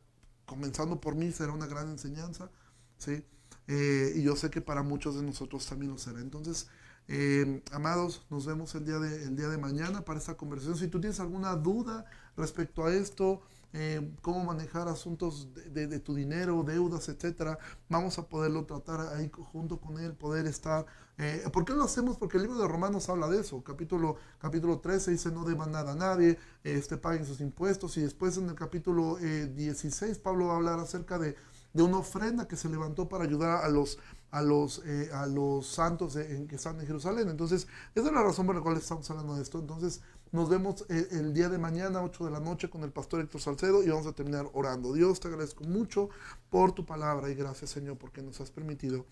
Comenzando 0.46 1.00
por 1.00 1.14
mí 1.14 1.30
será 1.30 1.52
una 1.52 1.68
gran 1.68 1.88
enseñanza, 1.88 2.50
¿sí? 2.98 3.24
Eh, 3.68 4.14
y 4.16 4.22
yo 4.22 4.34
sé 4.34 4.50
que 4.50 4.60
para 4.60 4.82
muchos 4.82 5.14
de 5.14 5.22
nosotros 5.22 5.64
también 5.64 5.92
lo 5.92 5.98
será. 5.98 6.18
Entonces, 6.18 6.66
eh, 7.08 7.62
amados, 7.72 8.24
nos 8.30 8.46
vemos 8.46 8.74
el 8.74 8.84
día, 8.84 8.98
de, 8.98 9.24
el 9.24 9.36
día 9.36 9.48
de 9.48 9.58
mañana 9.58 10.04
para 10.04 10.18
esta 10.18 10.36
conversación. 10.36 10.76
Si 10.76 10.88
tú 10.88 11.00
tienes 11.00 11.20
alguna 11.20 11.54
duda 11.56 12.04
respecto 12.36 12.84
a 12.84 12.94
esto, 12.94 13.42
eh, 13.74 14.12
cómo 14.20 14.44
manejar 14.44 14.88
asuntos 14.88 15.48
de, 15.54 15.98
tu 15.98 16.14
dinero, 16.14 16.62
deudas, 16.62 17.08
etcétera, 17.08 17.58
vamos 17.88 18.18
a 18.18 18.28
poderlo 18.28 18.66
tratar 18.66 19.00
ahí 19.14 19.30
junto 19.32 19.80
con 19.80 19.98
él, 19.98 20.14
poder 20.14 20.46
estar. 20.46 20.84
Eh, 21.18 21.44
¿Por 21.52 21.64
qué 21.64 21.72
lo 21.72 21.84
hacemos? 21.84 22.18
Porque 22.18 22.36
el 22.36 22.44
libro 22.44 22.58
de 22.58 22.68
Romanos 22.68 23.08
habla 23.08 23.28
de 23.28 23.40
eso. 23.40 23.62
Capítulo, 23.62 24.16
capítulo 24.38 24.80
13 24.80 25.12
dice: 25.12 25.32
No 25.32 25.44
deban 25.44 25.72
nada 25.72 25.92
a 25.92 25.94
nadie, 25.94 26.38
este, 26.64 26.98
paguen 26.98 27.24
sus 27.24 27.40
impuestos. 27.40 27.96
Y 27.96 28.02
después 28.02 28.36
en 28.36 28.48
el 28.48 28.54
capítulo 28.54 29.16
16, 29.16 30.18
Pablo 30.18 30.48
va 30.48 30.54
a 30.54 30.56
hablar 30.56 30.78
acerca 30.78 31.18
de, 31.18 31.34
de 31.72 31.82
una 31.82 31.98
ofrenda 31.98 32.46
que 32.46 32.56
se 32.56 32.68
levantó 32.68 33.08
para 33.08 33.24
ayudar 33.24 33.64
a 33.64 33.68
los 33.68 33.98
a 34.32 34.40
los, 34.40 34.82
eh, 34.86 35.10
a 35.12 35.26
los 35.26 35.66
santos 35.66 36.16
en, 36.16 36.48
que 36.48 36.56
están 36.56 36.80
en 36.80 36.86
Jerusalén. 36.86 37.28
Entonces, 37.28 37.68
esa 37.94 38.06
es 38.06 38.12
la 38.12 38.22
razón 38.22 38.46
por 38.46 38.56
la 38.56 38.62
cual 38.62 38.78
estamos 38.78 39.08
hablando 39.10 39.36
de 39.36 39.42
esto. 39.42 39.58
Entonces, 39.58 40.00
nos 40.32 40.48
vemos 40.48 40.86
el, 40.88 40.96
eh, 40.96 41.08
el, 41.10 41.34
día 41.34 41.50
de 41.50 41.58
mañana, 41.58 42.02
8 42.02 42.24
de 42.24 42.30
la 42.30 42.40
noche, 42.40 42.70
con 42.70 42.82
el 42.82 42.90
pastor 42.90 43.20
Héctor 43.20 43.42
Salcedo 43.42 43.82
y 43.82 43.90
vamos 43.90 44.06
a 44.06 44.12
terminar 44.14 44.48
orando. 44.54 44.94
Dios, 44.94 45.20
te 45.20 45.28
agradezco 45.28 45.64
mucho 45.64 46.08
por 46.48 46.72
tu 46.72 46.86
palabra 46.86 47.28
y 47.28 47.34
gracias, 47.34 47.70
Señor, 47.70 47.98
porque 47.98 48.22
nos 48.22 48.40
has 48.40 48.50
permitido 48.50 49.04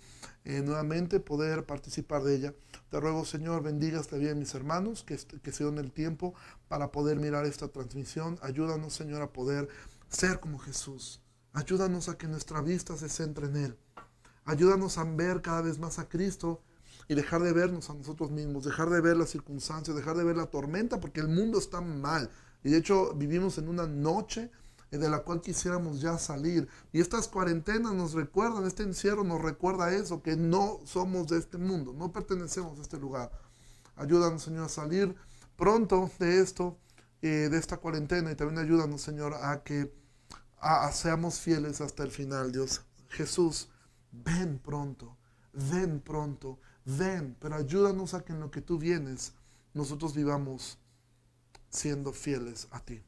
eh, 0.46 0.62
nuevamente 0.62 1.20
poder 1.20 1.66
participar 1.66 2.22
de 2.22 2.36
ella. 2.36 2.54
Te 2.88 2.98
ruego, 2.98 3.26
Señor, 3.26 3.62
bendigas 3.62 4.08
también 4.08 4.38
mis 4.38 4.54
hermanos 4.54 5.04
que, 5.04 5.18
que 5.42 5.52
se 5.52 5.64
el 5.64 5.92
tiempo 5.92 6.32
para 6.68 6.90
poder 6.90 7.18
mirar 7.18 7.44
esta 7.44 7.68
transmisión. 7.68 8.38
Ayúdanos, 8.40 8.94
Señor, 8.94 9.20
a 9.20 9.30
poder 9.30 9.68
ser 10.08 10.40
como 10.40 10.58
Jesús. 10.58 11.20
Ayúdanos 11.52 12.08
a 12.08 12.16
que 12.16 12.28
nuestra 12.28 12.60
vista 12.60 12.96
se 12.96 13.08
centre 13.08 13.46
en 13.46 13.56
Él. 13.56 13.78
Ayúdanos 14.44 14.98
a 14.98 15.04
ver 15.04 15.42
cada 15.42 15.62
vez 15.62 15.78
más 15.78 15.98
a 15.98 16.08
Cristo 16.08 16.62
y 17.08 17.14
dejar 17.14 17.42
de 17.42 17.52
vernos 17.52 17.90
a 17.90 17.94
nosotros 17.94 18.30
mismos, 18.30 18.64
dejar 18.64 18.88
de 18.88 19.00
ver 19.00 19.16
las 19.16 19.30
circunstancias, 19.30 19.96
dejar 19.96 20.16
de 20.16 20.24
ver 20.24 20.36
la 20.36 20.46
tormenta, 20.46 21.00
porque 21.00 21.20
el 21.20 21.28
mundo 21.28 21.58
está 21.58 21.80
mal. 21.80 22.30
Y 22.62 22.70
de 22.70 22.78
hecho 22.78 23.14
vivimos 23.14 23.58
en 23.58 23.68
una 23.68 23.86
noche 23.86 24.50
de 24.90 25.08
la 25.08 25.20
cual 25.20 25.40
quisiéramos 25.40 26.00
ya 26.00 26.18
salir. 26.18 26.68
Y 26.92 27.00
estas 27.00 27.28
cuarentenas 27.28 27.94
nos 27.94 28.12
recuerdan, 28.12 28.66
este 28.66 28.82
encierro 28.82 29.24
nos 29.24 29.40
recuerda 29.40 29.94
eso, 29.94 30.22
que 30.22 30.36
no 30.36 30.80
somos 30.84 31.28
de 31.28 31.38
este 31.38 31.58
mundo, 31.58 31.92
no 31.92 32.12
pertenecemos 32.12 32.78
a 32.78 32.82
este 32.82 32.98
lugar. 32.98 33.30
Ayúdanos, 33.96 34.42
Señor, 34.42 34.64
a 34.64 34.68
salir 34.68 35.14
pronto 35.56 36.10
de 36.18 36.40
esto, 36.40 36.78
eh, 37.22 37.48
de 37.50 37.58
esta 37.58 37.76
cuarentena, 37.76 38.32
y 38.32 38.34
también 38.34 38.58
ayúdanos, 38.58 39.00
Señor, 39.00 39.34
a 39.34 39.62
que 39.62 39.92
seamos 40.92 41.40
fieles 41.40 41.80
hasta 41.80 42.02
el 42.02 42.10
final, 42.10 42.52
Dios. 42.52 42.82
Jesús, 43.08 43.68
ven 44.12 44.58
pronto, 44.58 45.16
ven 45.52 46.00
pronto, 46.00 46.58
ven, 46.84 47.36
pero 47.40 47.56
ayúdanos 47.56 48.14
a 48.14 48.24
que 48.24 48.32
en 48.32 48.40
lo 48.40 48.50
que 48.50 48.60
tú 48.60 48.78
vienes 48.78 49.32
nosotros 49.74 50.14
vivamos 50.14 50.78
siendo 51.70 52.12
fieles 52.12 52.68
a 52.70 52.80
ti. 52.80 53.02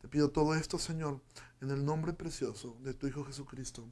Te 0.00 0.08
pido 0.08 0.30
todo 0.30 0.54
esto, 0.54 0.78
Señor, 0.78 1.20
en 1.60 1.70
el 1.70 1.84
nombre 1.84 2.12
precioso 2.12 2.76
de 2.82 2.94
tu 2.94 3.06
Hijo 3.06 3.24
Jesucristo. 3.24 3.84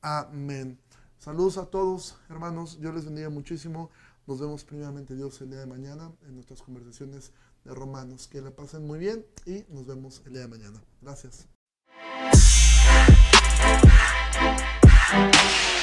Amén. 0.00 0.78
Saludos 1.18 1.58
a 1.58 1.66
todos, 1.66 2.16
hermanos. 2.28 2.80
Dios 2.80 2.94
les 2.94 3.04
bendiga 3.04 3.30
muchísimo. 3.30 3.90
Nos 4.26 4.40
vemos 4.40 4.64
primeramente 4.64 5.14
Dios 5.14 5.40
el 5.40 5.50
día 5.50 5.60
de 5.60 5.66
mañana 5.66 6.12
en 6.26 6.34
nuestras 6.34 6.62
conversaciones 6.62 7.32
de 7.64 7.74
Romanos. 7.74 8.28
Que 8.28 8.40
la 8.40 8.50
pasen 8.50 8.86
muy 8.86 8.98
bien 8.98 9.24
y 9.46 9.64
nos 9.68 9.86
vemos 9.86 10.22
el 10.26 10.32
día 10.32 10.42
de 10.42 10.48
mañana. 10.48 10.82
Gracias. 11.00 11.53
Thank 15.14 15.73